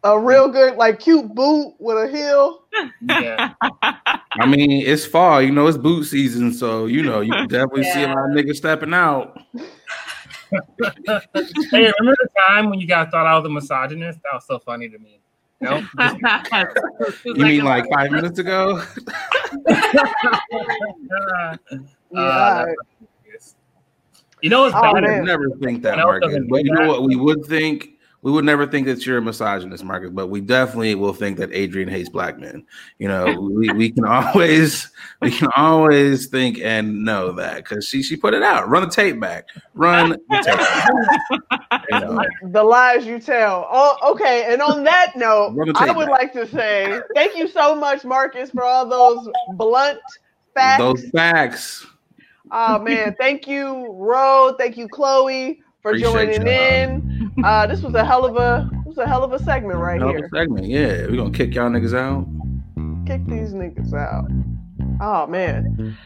a 0.04 0.20
real 0.20 0.50
good, 0.50 0.76
like 0.76 1.00
cute 1.00 1.34
boot 1.34 1.76
with 1.80 1.98
a 1.98 2.12
heel. 2.12 2.66
Yeah. 3.02 3.54
I 3.62 4.46
mean, 4.48 4.72
it's 4.86 5.06
fall, 5.06 5.42
you 5.42 5.52
know, 5.52 5.68
it's 5.68 5.78
boot 5.78 6.06
season, 6.06 6.54
so 6.54 6.86
you 6.86 7.04
know, 7.04 7.22
you 7.22 7.32
can 7.32 7.48
definitely 7.48 7.84
yeah. 7.84 7.94
see 7.94 8.04
a 8.04 8.08
lot 8.08 8.30
of 8.30 8.36
niggas 8.36 8.56
stepping 8.56 8.94
out. 8.94 9.40
hey, 9.54 9.62
remember 10.52 12.16
the 12.20 12.30
time 12.48 12.70
when 12.70 12.80
you 12.80 12.88
guys 12.88 13.08
thought 13.12 13.26
I 13.26 13.36
was 13.36 13.46
a 13.46 13.50
misogynist? 13.50 14.20
That 14.24 14.34
was 14.34 14.46
so 14.46 14.60
funny 14.60 14.90
to 14.90 15.00
me. 15.00 15.20
No, 15.62 15.78
you 17.26 17.36
mean 17.36 17.64
like 17.64 17.86
five 17.90 18.12
minutes 18.12 18.38
ago? 18.38 18.84
yeah. 19.70 21.56
Uh, 22.16 22.66
you 24.42 24.50
know, 24.50 24.66
it's 24.66 24.76
oh, 24.78 24.94
bad. 24.94 25.24
never 25.24 25.50
think 25.62 25.84
that, 25.84 25.98
Marcus. 26.00 26.38
But 26.50 26.66
you 26.66 26.74
know 26.74 26.88
what 26.88 27.04
we 27.04 27.16
would 27.16 27.46
think 27.46 27.93
we 28.24 28.32
would 28.32 28.46
never 28.46 28.66
think 28.66 28.88
that 28.88 29.06
you're 29.06 29.18
a 29.18 29.22
misogynist, 29.22 29.84
Marcus, 29.84 30.10
but 30.10 30.28
we 30.28 30.40
definitely 30.40 30.96
will 30.96 31.14
think 31.14 31.38
that 31.38 31.50
Adrian 31.52 31.90
hates 31.90 32.08
black 32.08 32.40
men. 32.40 32.66
You 32.98 33.10
know, 33.10 33.26
we, 33.40 33.70
we 33.74 33.92
can 33.92 34.06
always 34.06 34.90
we 35.22 35.30
can 35.30 35.50
always 35.58 36.28
think 36.28 36.60
and 36.60 37.04
know 37.04 37.34
that 37.34 37.58
because 37.58 37.86
she 37.86 38.02
she 38.02 38.16
put 38.16 38.34
it 38.34 38.42
out. 38.42 38.70
Run 38.70 38.84
the 38.84 38.90
tape 38.90 39.20
back. 39.20 39.50
Run 39.74 40.12
the 40.12 40.18
tape 40.44 40.58
back. 40.58 40.90
You 41.90 42.00
know. 42.00 42.22
The 42.44 42.64
lies 42.64 43.06
you 43.06 43.20
tell. 43.20 43.68
Oh, 43.70 43.98
okay. 44.12 44.46
And 44.48 44.62
on 44.62 44.86
that 44.86 45.14
note, 45.18 45.58
I 45.76 45.92
would 45.92 46.08
back. 46.08 46.20
like 46.20 46.34
to 46.34 46.48
say 46.48 47.02
thank 47.14 47.36
you 47.36 47.48
so 47.48 47.76
much, 47.76 48.06
Marcus, 48.06 48.52
for 48.52 48.64
all 48.64 48.88
those 48.88 49.28
blunt 49.56 50.00
facts. 50.54 50.80
Those 50.80 51.10
facts. 51.10 51.86
Oh 52.52 52.80
man, 52.80 53.16
thank 53.20 53.48
you, 53.48 53.92
Ro. 53.92 54.56
Thank 54.58 54.78
you, 54.78 54.88
Chloe, 54.88 55.62
for 55.84 55.90
Appreciate 55.90 56.42
joining 56.42 56.48
in. 56.48 57.34
Uh, 57.44 57.68
this 57.68 57.82
was 57.82 57.94
a 57.94 58.06
hell 58.06 58.26
of 58.26 58.38
a 58.38 58.70
this 58.86 58.96
was 58.96 58.98
a 59.00 59.08
hell 59.08 59.24
of 59.24 59.34
a 59.34 59.40
segment 59.44 59.78
right 59.78 60.00
hell 60.00 60.10
here. 60.10 60.30
segment, 60.34 60.66
yeah. 60.66 61.06
We're 61.08 61.18
gonna 61.18 61.32
kick 61.32 61.54
y'all 61.54 61.70
niggas 61.70 61.94
out. 61.94 62.26
Kick 63.06 63.26
these 63.28 63.54
niggas 63.54 63.94
out. 63.94 64.26
Oh 65.02 65.28
man. 65.28 65.98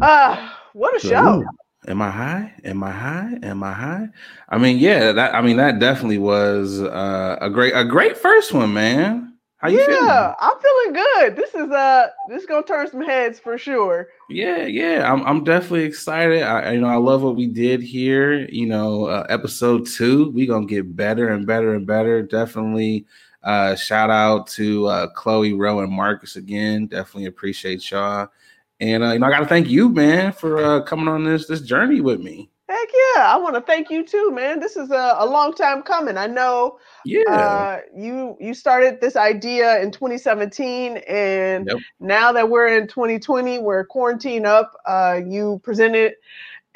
Uh 0.00 0.50
what 0.74 0.94
a 0.94 1.00
so, 1.00 1.08
show. 1.08 1.44
Am 1.88 2.00
I 2.00 2.10
high? 2.10 2.54
Am 2.62 2.84
I 2.84 2.92
high? 2.92 3.38
Am 3.42 3.64
I 3.64 3.72
high? 3.72 4.08
I 4.48 4.58
mean, 4.58 4.78
yeah, 4.78 5.10
that 5.10 5.34
I 5.34 5.40
mean 5.40 5.56
that 5.56 5.80
definitely 5.80 6.18
was 6.18 6.80
uh, 6.80 7.36
a 7.40 7.50
great 7.50 7.72
a 7.74 7.84
great 7.84 8.16
first 8.16 8.52
one, 8.52 8.72
man. 8.72 9.29
How 9.60 9.68
you 9.68 9.78
yeah, 9.78 9.86
feeling? 9.86 10.34
I'm 10.40 10.58
feeling 10.58 10.92
good. 10.94 11.36
This 11.36 11.54
is 11.54 11.70
uh 11.70 12.08
this 12.28 12.40
is 12.40 12.46
gonna 12.46 12.64
turn 12.64 12.88
some 12.90 13.02
heads 13.02 13.38
for 13.38 13.58
sure. 13.58 14.08
Yeah, 14.30 14.64
yeah. 14.64 15.12
I'm 15.12 15.22
I'm 15.26 15.44
definitely 15.44 15.84
excited. 15.84 16.42
I 16.42 16.72
you 16.72 16.80
know 16.80 16.88
I 16.88 16.96
love 16.96 17.22
what 17.22 17.36
we 17.36 17.46
did 17.46 17.82
here. 17.82 18.48
You 18.48 18.66
know, 18.66 19.04
uh, 19.04 19.26
episode 19.28 19.86
two, 19.86 20.30
we 20.30 20.46
gonna 20.46 20.64
get 20.64 20.96
better 20.96 21.28
and 21.28 21.46
better 21.46 21.74
and 21.74 21.86
better. 21.86 22.22
Definitely 22.22 23.04
uh 23.42 23.74
shout 23.74 24.08
out 24.08 24.46
to 24.48 24.86
uh 24.86 25.08
Chloe, 25.08 25.52
Ro, 25.52 25.80
and 25.80 25.92
Marcus 25.92 26.36
again. 26.36 26.86
Definitely 26.86 27.26
appreciate 27.26 27.90
y'all. 27.90 28.28
And 28.80 29.04
uh, 29.04 29.12
you 29.12 29.18
know, 29.18 29.26
I 29.26 29.30
gotta 29.30 29.46
thank 29.46 29.68
you, 29.68 29.90
man, 29.90 30.32
for 30.32 30.56
uh 30.56 30.82
coming 30.84 31.08
on 31.08 31.24
this 31.24 31.46
this 31.46 31.60
journey 31.60 32.00
with 32.00 32.20
me. 32.20 32.49
Heck 32.70 32.88
yeah. 33.16 33.34
I 33.34 33.36
want 33.36 33.56
to 33.56 33.60
thank 33.62 33.90
you 33.90 34.06
too, 34.06 34.30
man. 34.30 34.60
This 34.60 34.76
is 34.76 34.92
a, 34.92 35.16
a 35.18 35.26
long 35.26 35.52
time 35.54 35.82
coming. 35.82 36.16
I 36.16 36.28
know 36.28 36.78
yeah. 37.04 37.22
Uh, 37.28 37.80
you 37.96 38.36
you 38.38 38.54
started 38.54 39.00
this 39.00 39.16
idea 39.16 39.80
in 39.82 39.90
2017 39.90 40.98
and 40.98 41.66
yep. 41.66 41.78
now 41.98 42.30
that 42.30 42.48
we're 42.48 42.68
in 42.68 42.86
2020, 42.86 43.58
we're 43.58 43.84
quarantine 43.86 44.46
up. 44.46 44.76
Uh, 44.86 45.20
you 45.26 45.60
presented 45.64 46.12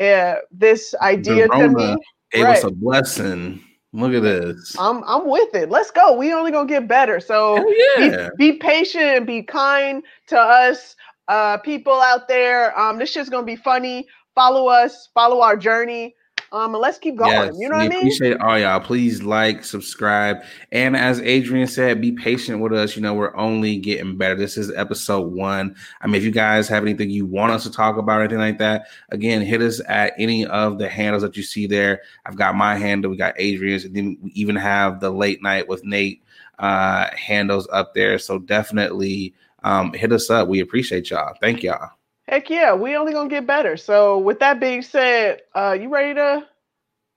uh, 0.01 0.37
this 0.51 0.97
idea 1.01 1.47
to 1.47 1.69
me. 1.69 1.97
Gave 2.33 2.45
right. 2.45 2.57
us 2.57 2.65
a 2.65 2.73
blessing. 2.73 3.63
Look 3.93 4.15
at 4.15 4.23
this. 4.23 4.75
I'm 4.77 5.05
I'm 5.05 5.29
with 5.29 5.55
it. 5.55 5.71
Let's 5.71 5.93
go. 5.93 6.17
We 6.17 6.33
only 6.33 6.51
gonna 6.51 6.67
get 6.67 6.89
better. 6.89 7.21
So 7.21 7.65
yeah. 7.97 8.31
be, 8.37 8.53
be 8.53 8.59
patient 8.59 9.05
and 9.05 9.27
be 9.29 9.45
kind 9.45 10.03
to 10.27 10.41
us, 10.41 10.97
uh, 11.29 11.59
people 11.59 12.01
out 12.01 12.27
there. 12.27 12.77
Um, 12.77 12.99
this 12.99 13.13
shit's 13.13 13.31
gonna 13.31 13.47
be 13.47 13.55
funny 13.55 14.09
follow 14.35 14.69
us, 14.69 15.09
follow 15.15 15.41
our 15.41 15.57
journey. 15.57 16.15
Um, 16.53 16.73
and 16.73 16.81
let's 16.81 16.99
keep 16.99 17.17
going. 17.17 17.33
Yes, 17.33 17.57
you 17.59 17.69
know 17.69 17.77
what 17.77 17.87
I 17.87 17.89
mean? 17.89 17.99
Appreciate 17.99 18.41
all 18.41 18.57
y'all. 18.57 18.79
Please 18.79 19.25
like, 19.25 19.65
subscribe, 19.65 20.37
and 20.71 20.97
as 20.97 21.21
Adrian 21.21 21.67
said, 21.67 22.01
be 22.01 22.13
patient 22.13 22.61
with 22.61 22.73
us. 22.73 22.95
You 22.95 23.03
know, 23.03 23.13
we're 23.13 23.35
only 23.37 23.77
getting 23.79 24.17
better. 24.17 24.37
This 24.37 24.57
is 24.57 24.71
episode 24.73 25.33
one. 25.33 25.75
I 26.01 26.07
mean, 26.07 26.15
if 26.15 26.23
you 26.23 26.31
guys 26.31 26.69
have 26.69 26.85
anything 26.85 27.11
you 27.11 27.27
want 27.27 27.51
us 27.51 27.65
to 27.65 27.73
talk 27.73 27.97
about 27.97 28.21
or 28.21 28.25
anything 28.25 28.39
like 28.39 28.59
that, 28.59 28.87
again, 29.09 29.43
hit 29.43 29.63
us 29.63 29.81
at 29.89 30.13
any 30.17 30.47
of 30.47 30.79
the 30.79 30.89
handles 30.89 31.25
that 31.25 31.37
you 31.37 31.43
see 31.43 31.67
there. 31.67 32.03
I've 32.25 32.37
got 32.37 32.55
my 32.55 32.77
handle, 32.77 33.11
we 33.11 33.17
got 33.17 33.35
Adrian's, 33.37 33.85
and 33.85 33.97
then 33.97 34.17
we 34.23 34.31
even 34.33 34.55
have 34.55 35.01
the 35.01 35.11
late 35.11 35.43
night 35.43 35.67
with 35.67 35.85
Nate 35.85 36.23
uh 36.61 37.09
handles 37.17 37.67
up 37.73 37.95
there. 37.95 38.17
So 38.17 38.39
definitely 38.39 39.35
um 39.65 39.93
hit 39.93 40.13
us 40.13 40.31
up. 40.31 40.47
We 40.47 40.61
appreciate 40.61 41.11
y'all. 41.11 41.35
Thank 41.41 41.65
y'all. 41.65 41.91
Heck 42.27 42.49
yeah, 42.49 42.75
we 42.75 42.97
only 42.97 43.13
gonna 43.13 43.29
get 43.29 43.47
better. 43.47 43.77
So 43.77 44.19
with 44.19 44.41
that 44.41 44.59
being 44.61 44.83
said, 44.83 45.43
uh 45.55 45.77
you 45.79 45.89
ready 45.91 46.15
to 46.15 46.47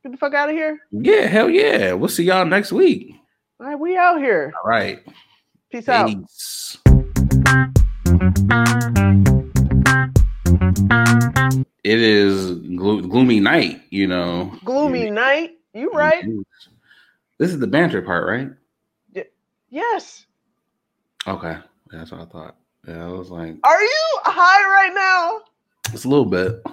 get 0.03 0.11
the 0.11 0.17
fuck 0.17 0.33
out 0.33 0.49
of 0.49 0.55
here? 0.55 0.79
Yeah, 0.91 1.27
hell 1.27 1.49
yeah. 1.49 1.93
We'll 1.93 2.09
see 2.09 2.25
y'all 2.25 2.45
next 2.45 2.71
week. 2.71 3.15
All 3.59 3.67
right, 3.67 3.79
we 3.79 3.97
out 3.97 4.19
here. 4.19 4.53
All 4.63 4.69
right. 4.69 5.03
Peace, 5.71 5.85
Peace. 5.85 5.89
out. 5.89 6.09
It 11.83 11.99
is 12.01 12.51
glo- 12.75 13.01
gloomy 13.01 13.39
night, 13.39 13.81
you 13.89 14.07
know. 14.07 14.53
Gloomy 14.65 15.09
night. 15.09 15.51
You 15.73 15.91
right? 15.91 16.25
This 17.37 17.51
is 17.51 17.59
the 17.59 17.67
banter 17.67 18.01
part, 18.01 18.27
right? 18.27 18.49
Y- 19.15 19.25
yes. 19.69 20.25
Okay, 21.25 21.57
that's 21.91 22.11
what 22.11 22.21
I 22.21 22.25
thought. 22.25 22.55
Yeah, 22.87 23.05
I 23.05 23.11
was 23.11 23.29
like, 23.29 23.55
Are 23.65 23.81
you 23.83 24.19
high 24.23 24.63
right 24.63 24.93
now? 24.93 25.41
It's 25.93 26.05
a 26.05 26.07
little 26.07 26.25
bit. 26.25 26.63